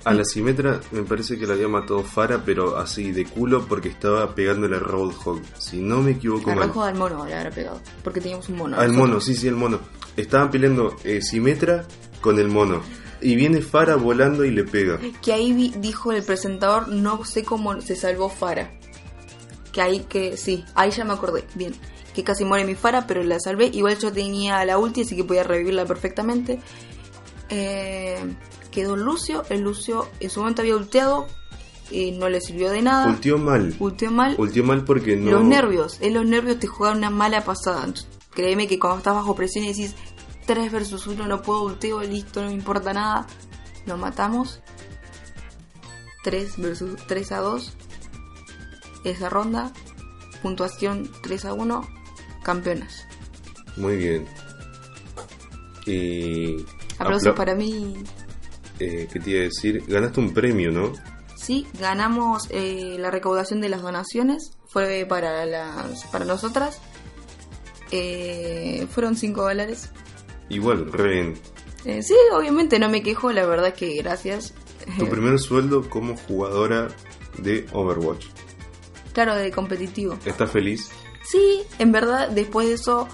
A 0.05 0.13
la 0.13 0.25
Simetra 0.25 0.81
me 0.91 1.03
parece 1.03 1.39
que 1.39 1.47
la 1.47 1.53
había 1.53 1.69
matado 1.69 2.03
Fara, 2.03 2.43
pero 2.45 2.77
así 2.77 3.11
de 3.11 3.25
culo 3.25 3.65
porque 3.67 3.87
estaba 3.89 4.35
pegándole 4.35 4.75
a 4.75 4.79
Roadhog. 4.79 5.41
Si 5.57 5.81
no 5.81 6.01
me 6.01 6.11
equivoco 6.11 6.49
Al 6.51 6.57
mal. 6.57 6.71
al 6.75 6.95
mono 6.95 7.25
le 7.25 7.33
habrá 7.33 7.51
pegado, 7.51 7.81
porque 8.03 8.19
teníamos 8.19 8.49
un 8.49 8.57
mono. 8.57 8.77
Al 8.77 8.91
mono, 8.91 9.21
sí, 9.21 9.33
sí, 9.33 9.47
el 9.47 9.55
mono. 9.55 9.79
Estaban 10.17 10.51
peleando 10.51 10.95
eh, 11.05 11.21
Simetra 11.21 11.85
con 12.23 12.39
el 12.39 12.47
mono. 12.47 12.81
Y 13.21 13.35
viene 13.35 13.61
Fara 13.61 13.95
volando 13.95 14.43
y 14.43 14.49
le 14.51 14.63
pega. 14.63 14.99
Que 15.21 15.31
ahí 15.33 15.53
vi- 15.53 15.73
dijo 15.77 16.11
el 16.11 16.23
presentador, 16.23 16.87
no 16.87 17.23
sé 17.23 17.43
cómo 17.43 17.79
se 17.81 17.95
salvó 17.95 18.29
Fara. 18.29 18.71
Que 19.71 19.81
ahí 19.81 19.99
que, 20.09 20.35
sí, 20.37 20.65
ahí 20.73 20.89
ya 20.89 21.05
me 21.05 21.13
acordé, 21.13 21.43
bien. 21.53 21.73
Que 22.15 22.23
casi 22.23 22.43
muere 22.45 22.65
mi 22.65 22.75
Fara, 22.75 23.05
pero 23.07 23.23
la 23.23 23.39
salvé. 23.39 23.67
Igual 23.73 23.97
yo 23.99 24.11
tenía 24.11 24.63
la 24.65 24.77
ulti, 24.79 25.01
así 25.01 25.15
que 25.15 25.23
podía 25.23 25.43
revivirla 25.43 25.85
perfectamente. 25.85 26.59
Eh, 27.49 28.17
quedó 28.71 28.95
Lucio, 28.95 29.43
el 29.49 29.61
Lucio 29.61 30.07
en 30.19 30.29
su 30.29 30.39
momento 30.39 30.61
había 30.61 30.75
ulteado, 30.75 31.27
y 31.91 32.11
no 32.11 32.29
le 32.29 32.41
sirvió 32.41 32.69
de 32.71 32.81
nada. 32.81 33.07
Ultió 33.07 33.37
mal. 33.37 33.75
Ulteó 33.79 34.11
mal. 34.11 34.35
Ultió 34.37 34.63
mal 34.63 34.83
porque 34.83 35.15
no. 35.15 35.31
Los 35.31 35.43
nervios, 35.43 35.97
en 36.01 36.13
los 36.15 36.25
nervios 36.25 36.59
te 36.59 36.67
juegan 36.67 36.97
una 36.97 37.09
mala 37.09 37.43
pasada. 37.43 37.87
Créeme 38.33 38.67
que 38.67 38.79
cuando 38.79 38.97
estás 38.99 39.13
bajo 39.13 39.35
presión 39.35 39.65
y 39.65 39.69
decís 39.69 39.95
3 40.45 40.71
versus 40.71 41.07
1, 41.07 41.27
no 41.27 41.41
puedo 41.41 41.63
ulteo, 41.63 42.01
listo, 42.01 42.41
no 42.41 42.47
me 42.49 42.53
importa 42.53 42.93
nada. 42.93 43.27
Lo 43.85 43.97
matamos. 43.97 44.59
3 46.23 46.57
versus 46.57 46.95
3 47.07 47.31
a 47.33 47.37
2. 47.39 47.73
Esa 49.03 49.29
ronda. 49.29 49.71
Puntuación 50.41 51.09
3 51.21 51.45
a 51.45 51.53
1. 51.53 51.87
Campeonas. 52.43 53.05
Muy 53.77 53.97
bien. 53.97 54.27
Y. 55.85 56.57
Aplausos 56.99 57.27
apla- 57.29 57.35
para 57.35 57.55
mí. 57.55 57.95
eh, 58.79 59.07
¿Qué 59.11 59.19
te 59.19 59.29
iba 59.31 59.39
a 59.41 59.43
decir? 59.43 59.83
Ganaste 59.87 60.19
un 60.19 60.33
premio, 60.33 60.71
¿no? 60.71 60.93
Sí, 61.35 61.67
ganamos 61.79 62.47
eh, 62.51 62.95
la 62.99 63.11
recaudación 63.11 63.59
de 63.61 63.69
las 63.69 63.81
donaciones. 63.81 64.51
Fue 64.67 65.05
para, 65.07 65.45
las, 65.45 66.05
para 66.05 66.25
nosotras. 66.25 66.79
Eh, 67.91 68.87
fueron 68.91 69.15
5 69.15 69.41
dólares. 69.41 69.89
Igual, 70.49 70.91
re 70.91 71.09
bien. 71.09 71.33
Eh, 71.85 72.01
sí, 72.01 72.15
obviamente 72.33 72.79
no 72.79 72.89
me 72.89 73.03
quejo, 73.03 73.31
la 73.31 73.45
verdad 73.45 73.73
que 73.73 73.95
gracias. 73.95 74.53
Tu 74.97 75.07
primer 75.07 75.39
sueldo 75.39 75.89
como 75.89 76.15
jugadora 76.17 76.89
de 77.37 77.65
Overwatch. 77.71 78.27
Claro, 79.13 79.35
de 79.35 79.51
competitivo. 79.51 80.17
¿Estás 80.25 80.51
feliz? 80.51 80.89
Sí, 81.23 81.61
en 81.79 81.91
verdad, 81.91 82.29
después 82.29 82.67
de 82.67 82.73
eso 82.73 83.07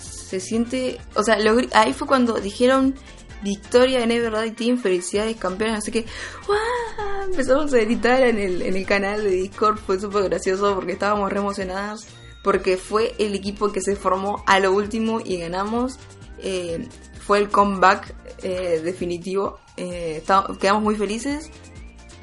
se 0.00 0.40
siente... 0.40 0.98
O 1.14 1.22
sea, 1.22 1.38
lo 1.38 1.60
ahí 1.74 1.92
fue 1.92 2.08
cuando 2.08 2.34
dijeron 2.34 2.94
victoria 3.42 4.02
en 4.02 4.10
Everday 4.10 4.52
Team, 4.52 4.78
felicidades 4.78 5.36
campeones, 5.36 5.78
así 5.78 5.90
que 5.90 6.06
¡guau! 6.46 7.24
empezamos 7.24 7.72
a 7.74 7.78
gritar 7.78 8.22
en 8.22 8.38
el, 8.38 8.62
en 8.62 8.76
el 8.76 8.86
canal 8.86 9.24
de 9.24 9.30
Discord, 9.30 9.78
fue 9.78 9.98
súper 9.98 10.24
gracioso 10.24 10.74
porque 10.74 10.92
estábamos 10.92 11.30
re 11.32 11.38
emocionadas, 11.38 12.06
porque 12.42 12.76
fue 12.76 13.14
el 13.18 13.34
equipo 13.34 13.72
que 13.72 13.80
se 13.80 13.96
formó 13.96 14.42
a 14.46 14.58
lo 14.60 14.72
último 14.72 15.20
y 15.24 15.38
ganamos. 15.38 15.98
Eh, 16.38 16.88
fue 17.20 17.38
el 17.38 17.48
comeback 17.48 18.14
eh, 18.42 18.80
definitivo, 18.82 19.60
eh, 19.76 20.22
quedamos 20.60 20.82
muy 20.82 20.96
felices. 20.96 21.50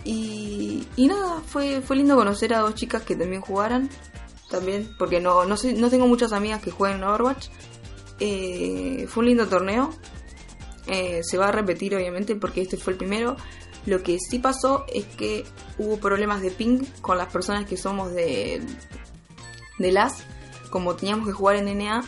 Y, 0.05 0.87
nada, 0.97 1.41
fue, 1.45 1.81
fue 1.81 1.95
lindo 1.95 2.15
conocer 2.15 2.53
a 2.53 2.59
dos 2.59 2.75
chicas 2.75 3.03
que 3.03 3.15
también 3.15 3.41
jugaran. 3.41 3.89
También, 4.49 4.89
porque 4.97 5.19
no, 5.19 5.45
no, 5.45 5.55
sé, 5.55 5.73
no 5.73 5.89
tengo 5.89 6.07
muchas 6.07 6.33
amigas 6.33 6.61
que 6.61 6.71
jueguen 6.71 6.97
en 6.97 7.03
Overwatch. 7.03 7.49
Fue 8.17 9.21
un 9.21 9.25
lindo 9.25 9.47
torneo. 9.47 9.91
Se 10.87 11.37
va 11.37 11.49
a 11.49 11.51
repetir 11.51 11.95
obviamente 11.95 12.35
porque 12.35 12.61
este 12.61 12.77
fue 12.77 12.93
el 12.93 12.97
primero. 12.97 13.35
Lo 13.85 14.01
que 14.01 14.17
sí 14.19 14.39
pasó 14.39 14.85
es 14.91 15.05
que 15.05 15.45
hubo 15.77 15.97
problemas 15.97 16.41
de 16.41 16.49
ping 16.49 16.83
con 17.01 17.17
las 17.17 17.31
personas 17.31 17.67
que 17.67 17.77
somos 17.77 18.11
de, 18.13 18.61
de 19.77 19.91
las. 19.91 20.23
Como 20.71 20.95
teníamos 20.95 21.27
que 21.27 21.33
jugar 21.33 21.57
en 21.57 21.77
NA, 21.77 22.03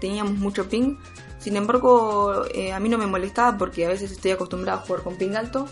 teníamos 0.00 0.34
mucho 0.34 0.68
ping. 0.68 0.96
Sin 1.38 1.56
embargo, 1.56 2.44
eh, 2.52 2.72
a 2.72 2.80
mí 2.80 2.88
no 2.88 2.98
me 2.98 3.06
molestaba 3.06 3.56
porque 3.56 3.86
a 3.86 3.88
veces 3.88 4.10
estoy 4.10 4.32
acostumbrada 4.32 4.78
a 4.78 4.82
jugar 4.82 5.02
con 5.02 5.16
ping 5.16 5.34
alto. 5.34 5.68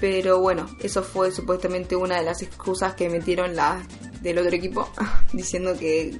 Pero 0.00 0.40
bueno, 0.40 0.68
eso 0.80 1.02
fue 1.02 1.30
supuestamente 1.30 1.96
una 1.96 2.18
de 2.18 2.24
las 2.24 2.42
excusas 2.42 2.94
que 2.94 3.08
metieron 3.08 3.56
las 3.56 3.82
del 4.22 4.38
otro 4.38 4.54
equipo, 4.54 4.88
diciendo 5.32 5.76
que 5.78 6.18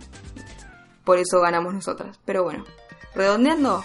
por 1.05 1.19
eso 1.19 1.41
ganamos 1.41 1.75
nosotras. 1.75 2.19
Pero 2.25 2.45
bueno, 2.45 2.65
redondeando, 3.15 3.85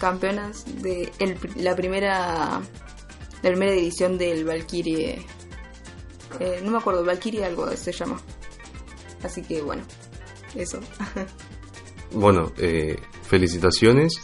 campeonas 0.00 0.64
de 0.82 1.12
la 1.56 1.74
primera 1.76 2.60
la 3.42 3.50
primera 3.50 3.72
edición 3.72 4.18
del 4.18 4.44
Valkyrie. 4.44 5.26
eh, 6.38 6.60
no 6.62 6.70
me 6.70 6.78
acuerdo, 6.78 7.04
Valkyrie 7.04 7.44
algo 7.44 7.68
se 7.76 7.92
llama. 7.92 8.20
Así 9.22 9.42
que 9.42 9.62
bueno, 9.62 9.82
eso. 10.54 10.80
Bueno, 12.14 12.52
eh, 12.58 12.96
felicitaciones. 13.22 14.20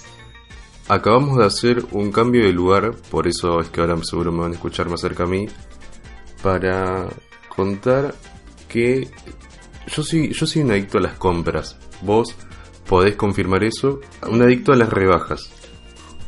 Acabamos 0.89 1.37
de 1.37 1.45
hacer 1.45 1.85
un 1.93 2.11
cambio 2.11 2.45
de 2.45 2.53
lugar, 2.53 2.95
por 3.11 3.29
eso 3.29 3.61
es 3.61 3.69
que 3.69 3.81
ahora 3.81 3.97
seguro 4.03 4.33
me 4.33 4.41
van 4.41 4.53
a 4.53 4.55
escuchar 4.55 4.89
más 4.89 5.01
cerca 5.03 5.25
a 5.25 5.27
mí, 5.27 5.47
para 6.43 7.09
contar 7.55 8.15
que 8.69 9.09
yo 9.95 10.03
soy, 10.03 10.33
yo 10.33 10.47
soy 10.47 10.63
un 10.63 10.71
adicto 10.71 10.99
a 10.99 11.03
las 11.03 11.19
compras. 11.19 11.77
Vos 12.03 12.35
podés 12.87 13.17
confirmar 13.17 13.65
eso, 13.65 14.01
un 14.27 14.41
adicto 14.41 14.73
a 14.73 14.77
las 14.77 14.89
rebajas. 14.89 15.51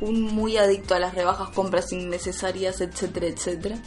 Un 0.01 0.23
muy 0.23 0.57
adicto 0.57 0.95
a 0.95 0.99
las 0.99 1.15
rebajas, 1.15 1.51
compras 1.51 1.93
innecesarias, 1.93 2.81
etcétera, 2.81 3.27
etcétera. 3.29 3.79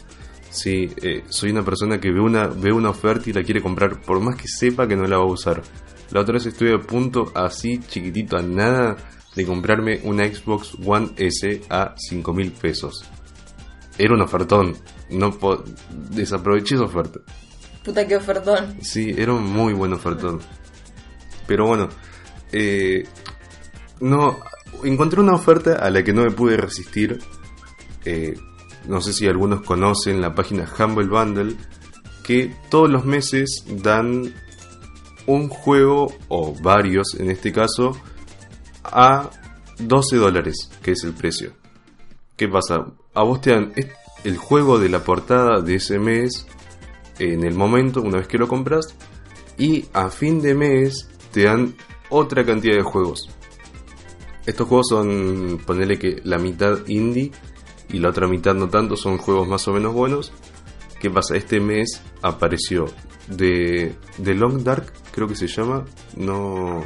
Sí, 0.49 0.89
eh, 1.01 1.24
soy 1.30 1.49
una 1.49 1.63
persona 1.63 1.99
que 1.99 2.11
ve 2.11 2.19
una, 2.19 2.47
ve 2.47 2.71
una 2.71 2.91
oferta 2.91 3.30
y 3.30 3.34
la 3.34 3.43
quiere 3.43 3.61
comprar 3.61 4.01
por 4.01 4.19
más 4.19 4.36
que 4.36 4.47
sepa 4.47 4.88
que 4.88 4.95
no 4.95 5.07
la 5.07 5.17
va 5.17 5.24
a 5.24 5.28
usar. 5.28 5.63
La 6.11 6.21
otra 6.21 6.33
vez 6.33 6.45
estuve 6.45 6.75
a 6.75 6.79
punto, 6.79 7.31
así 7.35 7.79
chiquitito, 7.79 8.37
a 8.37 8.41
nada, 8.41 8.95
de 9.35 9.45
comprarme 9.45 9.99
una 10.03 10.25
Xbox 10.25 10.77
One 10.85 11.11
S 11.17 11.61
a 11.69 11.95
5 11.97 12.33
mil 12.33 12.51
pesos. 12.51 13.03
Era 13.97 14.13
un 14.13 14.21
ofertón, 14.21 14.75
no 15.09 15.37
desaproveché 16.09 16.75
esa 16.75 16.85
oferta. 16.85 17.19
Puta 17.83 18.07
que 18.07 18.15
ofertón. 18.15 18.77
Sí, 18.81 19.13
era 19.15 19.33
un 19.33 19.45
muy 19.45 19.73
buen 19.73 19.93
ofertón. 19.93 20.39
Pero 21.45 21.67
bueno, 21.67 21.89
eh, 22.51 23.03
no 23.99 24.39
encontré 24.83 25.19
una 25.19 25.33
oferta 25.33 25.75
a 25.75 25.89
la 25.89 26.03
que 26.03 26.13
no 26.13 26.23
me 26.23 26.31
pude 26.31 26.57
resistir. 26.57 27.19
Eh, 28.05 28.35
no 28.87 29.01
sé 29.01 29.13
si 29.13 29.27
algunos 29.27 29.61
conocen 29.61 30.21
la 30.21 30.33
página 30.33 30.67
Humble 30.77 31.07
Bundle, 31.07 31.55
que 32.23 32.55
todos 32.69 32.89
los 32.89 33.05
meses 33.05 33.65
dan 33.67 34.33
un 35.26 35.49
juego, 35.49 36.13
o 36.28 36.53
varios 36.61 37.15
en 37.19 37.30
este 37.30 37.51
caso, 37.51 37.97
a 38.84 39.30
12 39.80 40.17
dólares, 40.17 40.69
que 40.82 40.91
es 40.91 41.03
el 41.03 41.13
precio. 41.13 41.53
¿Qué 42.36 42.47
pasa? 42.47 42.86
A 43.13 43.24
vos 43.24 43.41
te 43.41 43.51
dan 43.51 43.74
el 44.24 44.38
juego 44.38 44.80
de 44.80 44.89
la 44.89 45.03
portada 45.03 45.61
de 45.61 45.76
ese 45.76 45.99
mes 45.99 46.47
en 47.19 47.43
el 47.43 47.53
momento, 47.53 48.01
una 48.01 48.17
vez 48.17 48.28
que 48.28 48.38
lo 48.38 48.47
compras, 48.47 48.95
y 49.57 49.86
a 49.93 50.09
fin 50.09 50.41
de 50.41 50.55
mes 50.55 51.09
te 51.32 51.43
dan 51.43 51.76
otra 52.09 52.45
cantidad 52.45 52.76
de 52.76 52.84
juegos. 52.84 53.30
Estos 54.45 54.67
juegos 54.67 54.88
son, 54.89 55.61
ponele 55.65 55.97
que 55.97 56.21
la 56.24 56.38
mitad 56.38 56.86
indie 56.88 57.32
y 57.89 57.99
la 57.99 58.09
otra 58.09 58.28
mitad 58.28 58.53
no 58.55 58.69
tanto, 58.69 58.97
son 58.97 59.17
juegos 59.17 59.47
más 59.47 59.67
o 59.67 59.74
menos 59.74 59.93
buenos. 59.93 60.34
¿Qué 60.99 61.09
pasa? 61.09 61.36
Este 61.36 61.59
mes 61.59 62.01
apareció 62.21 62.86
de, 63.28 63.95
de 64.17 64.34
Long 64.34 64.63
Dark, 64.63 64.91
creo 65.14 65.28
que 65.30 65.36
se 65.36 65.47
llama. 65.47 65.86
No, 66.18 66.84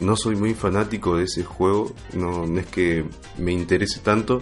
no 0.00 0.16
soy 0.16 0.34
muy 0.34 0.54
fanático 0.54 1.16
de 1.16 1.24
ese 1.24 1.44
juego, 1.44 1.92
no, 2.14 2.46
no 2.46 2.58
es 2.60 2.66
que 2.66 3.04
me 3.38 3.52
interese 3.52 4.00
tanto, 4.00 4.40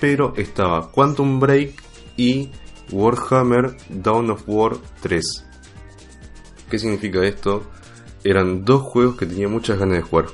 pero 0.00 0.32
estaba 0.36 0.90
Quantum 0.90 1.38
Break 1.40 1.74
y 2.16 2.50
Warhammer 2.90 3.76
Dawn 3.90 4.30
of 4.30 4.44
War 4.46 4.76
3. 5.02 5.46
¿Qué 6.70 6.78
significa 6.78 7.22
esto? 7.24 7.68
eran 8.24 8.64
dos 8.64 8.82
juegos 8.82 9.16
que 9.16 9.26
tenía 9.26 9.48
muchas 9.48 9.80
ganas 9.80 9.96
de 9.96 10.02
jugar. 10.02 10.26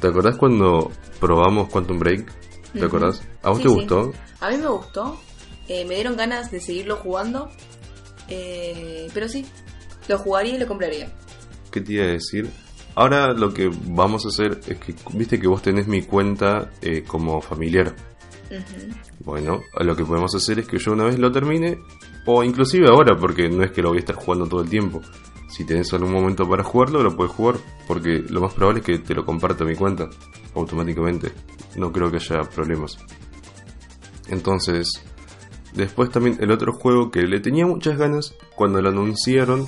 ¿Te 0.00 0.08
acordás 0.08 0.36
cuando 0.36 0.90
probamos 1.20 1.68
Quantum 1.68 2.00
Break? 2.00 2.32
¿Te 2.72 2.84
acordás? 2.84 3.22
¿A 3.44 3.50
vos 3.50 3.58
Sí, 3.58 3.62
te 3.62 3.68
sí. 3.68 3.74
gustó? 3.76 4.12
A 4.40 4.50
mí 4.50 4.56
me 4.56 4.66
gustó. 4.66 5.16
eh, 5.68 5.84
me 5.84 5.94
dieron 5.94 6.16
ganas 6.16 6.50
de 6.50 6.58
seguirlo 6.60 6.96
jugando. 6.96 7.48
eh, 8.28 9.08
pero 9.14 9.28
sí, 9.28 9.46
lo 10.10 10.18
jugaría 10.18 10.56
y 10.56 10.58
lo 10.58 10.66
compraría. 10.66 11.08
¿Qué 11.70 11.80
te 11.80 11.92
iba 11.94 12.04
a 12.04 12.08
decir? 12.08 12.50
Ahora 12.96 13.32
lo 13.32 13.54
que 13.54 13.70
vamos 13.86 14.26
a 14.26 14.28
hacer 14.28 14.60
es 14.66 14.76
que, 14.78 14.94
viste 15.14 15.40
que 15.40 15.46
vos 15.46 15.62
tenés 15.62 15.86
mi 15.86 16.02
cuenta 16.02 16.70
eh, 16.82 17.04
como 17.06 17.40
familiar. 17.40 17.94
Bueno, 19.24 19.62
lo 19.78 19.94
que 19.94 20.04
podemos 20.04 20.34
hacer 20.34 20.58
es 20.58 20.66
que 20.66 20.78
yo 20.78 20.92
una 20.92 21.04
vez 21.04 21.18
lo 21.18 21.30
termine, 21.30 21.78
o 22.26 22.42
inclusive 22.42 22.88
ahora, 22.88 23.16
porque 23.16 23.48
no 23.48 23.62
es 23.62 23.70
que 23.70 23.80
lo 23.80 23.90
voy 23.90 23.98
a 23.98 24.00
estar 24.00 24.16
jugando 24.16 24.46
todo 24.46 24.62
el 24.62 24.68
tiempo. 24.68 25.00
Si 25.48 25.64
tenés 25.64 25.92
algún 25.92 26.12
momento 26.12 26.48
para 26.48 26.64
jugarlo, 26.64 27.02
lo 27.02 27.14
puedes 27.16 27.32
jugar, 27.32 27.56
porque 27.86 28.24
lo 28.28 28.40
más 28.40 28.52
probable 28.54 28.80
es 28.80 28.86
que 28.86 28.98
te 28.98 29.14
lo 29.14 29.24
comparta 29.24 29.64
mi 29.64 29.76
cuenta 29.76 30.10
automáticamente. 30.56 31.30
No 31.76 31.92
creo 31.92 32.10
que 32.10 32.16
haya 32.16 32.42
problemas. 32.42 32.98
Entonces, 34.28 34.88
después 35.74 36.10
también 36.10 36.38
el 36.40 36.50
otro 36.50 36.72
juego 36.72 37.12
que 37.12 37.22
le 37.22 37.38
tenía 37.38 37.66
muchas 37.66 37.96
ganas 37.96 38.34
cuando 38.56 38.82
lo 38.82 38.88
anunciaron, 38.88 39.66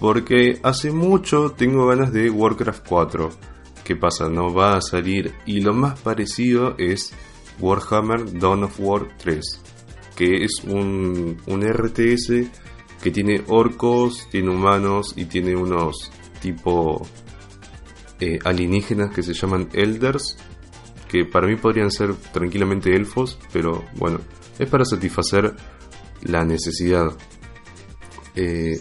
porque 0.00 0.58
hace 0.62 0.90
mucho 0.90 1.52
tengo 1.52 1.86
ganas 1.86 2.12
de 2.12 2.30
Warcraft 2.30 2.88
4. 2.88 3.30
¿Qué 3.84 3.96
pasa? 3.96 4.28
No 4.28 4.52
va 4.52 4.76
a 4.76 4.80
salir 4.80 5.34
y 5.46 5.60
lo 5.60 5.74
más 5.74 6.00
parecido 6.00 6.74
es 6.78 7.12
Warhammer 7.60 8.38
Dawn 8.38 8.64
of 8.64 8.80
War 8.80 9.08
3, 9.18 9.40
que 10.16 10.44
es 10.44 10.64
un, 10.64 11.36
un 11.46 11.62
RTS 11.62 12.48
que 13.02 13.10
tiene 13.10 13.42
orcos, 13.46 14.26
tiene 14.30 14.50
humanos 14.50 15.12
y 15.16 15.26
tiene 15.26 15.54
unos 15.54 16.10
tipo 16.40 17.06
eh, 18.20 18.38
alienígenas 18.44 19.14
que 19.14 19.22
se 19.22 19.34
llaman 19.34 19.68
Elders, 19.74 20.38
que 21.08 21.26
para 21.26 21.46
mí 21.46 21.56
podrían 21.56 21.90
ser 21.90 22.14
tranquilamente 22.14 22.94
elfos, 22.94 23.38
pero 23.52 23.84
bueno, 23.96 24.20
es 24.58 24.68
para 24.68 24.84
satisfacer 24.84 25.54
la 26.22 26.44
necesidad. 26.44 27.08
Eh, 28.34 28.80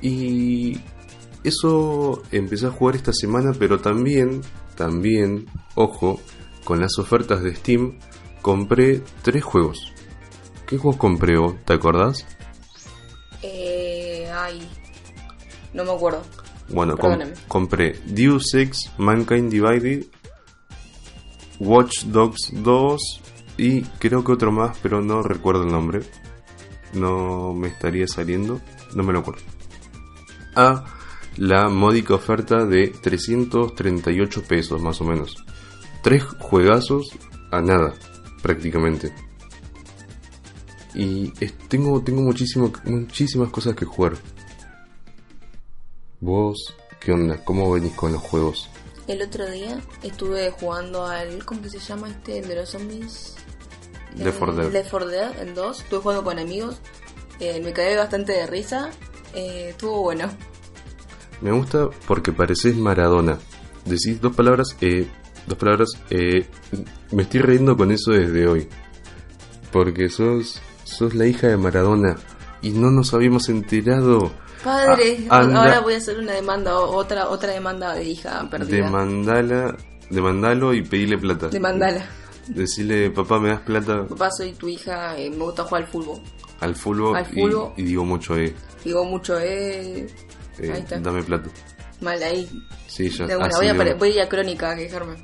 y 0.00 0.78
eso 1.44 2.22
empecé 2.30 2.66
a 2.66 2.70
jugar 2.70 2.96
esta 2.96 3.12
semana, 3.12 3.52
pero 3.58 3.80
también, 3.80 4.42
también, 4.76 5.46
ojo, 5.74 6.20
con 6.64 6.80
las 6.80 6.98
ofertas 6.98 7.42
de 7.42 7.54
Steam, 7.54 7.98
compré 8.42 9.02
tres 9.22 9.44
juegos. 9.44 9.92
¿Qué 10.66 10.76
juegos 10.76 10.98
compré 10.98 11.38
vos? 11.38 11.54
¿Te 11.64 11.74
acordás? 11.74 12.26
Eh, 13.42 14.30
ay, 14.34 14.68
no 15.72 15.84
me 15.84 15.92
acuerdo. 15.92 16.22
Bueno, 16.68 16.96
compré 17.48 17.98
Deus 18.04 18.52
Ex 18.54 18.92
Mankind 18.98 19.50
Divided, 19.50 20.04
Watch 21.60 22.02
Dogs 22.04 22.50
2 22.52 23.00
y 23.56 23.82
creo 23.82 24.22
que 24.22 24.32
otro 24.32 24.52
más, 24.52 24.76
pero 24.82 25.00
no 25.00 25.22
recuerdo 25.22 25.62
el 25.62 25.72
nombre. 25.72 26.00
No 26.92 27.54
me 27.54 27.68
estaría 27.68 28.06
saliendo, 28.06 28.60
no 28.94 29.02
me 29.02 29.12
lo 29.12 29.20
acuerdo. 29.20 29.42
A 30.58 30.84
la 31.36 31.68
módica 31.68 32.14
oferta 32.14 32.64
de 32.66 32.88
338 32.88 34.42
pesos 34.42 34.80
más 34.82 35.00
o 35.00 35.04
menos. 35.04 35.36
Tres 36.02 36.24
juegazos 36.24 37.10
a 37.52 37.60
nada, 37.60 37.94
prácticamente. 38.42 39.14
Y 40.94 41.32
es- 41.40 41.56
tengo, 41.68 42.02
tengo 42.02 42.22
muchísimo, 42.22 42.72
muchísimas 42.84 43.50
cosas 43.50 43.76
que 43.76 43.84
jugar. 43.84 44.14
¿Vos 46.20 46.74
qué 47.00 47.12
onda? 47.12 47.42
¿Cómo 47.44 47.70
venís 47.72 47.92
con 47.94 48.12
los 48.12 48.22
juegos? 48.22 48.68
El 49.06 49.22
otro 49.22 49.48
día 49.50 49.80
estuve 50.02 50.50
jugando 50.50 51.06
al. 51.06 51.44
¿Cómo 51.44 51.62
que 51.62 51.70
se 51.70 51.78
llama 51.78 52.10
este? 52.10 52.38
El 52.40 52.48
de 52.48 52.56
los 52.56 52.68
zombies. 52.70 53.36
Left 54.16 54.38
4 54.38 54.56
Dead. 54.56 54.72
Left 54.72 54.90
4 54.90 55.08
Dead, 55.08 55.38
el 55.40 55.54
2. 55.54 55.80
Estuve 55.82 56.00
jugando 56.00 56.24
con 56.24 56.38
amigos. 56.38 56.80
eh, 57.40 57.60
me 57.64 57.72
caí 57.72 57.94
bastante 57.96 58.32
de 58.32 58.46
risa. 58.48 58.90
eh, 59.34 59.68
estuvo 59.70 60.02
bueno. 60.02 60.28
Me 61.40 61.52
gusta 61.52 61.88
porque 62.06 62.32
pareces 62.32 62.76
Maradona. 62.76 63.38
Decís 63.84 64.20
dos 64.20 64.34
palabras, 64.34 64.76
eh, 64.80 65.06
dos 65.46 65.56
palabras, 65.58 65.90
eh, 66.10 66.46
me 67.12 67.22
estoy 67.22 67.40
riendo 67.40 67.76
con 67.76 67.90
eso 67.92 68.10
desde 68.12 68.46
hoy. 68.46 68.68
Porque 69.72 70.08
sos, 70.08 70.60
sos 70.84 71.14
la 71.14 71.26
hija 71.26 71.48
de 71.48 71.56
Maradona 71.56 72.16
y 72.62 72.70
no 72.70 72.90
nos 72.90 73.14
habíamos 73.14 73.48
enterado. 73.48 74.32
Padre, 74.64 75.26
Ah, 75.30 75.38
anda- 75.40 75.60
ahora 75.62 75.80
voy 75.80 75.94
a 75.94 75.98
hacer 75.98 76.18
una 76.18 76.32
demanda, 76.32 76.76
otra 76.80 77.28
otra 77.28 77.52
demanda 77.52 77.94
de 77.94 78.04
hija 78.04 78.48
perdida. 78.50 78.84
Demandala, 78.86 79.76
demandalo 80.10 80.74
y 80.74 80.82
pedile 80.82 81.16
plata. 81.18 81.48
Demandala. 81.48 82.04
Decirle, 82.48 83.10
papá, 83.10 83.38
me 83.38 83.50
das 83.50 83.60
plata 83.60 84.06
Papá, 84.08 84.30
soy 84.30 84.52
tu 84.54 84.68
hija, 84.68 85.16
eh, 85.18 85.28
me 85.30 85.36
gusta 85.44 85.64
jugar 85.64 85.82
al 85.84 85.88
fútbol. 85.88 86.20
al 86.60 86.74
fútbol, 86.74 87.16
Al 87.16 87.26
y- 87.30 87.40
fútbol. 87.40 87.72
Y, 87.76 87.82
digo 87.82 88.04
mucho, 88.04 88.36
eh, 88.36 88.54
Digo 88.84 89.04
mucho, 89.04 89.38
eh. 89.38 90.06
Eh, 90.60 90.72
Ahí 90.72 90.80
está. 90.80 90.98
dame 91.00 91.22
plata. 91.22 91.48
Mal 92.00 92.22
ahí. 92.22 92.48
Sí, 92.86 93.08
ya. 93.10 93.26
De 93.26 93.36
una, 93.36 93.48
voy, 93.56 93.68
a 93.68 93.76
pare- 93.76 93.94
voy 93.94 94.18
a 94.18 94.28
Crónica 94.28 94.70
a 94.72 94.76
quejarme. 94.76 95.16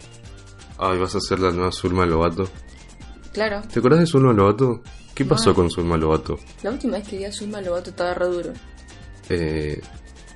Ay, 0.78 0.99
vas 0.99 1.14
a 1.14 1.18
hacer 1.18 1.39
la 1.39 1.51
nueva 1.53 1.70
Zulma 1.72 2.05
Lobato. 2.05 2.49
Claro. 3.32 3.62
¿Te 3.72 3.78
acordás 3.78 4.01
de 4.01 4.07
Zulma 4.07 4.32
Lobato? 4.32 4.82
¿Qué 5.14 5.24
pasó 5.24 5.51
No. 5.51 5.55
con 5.57 5.70
Zulma 5.70 5.97
Lobato? 5.97 6.39
La 6.62 6.70
última 6.70 6.99
vez 6.99 7.07
que 7.09 7.18
vi 7.18 7.24
a 7.24 7.32
Zulma 7.32 7.61
Lobato 7.61 7.91
estaba 7.91 8.14
re 8.14 8.26
duro. 8.26 8.53
eh, 9.30 9.80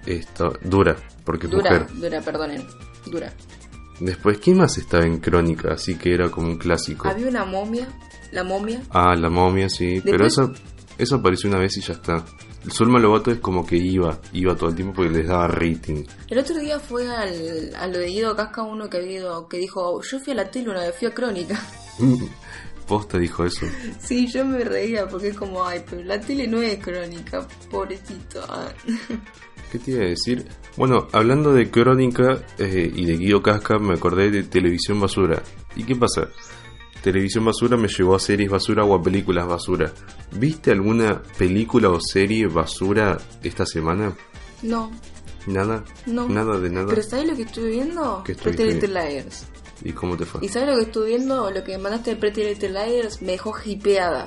está 0.06 0.48
dura, 0.62 0.96
porque 1.24 1.46
es 1.46 1.52
Dura, 1.52 1.70
mujer. 1.80 1.86
dura, 2.00 2.20
perdonen. 2.22 2.64
Dura. 3.06 3.32
Después, 4.00 4.38
¿quién 4.38 4.58
más 4.58 4.78
estaba 4.78 5.04
en 5.04 5.18
Crónica? 5.18 5.72
Así 5.72 5.96
que 5.96 6.14
era 6.14 6.30
como 6.30 6.46
un 6.46 6.56
clásico. 6.56 7.08
Había 7.08 7.28
una 7.28 7.44
momia. 7.44 7.88
La 8.30 8.44
momia. 8.44 8.80
Ah, 8.90 9.14
la 9.16 9.28
momia, 9.28 9.68
sí. 9.68 10.00
Pero 10.04 10.24
Después- 10.24 10.50
esa, 10.56 10.62
esa 10.98 11.16
apareció 11.16 11.48
una 11.48 11.58
vez 11.60 11.76
y 11.76 11.80
ya 11.80 11.94
está. 11.94 12.24
El 12.64 12.72
Zulma 12.72 12.98
Lobato 12.98 13.30
es 13.30 13.38
como 13.38 13.64
que 13.64 13.76
iba, 13.76 14.18
iba 14.32 14.54
todo 14.56 14.70
el 14.70 14.74
tiempo 14.76 14.94
porque 14.96 15.10
les 15.10 15.26
daba 15.28 15.46
rating. 15.48 16.04
El 16.28 16.38
otro 16.38 16.56
día 16.58 16.78
fue 16.80 17.08
al, 17.08 17.72
a 17.76 17.86
lo 17.86 17.98
de 17.98 18.06
Guido 18.08 18.34
Casca 18.36 18.62
uno 18.62 18.90
que, 18.90 19.00
ido- 19.02 19.48
que 19.48 19.58
dijo, 19.58 20.02
yo 20.02 20.18
fui 20.20 20.32
a 20.32 20.36
la 20.36 20.50
tele 20.50 20.70
una 20.70 20.80
vez, 20.80 20.94
fui 20.98 21.06
a 21.08 21.14
Crónica. 21.14 21.58
Posta 22.86 23.18
dijo 23.18 23.44
eso. 23.44 23.66
Sí, 24.00 24.26
yo 24.32 24.44
me 24.46 24.64
reía 24.64 25.06
porque 25.06 25.28
es 25.28 25.36
como, 25.36 25.62
ay, 25.64 25.82
pero 25.88 26.02
la 26.04 26.18
tele 26.20 26.46
no 26.46 26.62
es 26.62 26.78
Crónica, 26.82 27.46
pobrecito. 27.70 28.40
¿Qué 29.70 29.78
te 29.78 29.90
iba 29.90 30.04
a 30.04 30.08
decir? 30.08 30.46
Bueno, 30.76 31.06
hablando 31.12 31.52
de 31.52 31.70
Crónica 31.70 32.40
eh, 32.58 32.90
y 32.94 33.04
de 33.04 33.16
Guido 33.18 33.42
Casca, 33.42 33.78
me 33.78 33.92
acordé 33.94 34.30
de 34.30 34.42
Televisión 34.44 34.98
Basura. 35.00 35.42
¿Y 35.76 35.84
qué 35.84 35.94
pasa? 35.96 36.28
Televisión 37.12 37.46
Basura 37.46 37.78
me 37.78 37.88
llevó 37.88 38.16
a 38.16 38.20
series 38.20 38.50
basura 38.50 38.84
o 38.84 38.94
a 38.94 39.02
películas 39.02 39.46
basura. 39.46 39.90
¿Viste 40.32 40.72
alguna 40.72 41.22
película 41.38 41.88
o 41.88 41.98
serie 42.00 42.46
basura 42.48 43.16
esta 43.42 43.64
semana? 43.64 44.14
No, 44.60 44.90
Nada. 45.46 45.84
No. 46.04 46.28
Nada 46.28 46.58
de 46.58 46.68
nada. 46.68 46.88
pero 46.90 47.02
¿sabes 47.02 47.26
lo 47.26 47.34
que 47.34 47.42
estuve 47.44 47.70
viendo? 47.70 48.22
¿Qué 48.26 48.34
Pretty 48.34 48.62
estuviste 48.62 48.88
Little 48.88 49.10
Liars. 49.10 49.46
¿Y 49.82 49.92
cómo 49.92 50.18
te 50.18 50.26
fue? 50.26 50.44
¿Y 50.44 50.48
sabes 50.48 50.68
lo 50.68 50.76
que 50.76 50.82
estuve 50.82 51.06
viendo? 51.06 51.50
Lo 51.50 51.64
que 51.64 51.78
mandaste 51.78 52.10
de 52.10 52.16
Pretty 52.16 52.44
Little 52.44 52.68
Liars 52.68 53.22
me 53.22 53.32
dejó 53.32 53.54
hipeada. 53.64 54.26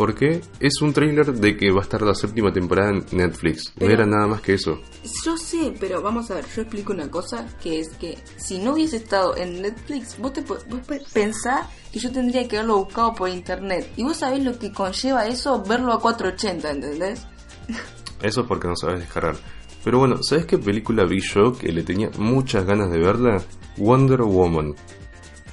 Porque 0.00 0.40
es 0.60 0.80
un 0.80 0.94
tráiler 0.94 1.30
de 1.30 1.58
que 1.58 1.70
va 1.70 1.80
a 1.80 1.82
estar 1.82 2.00
la 2.00 2.14
séptima 2.14 2.50
temporada 2.50 2.88
en 2.88 3.04
Netflix. 3.12 3.70
No 3.78 3.86
era 3.86 4.06
nada 4.06 4.26
más 4.26 4.40
que 4.40 4.54
eso. 4.54 4.80
Yo 5.26 5.36
sé, 5.36 5.74
pero 5.78 6.00
vamos 6.00 6.30
a 6.30 6.36
ver, 6.36 6.46
yo 6.56 6.62
explico 6.62 6.94
una 6.94 7.10
cosa, 7.10 7.46
que 7.62 7.80
es 7.80 7.90
que 7.96 8.16
si 8.38 8.60
no 8.60 8.72
hubiese 8.72 8.96
estado 8.96 9.36
en 9.36 9.60
Netflix, 9.60 10.16
vos, 10.18 10.32
te, 10.32 10.40
vos 10.40 10.64
pe- 10.88 11.02
pensás 11.12 11.66
que 11.92 11.98
yo 11.98 12.10
tendría 12.10 12.48
que 12.48 12.56
haberlo 12.56 12.78
buscado 12.78 13.14
por 13.14 13.28
internet. 13.28 13.92
Y 13.98 14.02
vos 14.04 14.16
sabés 14.16 14.42
lo 14.42 14.58
que 14.58 14.72
conlleva 14.72 15.26
eso, 15.26 15.62
verlo 15.64 15.92
a 15.92 16.00
480, 16.00 16.70
¿entendés? 16.70 17.26
Eso 18.22 18.46
porque 18.46 18.68
no 18.68 18.76
sabes 18.76 19.00
descargar. 19.00 19.36
Pero 19.84 19.98
bueno, 19.98 20.22
¿sabes 20.22 20.46
qué 20.46 20.56
película 20.56 21.04
vi 21.04 21.20
yo 21.20 21.52
que 21.52 21.72
le 21.72 21.82
tenía 21.82 22.08
muchas 22.16 22.64
ganas 22.64 22.90
de 22.90 22.98
verla? 23.00 23.42
Wonder 23.76 24.22
Woman. 24.22 24.74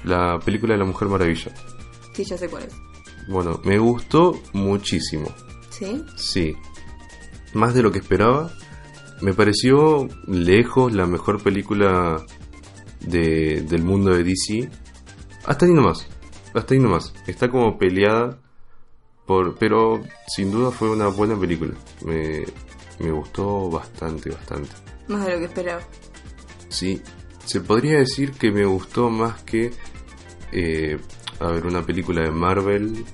La 0.04 0.38
película 0.38 0.72
de 0.72 0.78
la 0.78 0.86
Mujer 0.86 1.08
Maravilla. 1.08 1.52
Sí, 2.14 2.24
ya 2.24 2.38
sé 2.38 2.48
cuál 2.48 2.64
es. 2.64 2.74
Bueno, 3.28 3.60
me 3.64 3.78
gustó 3.78 4.40
muchísimo. 4.52 5.28
¿Sí? 5.70 6.04
Sí. 6.16 6.56
Más 7.54 7.74
de 7.74 7.82
lo 7.82 7.92
que 7.92 7.98
esperaba. 7.98 8.50
Me 9.20 9.34
pareció 9.34 10.08
lejos 10.26 10.92
la 10.92 11.06
mejor 11.06 11.42
película 11.42 12.24
de, 13.00 13.62
del 13.62 13.82
mundo 13.82 14.12
de 14.12 14.24
DC. 14.24 14.70
Hasta 15.44 15.66
ahí 15.66 15.72
nomás. 15.72 16.06
Hasta 16.54 16.74
ahí 16.74 16.80
nomás. 16.80 17.12
Está 17.26 17.50
como 17.50 17.78
peleada. 17.78 18.38
Por, 19.26 19.56
pero 19.56 20.02
sin 20.26 20.50
duda 20.50 20.70
fue 20.70 20.90
una 20.90 21.08
buena 21.08 21.38
película. 21.38 21.74
Me, 22.04 22.44
me 22.98 23.10
gustó 23.10 23.68
bastante, 23.70 24.30
bastante. 24.30 24.70
Más 25.06 25.26
de 25.26 25.32
lo 25.32 25.38
que 25.38 25.44
esperaba. 25.44 25.82
Sí, 26.68 27.02
se 27.44 27.60
podría 27.60 27.98
decir 27.98 28.32
que 28.32 28.50
me 28.50 28.64
gustó 28.64 29.08
más 29.10 29.42
que, 29.42 29.72
eh, 30.52 30.98
a 31.40 31.46
ver, 31.48 31.66
una 31.66 31.84
película 31.84 32.22
de 32.22 32.30
Marvel. 32.30 33.04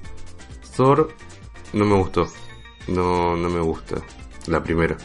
Thor 0.77 1.14
no 1.72 1.85
me 1.85 1.97
gustó, 1.97 2.27
no, 2.89 3.37
no 3.37 3.49
me 3.49 3.61
gusta, 3.61 3.97
la 4.47 4.62
primera. 4.62 4.97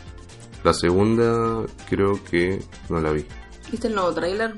La 0.63 0.73
segunda 0.73 1.65
creo 1.89 2.23
que 2.23 2.59
no 2.89 2.99
la 2.99 3.11
vi. 3.11 3.25
¿Viste 3.71 3.87
el 3.87 3.95
nuevo 3.95 4.13
tráiler? 4.13 4.53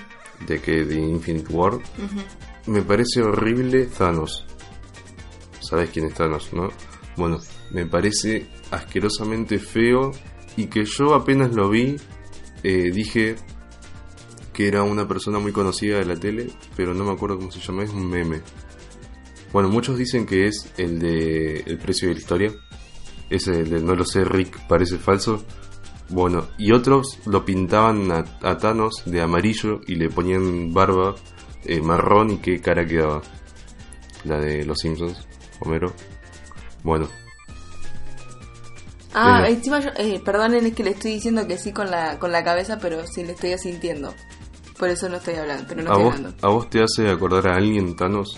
De 0.47 0.59
que 0.59 0.83
de 0.83 0.95
Infinite 0.99 1.53
War. 1.53 1.79
Me 2.65 2.81
parece 2.81 3.21
horrible 3.21 3.85
Thanos. 3.85 4.45
Sabes 5.59 5.89
quién 5.91 6.05
es 6.05 6.13
Thanos, 6.13 6.51
¿no? 6.53 6.69
Bueno, 7.17 7.39
me 7.71 7.85
parece 7.85 8.49
asquerosamente 8.71 9.59
feo 9.59 10.11
y 10.57 10.67
que 10.67 10.85
yo 10.85 11.13
apenas 11.13 11.53
lo 11.53 11.69
vi 11.69 11.97
eh, 12.63 12.91
dije 12.91 13.35
que 14.61 14.67
era 14.67 14.83
una 14.83 15.07
persona 15.07 15.39
muy 15.39 15.51
conocida 15.51 15.97
de 15.97 16.05
la 16.05 16.15
tele, 16.15 16.51
pero 16.75 16.93
no 16.93 17.03
me 17.03 17.11
acuerdo 17.13 17.37
cómo 17.37 17.51
se 17.51 17.59
llama, 17.59 17.81
es 17.81 17.89
un 17.89 18.07
meme. 18.07 18.43
Bueno, 19.51 19.69
muchos 19.69 19.97
dicen 19.97 20.27
que 20.27 20.45
es 20.45 20.71
el 20.77 20.99
de 20.99 21.61
El 21.61 21.79
precio 21.79 22.07
de 22.07 22.13
la 22.13 22.19
historia. 22.19 22.53
Es 23.31 23.47
el 23.47 23.71
de 23.71 23.81
No 23.81 23.95
lo 23.95 24.05
sé, 24.05 24.23
Rick, 24.23 24.67
parece 24.67 24.99
falso. 24.99 25.43
Bueno, 26.09 26.47
y 26.59 26.73
otros 26.73 27.17
lo 27.25 27.43
pintaban 27.43 28.11
a, 28.11 28.57
Thanos 28.59 29.01
de 29.07 29.21
amarillo 29.21 29.81
y 29.87 29.95
le 29.95 30.09
ponían 30.09 30.71
barba 30.71 31.15
eh, 31.65 31.81
marrón 31.81 32.33
y 32.33 32.37
qué 32.37 32.61
cara 32.61 32.85
quedaba. 32.85 33.23
La 34.25 34.37
de 34.37 34.63
los 34.63 34.77
Simpsons, 34.77 35.27
Homero. 35.59 35.91
Bueno. 36.83 37.07
Ah, 39.11 39.43
encima 39.49 39.79
yo, 39.79 39.89
eh, 39.97 40.21
perdonen, 40.23 40.67
es 40.67 40.75
que 40.75 40.83
le 40.83 40.91
estoy 40.91 41.13
diciendo 41.13 41.47
que 41.47 41.57
sí 41.57 41.73
con 41.73 41.89
la, 41.89 42.19
con 42.19 42.31
la 42.31 42.43
cabeza, 42.43 42.77
pero 42.79 43.07
sí 43.07 43.23
le 43.23 43.31
estoy 43.31 43.53
asintiendo. 43.53 44.13
Por 44.81 44.89
eso 44.89 45.07
no 45.09 45.17
estoy 45.17 45.35
hablando, 45.35 45.63
pero 45.67 45.83
no 45.83 45.89
¿A 45.91 45.93
estoy 45.93 46.03
vos, 46.05 46.15
hablando. 46.15 46.47
¿A 46.47 46.49
vos 46.49 46.69
te 46.71 46.81
hace 46.81 47.07
acordar 47.07 47.47
a 47.49 47.55
alguien, 47.55 47.95
Thanos? 47.95 48.35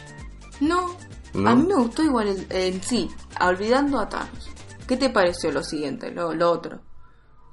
No, 0.59 0.93
¿No? 1.33 1.49
a 1.49 1.55
mí 1.55 1.65
me 1.65 1.75
gustó 1.75 2.03
igual 2.03 2.27
el- 2.27 2.45
en 2.49 2.83
sí, 2.83 3.09
olvidando 3.39 3.97
a 3.97 4.09
Thanos. 4.09 4.49
¿Qué 4.85 4.97
te 4.97 5.09
pareció 5.09 5.53
lo 5.53 5.63
siguiente, 5.63 6.11
lo, 6.11 6.33
lo 6.33 6.51
otro? 6.51 6.81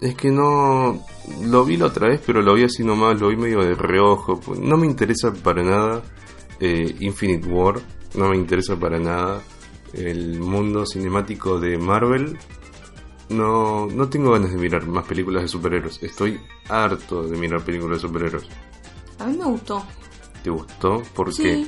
Es 0.00 0.16
que 0.16 0.32
no. 0.32 1.04
Lo 1.42 1.64
vi 1.64 1.76
la 1.76 1.86
otra 1.86 2.08
vez, 2.08 2.20
pero 2.26 2.42
lo 2.42 2.54
vi 2.54 2.64
así 2.64 2.82
nomás, 2.82 3.20
lo 3.20 3.28
vi 3.28 3.36
medio 3.36 3.60
de 3.60 3.76
reojo. 3.76 4.40
pues, 4.40 4.58
No 4.58 4.76
me 4.76 4.86
interesa 4.88 5.32
para 5.32 5.62
nada 5.62 6.02
eh, 6.58 6.96
Infinite 6.98 7.46
War, 7.48 7.80
no 8.16 8.28
me 8.28 8.36
interesa 8.36 8.74
para 8.76 8.98
nada 8.98 9.40
el 9.92 10.40
mundo 10.40 10.84
cinemático 10.84 11.60
de 11.60 11.78
Marvel. 11.78 12.36
No, 13.28 13.86
no 13.86 14.08
tengo 14.08 14.32
ganas 14.32 14.50
de 14.50 14.58
mirar 14.58 14.84
más 14.88 15.04
películas 15.06 15.42
de 15.42 15.48
superhéroes. 15.48 16.02
Estoy 16.02 16.40
harto 16.68 17.22
de 17.22 17.38
mirar 17.38 17.62
películas 17.62 18.02
de 18.02 18.08
superhéroes. 18.08 18.48
A 19.20 19.26
mí 19.26 19.36
me 19.36 19.44
gustó. 19.44 19.84
¿Te 20.42 20.50
gustó? 20.50 21.02
¿Por 21.14 21.32
sí. 21.32 21.42
qué? 21.42 21.66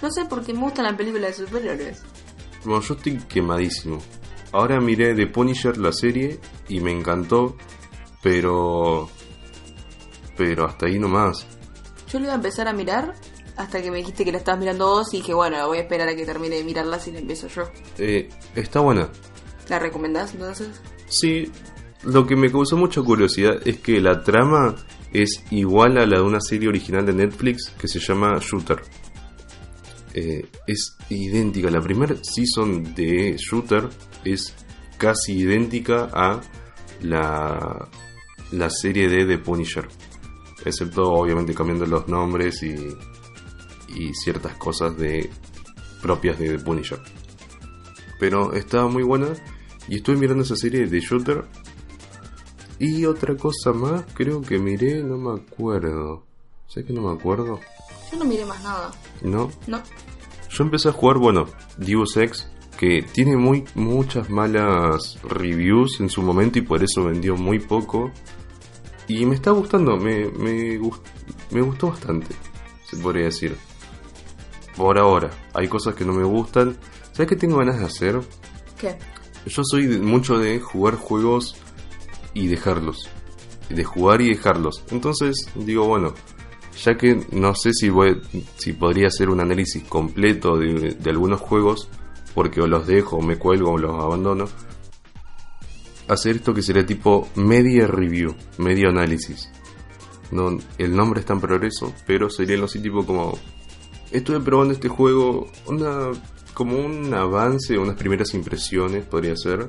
No 0.00 0.10
sé 0.10 0.24
por 0.24 0.44
qué 0.44 0.54
me 0.54 0.60
gustan 0.60 0.84
las 0.84 0.94
películas 0.94 1.36
de 1.36 1.46
superhéroes. 1.46 2.02
Bueno, 2.64 2.80
yo 2.80 2.94
estoy 2.94 3.18
quemadísimo. 3.18 3.98
Ahora 4.52 4.80
miré 4.80 5.14
The 5.14 5.26
Punisher, 5.26 5.76
la 5.76 5.92
serie, 5.92 6.40
y 6.68 6.80
me 6.80 6.92
encantó, 6.92 7.56
pero... 8.22 9.08
Pero 10.36 10.66
hasta 10.66 10.86
ahí 10.86 10.98
nomás. 10.98 11.46
Yo 12.08 12.18
lo 12.18 12.26
iba 12.26 12.32
a 12.32 12.36
empezar 12.36 12.68
a 12.68 12.72
mirar 12.72 13.14
hasta 13.56 13.82
que 13.82 13.90
me 13.90 13.98
dijiste 13.98 14.24
que 14.24 14.32
la 14.32 14.38
estabas 14.38 14.60
mirando 14.60 14.86
vos 14.86 15.12
y 15.14 15.18
dije, 15.18 15.34
bueno, 15.34 15.66
voy 15.66 15.78
a 15.78 15.82
esperar 15.82 16.08
a 16.08 16.16
que 16.16 16.24
termine 16.24 16.56
de 16.56 16.64
mirarla 16.64 16.98
si 16.98 17.12
la 17.12 17.18
empiezo 17.18 17.48
yo. 17.48 17.62
Eh, 17.98 18.28
está 18.54 18.80
buena. 18.80 19.08
¿La 19.68 19.78
recomendás 19.78 20.32
entonces? 20.34 20.80
Sí, 21.06 21.50
lo 22.02 22.26
que 22.26 22.36
me 22.36 22.50
causó 22.50 22.76
mucha 22.76 23.02
curiosidad 23.02 23.56
es 23.64 23.78
que 23.80 24.00
la 24.00 24.22
trama 24.22 24.76
es 25.12 25.44
igual 25.50 25.98
a 25.98 26.06
la 26.06 26.18
de 26.18 26.22
una 26.22 26.40
serie 26.40 26.68
original 26.68 27.04
de 27.04 27.12
Netflix 27.12 27.70
que 27.78 27.88
se 27.88 28.00
llama 28.00 28.38
Shooter. 28.40 28.82
Eh, 30.14 30.46
es 30.66 30.96
idéntica, 31.08 31.70
la 31.70 31.80
primera 31.80 32.14
season 32.22 32.94
de 32.94 33.36
Shooter 33.38 33.88
es 34.24 34.54
casi 34.98 35.38
idéntica 35.38 36.10
a 36.12 36.40
la, 37.02 37.88
la 38.52 38.70
serie 38.70 39.08
de 39.08 39.26
The 39.26 39.38
Punisher. 39.38 39.88
Excepto 40.64 41.10
obviamente 41.10 41.54
cambiando 41.54 41.86
los 41.86 42.08
nombres 42.08 42.62
y, 42.62 42.74
y 43.94 44.14
ciertas 44.14 44.54
cosas 44.56 44.96
de 44.96 45.28
propias 46.00 46.38
de 46.38 46.56
The 46.56 46.64
Punisher. 46.64 47.00
Pero 48.20 48.52
estaba 48.52 48.88
muy 48.88 49.02
buena 49.02 49.28
y 49.88 49.96
estuve 49.96 50.16
mirando 50.16 50.44
esa 50.44 50.56
serie 50.56 50.86
de 50.86 51.00
Shooter. 51.00 51.44
Y 52.84 53.04
otra 53.06 53.36
cosa 53.36 53.72
más, 53.72 54.04
creo 54.14 54.42
que 54.42 54.58
miré, 54.58 55.02
no 55.04 55.16
me 55.16 55.40
acuerdo. 55.40 56.24
¿Sabes 56.66 56.86
que 56.88 56.92
no 56.92 57.02
me 57.02 57.12
acuerdo? 57.12 57.60
Yo 58.10 58.18
no 58.18 58.24
miré 58.24 58.44
más 58.44 58.60
nada. 58.64 58.90
No. 59.22 59.50
No. 59.68 59.80
Yo 60.50 60.64
empecé 60.64 60.88
a 60.88 60.92
jugar, 60.92 61.18
bueno, 61.18 61.46
Deus 61.76 62.16
Ex, 62.16 62.50
que 62.76 63.02
tiene 63.02 63.36
muy, 63.36 63.64
muchas 63.76 64.28
malas 64.30 65.18
reviews 65.22 66.00
en 66.00 66.10
su 66.10 66.22
momento 66.22 66.58
y 66.58 66.62
por 66.62 66.82
eso 66.82 67.04
vendió 67.04 67.36
muy 67.36 67.60
poco. 67.60 68.10
Y 69.06 69.26
me 69.26 69.36
está 69.36 69.52
gustando, 69.52 69.96
me, 69.96 70.26
me, 70.30 70.78
gust- 70.80 71.02
me 71.52 71.60
gustó 71.60 71.88
bastante, 71.90 72.34
se 72.90 72.96
podría 72.96 73.26
decir. 73.26 73.56
Por 74.76 74.98
ahora, 74.98 75.30
hay 75.54 75.68
cosas 75.68 75.94
que 75.94 76.04
no 76.04 76.12
me 76.14 76.24
gustan. 76.24 76.76
¿Sabes 77.12 77.28
qué 77.28 77.36
tengo 77.36 77.58
ganas 77.58 77.78
de 77.78 77.84
hacer? 77.84 78.20
¿Qué? 78.80 78.98
Yo 79.46 79.62
soy 79.64 79.86
mucho 79.98 80.38
de 80.38 80.58
jugar 80.60 80.96
juegos 80.96 81.56
y 82.34 82.48
dejarlos. 82.48 83.08
De 83.68 83.84
jugar 83.84 84.20
y 84.20 84.28
dejarlos. 84.28 84.84
Entonces 84.90 85.46
digo, 85.54 85.86
bueno, 85.86 86.14
ya 86.82 86.96
que 86.96 87.26
no 87.32 87.54
sé 87.54 87.72
si, 87.72 87.88
voy, 87.88 88.20
si 88.56 88.72
podría 88.72 89.08
hacer 89.08 89.30
un 89.30 89.40
análisis 89.40 89.82
completo 89.84 90.56
de, 90.56 90.94
de 90.94 91.10
algunos 91.10 91.40
juegos, 91.40 91.88
porque 92.34 92.60
o 92.60 92.66
los 92.66 92.86
dejo, 92.86 93.16
o 93.16 93.22
me 93.22 93.36
cuelgo, 93.36 93.72
o 93.72 93.78
los 93.78 93.94
abandono, 93.94 94.48
hacer 96.08 96.36
esto 96.36 96.54
que 96.54 96.62
sería 96.62 96.84
tipo 96.84 97.28
media 97.34 97.86
review, 97.86 98.34
medio 98.58 98.88
análisis. 98.88 99.50
No, 100.30 100.58
el 100.78 100.96
nombre 100.96 101.20
está 101.20 101.34
en 101.34 101.40
progreso, 101.40 101.92
pero 102.06 102.30
sería 102.30 102.54
algo 102.54 102.66
así 102.66 102.80
tipo 102.80 103.04
como... 103.04 103.38
Estuve 104.10 104.40
probando 104.40 104.74
este 104.74 104.88
juego, 104.88 105.50
una, 105.66 106.10
como 106.54 106.78
un 106.78 107.12
avance, 107.14 107.78
unas 107.78 107.96
primeras 107.96 108.34
impresiones, 108.34 109.04
podría 109.06 109.36
ser. 109.36 109.68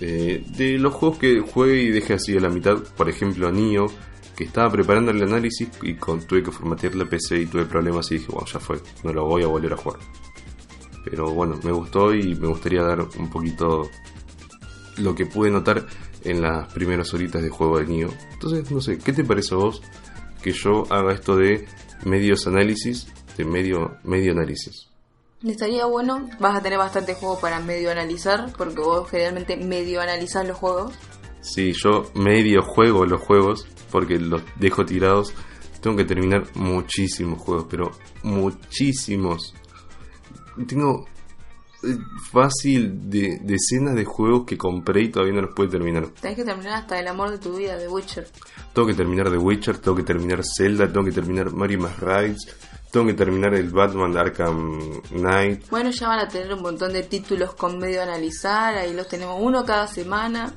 Eh, 0.00 0.44
de 0.56 0.78
los 0.78 0.94
juegos 0.94 1.18
que 1.18 1.40
juegue 1.40 1.82
y 1.82 1.90
deje 1.90 2.14
así 2.14 2.36
a 2.36 2.40
la 2.40 2.48
mitad, 2.48 2.76
por 2.96 3.08
ejemplo, 3.08 3.50
Nio, 3.50 3.86
que 4.36 4.44
estaba 4.44 4.70
preparando 4.70 5.10
el 5.10 5.22
análisis 5.22 5.68
y 5.82 5.94
tuve 5.94 6.42
que 6.42 6.52
formatear 6.52 6.94
la 6.94 7.06
PC 7.06 7.40
y 7.40 7.46
tuve 7.46 7.64
problemas 7.64 8.10
y 8.12 8.18
dije, 8.18 8.28
bueno, 8.30 8.46
ya 8.46 8.60
fue, 8.60 8.80
no 9.02 9.12
lo 9.12 9.26
voy 9.26 9.42
a 9.42 9.48
volver 9.48 9.72
a 9.72 9.76
jugar. 9.76 10.00
Pero 11.04 11.32
bueno, 11.32 11.58
me 11.64 11.72
gustó 11.72 12.14
y 12.14 12.34
me 12.36 12.46
gustaría 12.46 12.82
dar 12.82 13.00
un 13.00 13.30
poquito 13.30 13.88
lo 14.98 15.14
que 15.14 15.26
pude 15.26 15.50
notar 15.50 15.84
en 16.22 16.42
las 16.42 16.72
primeras 16.72 17.12
horitas 17.14 17.42
de 17.42 17.48
juego 17.48 17.78
de 17.78 17.86
Nio. 17.86 18.10
Entonces, 18.32 18.70
no 18.70 18.80
sé, 18.80 18.98
¿qué 18.98 19.12
te 19.12 19.24
parece 19.24 19.54
a 19.54 19.58
vos 19.58 19.82
que 20.42 20.52
yo 20.52 20.84
haga 20.92 21.12
esto 21.12 21.36
de 21.36 21.66
medios 22.04 22.46
análisis, 22.46 23.08
de 23.36 23.44
medio, 23.44 23.96
medio 24.04 24.32
análisis? 24.32 24.87
Estaría 25.46 25.86
bueno, 25.86 26.28
vas 26.40 26.56
a 26.56 26.62
tener 26.62 26.78
bastante 26.78 27.14
juego 27.14 27.38
para 27.38 27.60
medio 27.60 27.92
analizar, 27.92 28.52
porque 28.56 28.80
vos 28.80 29.08
generalmente 29.08 29.56
medio 29.56 30.00
analizás 30.00 30.46
los 30.46 30.56
juegos. 30.56 30.94
Si 31.40 31.72
yo 31.72 32.10
medio 32.14 32.62
juego 32.62 33.06
los 33.06 33.22
juegos, 33.22 33.68
porque 33.92 34.18
los 34.18 34.42
dejo 34.56 34.84
tirados, 34.84 35.32
tengo 35.80 35.96
que 35.96 36.04
terminar 36.04 36.44
muchísimos 36.54 37.40
juegos, 37.40 37.66
pero 37.70 37.92
muchísimos. 38.24 39.54
Tengo 40.66 41.06
eh, 41.84 41.96
fácil 42.32 43.08
de 43.08 43.38
decenas 43.40 43.94
de 43.94 44.04
juegos 44.04 44.44
que 44.44 44.58
compré 44.58 45.04
y 45.04 45.08
todavía 45.10 45.34
no 45.34 45.42
los 45.42 45.54
puedo 45.54 45.70
terminar. 45.70 46.08
Tenés 46.20 46.36
que 46.36 46.44
terminar 46.44 46.72
hasta 46.72 46.98
el 46.98 47.06
amor 47.06 47.30
de 47.30 47.38
tu 47.38 47.56
vida 47.56 47.76
de 47.76 47.86
Witcher. 47.86 48.26
Tengo 48.74 48.88
que 48.88 48.94
terminar 48.94 49.30
The 49.30 49.38
Witcher, 49.38 49.78
tengo 49.78 49.96
que 49.96 50.02
terminar 50.02 50.42
Zelda, 50.44 50.92
tengo 50.92 51.04
que 51.04 51.12
terminar 51.12 51.52
Mario 51.52 51.78
más 51.78 51.96
Rabbids, 52.00 52.56
tengo 52.90 53.06
que 53.06 53.14
terminar 53.14 53.54
el 53.54 53.70
Batman 53.70 54.16
Arkham 54.16 54.80
Knight. 55.10 55.68
Bueno, 55.70 55.90
ya 55.90 56.08
van 56.08 56.20
a 56.20 56.28
tener 56.28 56.52
un 56.54 56.62
montón 56.62 56.92
de 56.92 57.02
títulos 57.02 57.54
con 57.54 57.78
medio 57.78 58.02
analizar, 58.02 58.74
ahí 58.76 58.94
los 58.94 59.08
tenemos 59.08 59.36
uno 59.40 59.64
cada 59.64 59.86
semana. 59.86 60.52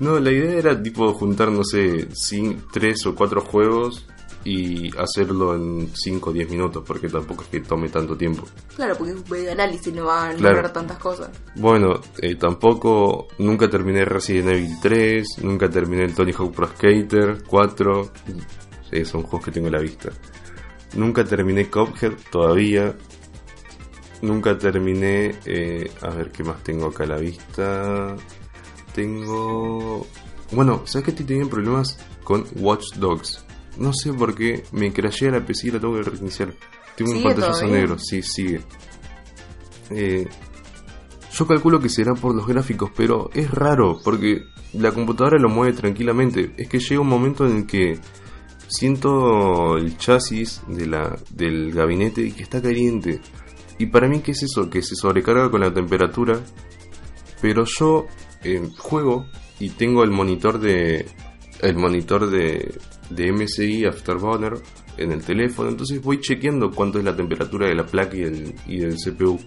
No, 0.00 0.18
la 0.18 0.30
idea 0.30 0.58
era 0.58 0.82
tipo 0.82 1.12
juntar, 1.14 1.50
no 1.50 1.64
sé, 1.64 2.08
tres 2.72 3.06
o 3.06 3.14
cuatro 3.14 3.40
juegos 3.40 4.06
y 4.46 4.94
hacerlo 4.98 5.54
en 5.54 5.90
5 5.94 6.28
o 6.28 6.32
10 6.34 6.50
minutos, 6.50 6.84
porque 6.86 7.08
tampoco 7.08 7.44
es 7.44 7.48
que 7.48 7.60
tome 7.60 7.88
tanto 7.88 8.14
tiempo. 8.14 8.44
Claro, 8.76 8.94
porque 8.96 9.12
es 9.14 9.18
un 9.18 9.24
medio 9.30 9.52
análisis, 9.52 9.92
no 9.94 10.04
van 10.04 10.32
a 10.32 10.36
Claro. 10.36 10.70
tantas 10.70 10.98
cosas. 10.98 11.30
Bueno, 11.56 11.98
eh, 12.18 12.34
tampoco, 12.34 13.28
nunca 13.38 13.70
terminé 13.70 14.04
Resident 14.04 14.50
Evil 14.50 14.76
3, 14.82 15.26
nunca 15.42 15.70
terminé 15.70 16.04
el 16.04 16.14
Tony 16.14 16.32
Hawk 16.32 16.54
Pro 16.54 16.66
Skater 16.68 17.42
4, 17.48 18.12
sí, 18.90 19.04
son 19.06 19.22
juegos 19.22 19.46
que 19.46 19.50
tengo 19.50 19.68
a 19.68 19.70
la 19.70 19.80
vista. 19.80 20.10
Nunca 20.96 21.24
terminé 21.24 21.68
Cuphead 21.68 22.14
todavía. 22.30 22.94
Nunca 24.22 24.56
terminé, 24.56 25.34
eh, 25.44 25.90
a 26.00 26.10
ver 26.10 26.30
qué 26.30 26.44
más 26.44 26.62
tengo 26.62 26.86
acá 26.86 27.04
a 27.04 27.08
la 27.08 27.18
vista. 27.18 28.16
Tengo... 28.94 30.06
Bueno, 30.52 30.82
¿sabes 30.86 31.04
que 31.04 31.10
estoy 31.10 31.26
teniendo 31.26 31.50
problemas 31.50 31.98
con 32.22 32.46
Watch 32.56 32.94
Dogs? 32.94 33.44
No 33.76 33.92
sé 33.92 34.12
por 34.12 34.34
qué 34.34 34.64
me 34.72 34.92
crashea 34.92 35.32
la 35.32 35.44
PC 35.44 35.68
y 35.68 35.70
la 35.72 35.80
tengo 35.80 35.96
que 35.96 36.02
reiniciar. 36.02 36.54
Tengo 36.96 37.10
un 37.10 37.16
¿Sigue 37.18 37.28
pantallazo 37.28 37.66
negro, 37.66 37.98
sí, 37.98 38.22
sigue. 38.22 38.60
Eh, 39.90 40.28
yo 41.32 41.46
calculo 41.46 41.80
que 41.80 41.88
será 41.88 42.14
por 42.14 42.34
los 42.34 42.46
gráficos, 42.46 42.90
pero 42.96 43.30
es 43.34 43.50
raro 43.50 44.00
porque 44.02 44.44
la 44.72 44.92
computadora 44.92 45.38
lo 45.38 45.48
mueve 45.48 45.76
tranquilamente. 45.76 46.52
Es 46.56 46.68
que 46.68 46.78
llega 46.78 47.00
un 47.00 47.08
momento 47.08 47.46
en 47.46 47.56
el 47.58 47.66
que 47.66 47.98
siento 48.74 49.76
el 49.76 49.96
chasis 49.96 50.62
de 50.68 50.86
la, 50.86 51.16
del 51.30 51.72
gabinete 51.72 52.22
y 52.22 52.32
que 52.32 52.42
está 52.42 52.60
caliente. 52.60 53.20
Y 53.78 53.86
para 53.86 54.08
mí, 54.08 54.20
¿qué 54.20 54.32
es 54.32 54.42
eso? 54.42 54.68
Que 54.68 54.82
se 54.82 54.94
sobrecarga 54.94 55.50
con 55.50 55.60
la 55.60 55.72
temperatura. 55.72 56.40
Pero 57.40 57.64
yo 57.78 58.06
eh, 58.42 58.68
juego 58.78 59.26
y 59.60 59.70
tengo 59.70 60.02
el 60.04 60.10
monitor 60.10 60.58
de. 60.58 61.06
El 61.60 61.76
monitor 61.76 62.28
de, 62.28 62.74
de 63.10 63.32
MSI 63.32 63.86
Afterburner 63.86 64.54
en 64.96 65.12
el 65.12 65.24
teléfono. 65.24 65.70
Entonces 65.70 66.02
voy 66.02 66.20
chequeando 66.20 66.70
cuánto 66.70 66.98
es 66.98 67.04
la 67.04 67.16
temperatura 67.16 67.68
de 67.68 67.74
la 67.74 67.86
placa 67.86 68.16
y, 68.16 68.22
el, 68.22 68.54
y 68.66 68.78
del 68.78 68.96
CPU. 68.96 69.38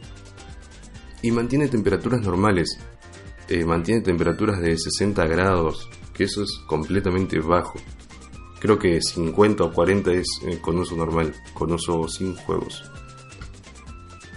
Y 1.22 1.32
mantiene 1.32 1.68
temperaturas 1.68 2.22
normales. 2.22 2.80
Eh, 3.50 3.66
mantiene 3.66 4.02
temperaturas 4.02 4.60
de 4.60 4.78
60 4.78 5.26
grados. 5.28 5.90
Que 6.14 6.24
eso 6.24 6.44
es 6.44 6.60
completamente 6.66 7.40
bajo. 7.40 7.80
Creo 8.60 8.80
que 8.80 8.99
50 9.01 9.64
o 9.64 9.72
40 9.72 10.12
es 10.14 10.28
eh, 10.45 10.60
con 10.60 10.80
uso 10.80 10.95
normal. 10.95 11.34
Con 11.53 11.72
uso 11.72 12.08
sin 12.08 12.36
juegos. 12.36 12.84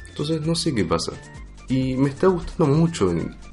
Entonces 0.09 0.47
no 0.47 0.55
sé 0.55 0.75
qué 0.75 0.85
pasa. 0.85 1.13
Y 1.69 1.95
me 1.95 2.11
está 2.11 2.27
gustando 2.27 2.67
mucho. 2.67 3.13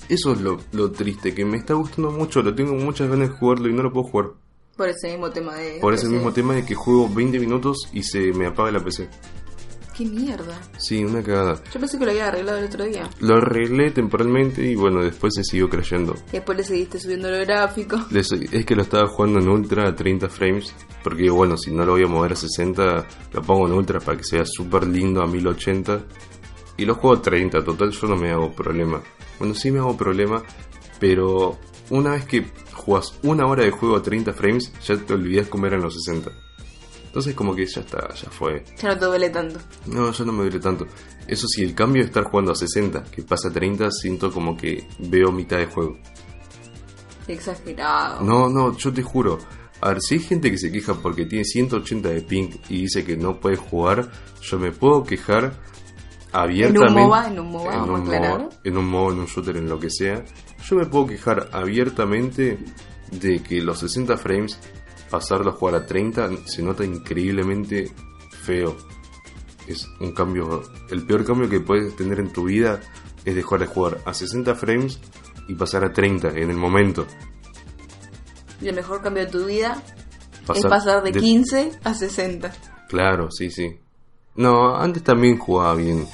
Eso 0.09 0.33
es 0.33 0.41
lo, 0.41 0.59
lo 0.71 0.91
triste, 0.91 1.33
que 1.33 1.45
me 1.45 1.57
está 1.57 1.73
gustando 1.75 2.11
mucho. 2.11 2.41
Lo 2.41 2.53
tengo 2.53 2.73
muchas 2.73 3.09
ganas 3.09 3.29
de 3.29 3.35
jugarlo 3.35 3.69
y 3.69 3.73
no 3.73 3.83
lo 3.83 3.93
puedo 3.93 4.07
jugar. 4.07 4.31
Por 4.75 4.89
ese 4.89 5.09
mismo 5.09 5.29
tema 5.31 5.55
de... 5.55 5.79
Por 5.79 5.93
ese 5.93 6.05
PC. 6.05 6.15
mismo 6.15 6.33
tema 6.33 6.53
de 6.53 6.65
que 6.65 6.75
juego 6.75 7.09
20 7.09 7.39
minutos 7.39 7.89
y 7.93 8.03
se 8.03 8.31
me 8.33 8.45
apaga 8.45 8.71
la 8.71 8.83
PC. 8.83 9.09
Qué 9.97 10.05
mierda. 10.05 10.59
Sí, 10.77 11.03
una 11.03 11.23
cagada. 11.23 11.59
Yo 11.73 11.79
pensé 11.79 11.97
que 11.97 12.05
lo 12.05 12.11
había 12.11 12.27
arreglado 12.27 12.59
el 12.59 12.65
otro 12.65 12.85
día. 12.85 13.09
Lo 13.19 13.37
arreglé 13.37 13.89
temporalmente 13.89 14.63
y 14.63 14.75
bueno, 14.75 15.03
después 15.03 15.33
se 15.35 15.43
siguió 15.43 15.67
creyendo. 15.69 16.13
Después 16.31 16.55
le 16.57 16.63
seguiste 16.63 16.99
subiendo 16.99 17.31
los 17.31 17.39
gráficos. 17.47 18.01
Les- 18.11 18.31
Es 18.31 18.65
que 18.65 18.75
lo 18.75 18.83
estaba 18.83 19.07
jugando 19.07 19.39
en 19.39 19.49
ultra 19.49 19.87
a 19.87 19.95
30 19.95 20.29
frames. 20.29 20.73
Porque 21.03 21.29
bueno, 21.31 21.57
si 21.57 21.71
no 21.71 21.83
lo 21.85 21.93
voy 21.93 22.03
a 22.03 22.07
mover 22.07 22.33
a 22.33 22.35
60, 22.35 23.07
lo 23.33 23.41
pongo 23.41 23.65
en 23.67 23.73
ultra 23.73 23.99
para 23.99 24.17
que 24.17 24.23
sea 24.23 24.45
súper 24.45 24.85
lindo 24.85 25.23
a 25.23 25.27
1080. 25.27 26.03
Y 26.77 26.85
lo 26.85 26.93
juego 26.93 27.15
a 27.17 27.21
30, 27.23 27.63
total 27.63 27.89
yo 27.89 28.07
no 28.07 28.15
me 28.17 28.29
hago 28.29 28.51
problema. 28.51 29.01
Bueno, 29.39 29.55
sí 29.55 29.71
me 29.71 29.79
hago 29.79 29.97
problema, 29.97 30.43
pero 30.99 31.57
una 31.89 32.11
vez 32.11 32.25
que 32.25 32.45
jugas 32.73 33.17
una 33.23 33.47
hora 33.47 33.63
de 33.63 33.71
juego 33.71 33.95
a 33.95 34.01
30 34.03 34.33
frames, 34.33 34.71
ya 34.85 34.95
te 34.97 35.13
olvidas 35.13 35.47
cómo 35.47 35.65
eran 35.65 35.81
los 35.81 35.95
60. 35.95 36.29
Entonces 37.07 37.33
como 37.33 37.55
que 37.55 37.65
ya 37.65 37.81
está, 37.81 38.13
ya 38.13 38.29
fue. 38.29 38.63
Ya 38.81 38.89
no 38.89 38.99
te 38.99 39.05
duele 39.05 39.29
tanto. 39.29 39.59
No, 39.87 40.11
yo 40.11 40.25
no 40.25 40.31
me 40.31 40.43
duele 40.43 40.59
tanto. 40.59 40.85
Eso 41.27 41.47
sí, 41.47 41.63
el 41.63 41.73
cambio 41.73 42.03
de 42.03 42.07
estar 42.07 42.23
jugando 42.25 42.51
a 42.51 42.55
60, 42.55 43.03
que 43.05 43.23
pasa 43.23 43.49
a 43.49 43.51
30, 43.51 43.89
siento 43.91 44.31
como 44.31 44.55
que 44.55 44.87
veo 44.99 45.31
mitad 45.31 45.57
de 45.57 45.65
juego. 45.65 45.97
Exagerado. 47.27 48.23
No, 48.23 48.49
no, 48.49 48.77
yo 48.77 48.93
te 48.93 49.01
juro. 49.01 49.39
A 49.81 49.89
ver, 49.89 50.01
si 50.01 50.15
hay 50.15 50.21
gente 50.21 50.49
que 50.49 50.57
se 50.57 50.71
queja 50.71 50.95
porque 50.95 51.25
tiene 51.25 51.43
180 51.43 52.09
de 52.09 52.21
ping 52.21 52.49
y 52.69 52.83
dice 52.83 53.05
que 53.05 53.15
no 53.17 53.39
puede 53.39 53.57
jugar, 53.57 54.09
yo 54.41 54.57
me 54.57 54.71
puedo 54.71 55.03
quejar 55.03 55.53
abiertamente. 56.31 57.01
MOBA, 57.01 57.27
en 57.27 57.39
un 57.39 57.51
MOBA, 57.51 57.73
en 57.73 57.79
vamos 57.79 57.89
a 57.89 57.93
un 57.93 58.01
aclarar. 58.01 58.39
MOBA, 58.39 58.55
en 58.63 58.77
un 58.77 58.85
MOBA, 58.85 59.13
en 59.13 59.19
un 59.19 59.25
shooter, 59.25 59.57
en 59.57 59.69
lo 59.69 59.79
que 59.79 59.89
sea. 59.89 60.23
Yo 60.67 60.75
me 60.77 60.85
puedo 60.85 61.07
quejar 61.07 61.49
abiertamente 61.51 62.57
de 63.11 63.43
que 63.43 63.61
los 63.61 63.79
60 63.79 64.17
frames, 64.17 64.59
pasarlo 65.09 65.51
a 65.51 65.53
jugar 65.53 65.75
a 65.75 65.85
30, 65.85 66.29
se 66.45 66.61
nota 66.63 66.83
increíblemente 66.83 67.91
feo. 68.43 68.75
Es 69.67 69.87
un 69.99 70.13
cambio, 70.13 70.63
el 70.89 71.05
peor 71.05 71.25
cambio 71.25 71.49
que 71.49 71.59
puedes 71.59 71.95
tener 71.95 72.19
en 72.19 72.31
tu 72.31 72.45
vida 72.45 72.79
es 73.25 73.35
dejar 73.35 73.59
de 73.59 73.65
jugar 73.67 73.99
a 74.05 74.13
60 74.13 74.55
frames 74.55 74.99
y 75.47 75.55
pasar 75.55 75.83
a 75.83 75.91
30 75.91 76.29
en 76.29 76.49
el 76.49 76.57
momento. 76.57 77.05
Y 78.61 78.69
el 78.69 78.75
mejor 78.75 79.01
cambio 79.01 79.25
de 79.25 79.31
tu 79.31 79.45
vida 79.45 79.81
es 80.55 80.65
Pasar 80.65 81.03
de 81.03 81.11
15 81.11 81.79
a 81.83 81.93
60. 81.93 82.51
Claro, 82.87 83.29
sí, 83.31 83.51
sí. 83.51 83.79
No, 84.35 84.75
antes 84.75 85.03
también 85.03 85.37
jugaba 85.37 85.75
bien. 85.75 86.07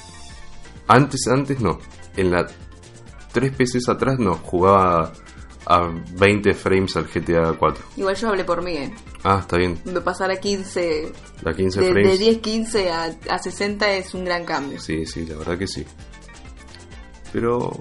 Antes, 0.88 1.28
antes 1.28 1.60
no. 1.60 1.80
En 2.16 2.32
la 2.32 2.48
tres 3.32 3.52
PCs 3.52 3.90
atrás 3.90 4.20
no, 4.20 4.36
jugaba 4.36 5.12
a 5.66 5.90
20 6.18 6.54
frames 6.54 6.96
al 6.98 7.06
GTA 7.06 7.54
4. 7.54 7.84
Igual 7.98 8.16
yo 8.16 8.30
hablé 8.30 8.44
por 8.44 8.62
mí, 8.62 8.74
¿eh? 8.74 8.94
Ah, 9.24 9.40
está 9.42 9.58
bien. 9.58 9.80
De 9.86 10.02
pasar 10.02 10.30
a 10.32 10.38
15, 10.38 11.12
La 11.42 11.54
15 11.54 11.80
de, 11.80 11.86
de 11.86 11.92
frames. 11.94 12.20
10, 12.20 12.38
15 12.40 12.92
a, 12.92 13.16
a 13.30 13.40
60 13.40 13.94
es 13.94 14.14
un 14.14 14.26
gran 14.26 14.46
cambio. 14.46 14.80
Sí, 14.80 15.06
sí, 15.06 15.26
la 15.26 15.38
verdad 15.38 15.58
que 15.58 15.68
sí. 15.68 15.86
Pero 17.32 17.72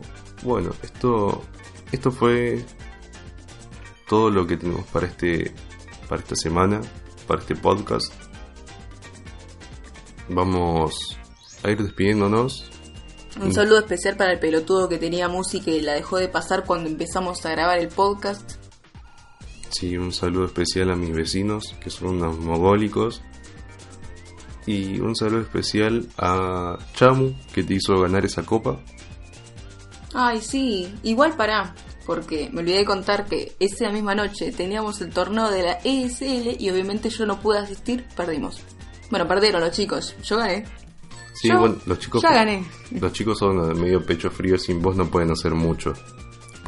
bueno, 0.42 0.70
esto 0.82 1.42
esto 1.90 2.10
fue 2.10 2.64
todo 4.08 4.30
lo 4.30 4.46
que 4.46 4.56
tenemos 4.56 4.86
para 4.86 5.06
este 5.06 5.52
para 6.08 6.22
esta 6.22 6.36
semana, 6.36 6.80
para 7.26 7.40
este 7.40 7.56
podcast. 7.56 8.12
Vamos 10.28 11.18
a 11.62 11.70
ir 11.70 11.82
despidiéndonos. 11.82 12.70
Un 13.40 13.52
saludo 13.52 13.78
especial 13.78 14.16
para 14.16 14.32
el 14.32 14.38
pelotudo 14.38 14.88
que 14.88 14.98
tenía 14.98 15.28
música 15.28 15.70
y 15.70 15.80
la 15.80 15.94
dejó 15.94 16.18
de 16.18 16.28
pasar 16.28 16.64
cuando 16.64 16.90
empezamos 16.90 17.44
a 17.46 17.50
grabar 17.50 17.78
el 17.78 17.88
podcast. 17.88 18.52
Sí, 19.70 19.96
un 19.96 20.12
saludo 20.12 20.44
especial 20.44 20.90
a 20.90 20.96
mis 20.96 21.14
vecinos, 21.14 21.74
que 21.80 21.88
son 21.88 22.16
unos 22.16 22.38
mogólicos. 22.38 23.22
Y 24.66 25.00
un 25.00 25.16
saludo 25.16 25.40
especial 25.40 26.06
a 26.18 26.78
Chamu, 26.94 27.32
que 27.52 27.64
te 27.64 27.74
hizo 27.74 27.98
ganar 28.00 28.24
esa 28.24 28.44
copa. 28.44 28.78
Ay, 30.14 30.40
sí, 30.40 30.94
igual 31.02 31.34
pará, 31.36 31.74
porque 32.04 32.50
me 32.52 32.60
olvidé 32.60 32.78
de 32.78 32.84
contar 32.84 33.24
que 33.24 33.56
esa 33.58 33.90
misma 33.90 34.14
noche 34.14 34.52
teníamos 34.52 35.00
el 35.00 35.10
torneo 35.10 35.50
de 35.50 35.62
la 35.62 35.78
ESL 35.82 36.60
y 36.60 36.70
obviamente 36.70 37.08
yo 37.08 37.24
no 37.24 37.40
pude 37.40 37.58
asistir, 37.58 38.06
perdimos. 38.14 38.60
Bueno, 39.10 39.26
perdieron 39.26 39.62
los 39.62 39.72
chicos, 39.72 40.14
yo 40.22 40.36
gané. 40.36 40.64
Sí, 41.34 41.48
Yo 41.48 41.58
bueno, 41.60 41.76
los 41.86 41.98
chicos. 41.98 42.22
ya 42.22 42.30
gané. 42.32 42.64
Los 43.00 43.12
chicos 43.12 43.38
son 43.38 43.80
medio 43.80 44.04
pecho 44.04 44.30
frío, 44.30 44.58
sin 44.58 44.80
vos 44.82 44.96
no 44.96 45.06
pueden 45.06 45.30
hacer 45.30 45.54
mucho. 45.54 45.92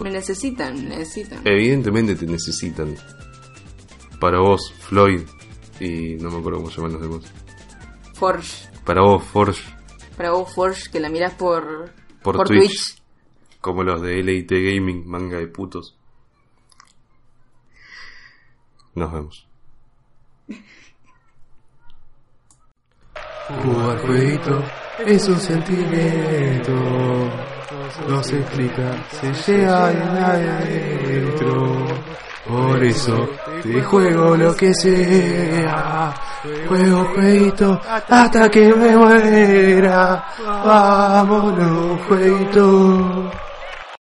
Me 0.03 0.11
necesitan, 0.11 0.75
me 0.89 0.97
necesitan. 0.97 1.41
Evidentemente 1.47 2.15
te 2.17 2.27
necesitan. 2.27 2.97
Para 4.19 4.41
vos, 4.41 4.73
Floyd. 4.81 5.23
Y 5.81 6.15
no 6.17 6.31
me 6.31 6.39
acuerdo 6.39 6.59
cómo 6.61 6.71
se 6.71 6.77
llaman 6.77 6.93
los 6.95 7.03
demás. 7.03 7.33
Forge, 8.15 8.69
Para 8.85 9.03
vos, 9.03 9.23
Forge. 9.25 9.63
para 10.17 10.31
vos 10.31 10.53
Forge, 10.55 10.91
que 10.91 11.01
la 11.01 11.09
mirás 11.11 11.35
por, 11.35 11.93
Por, 12.23 12.45
Twitch. 12.47 13.03
Como 13.61 13.83
los 13.83 14.01
de 14.03 14.23
LIT 14.23 14.51
Gaming, 14.51 15.07
manga 15.07 15.39
de 15.39 15.47
putos. 15.49 15.97
Nos 18.95 19.13
vemos. 19.13 19.49
Jugar 23.47 23.99
jueguito 23.99 24.63
es 25.07 25.29
un 25.29 25.39
sentimiento, 25.39 26.73
no 28.09 28.23
se 28.23 28.39
explica, 28.39 28.91
se 29.11 29.53
llega 29.53 29.93
en 29.93 30.03
adentro. 30.03 31.87
Por 32.47 32.83
eso 32.85 33.29
te 33.63 33.83
juego 33.83 34.37
lo 34.37 34.55
que 34.55 34.73
sea, 34.73 36.15
juego 36.69 37.05
jueguito 37.15 37.81
hasta 38.09 38.51
que 38.51 38.73
me 38.73 38.97
muera. 38.97 40.25
Vámonos, 40.65 42.01
jueguito. 42.09 43.31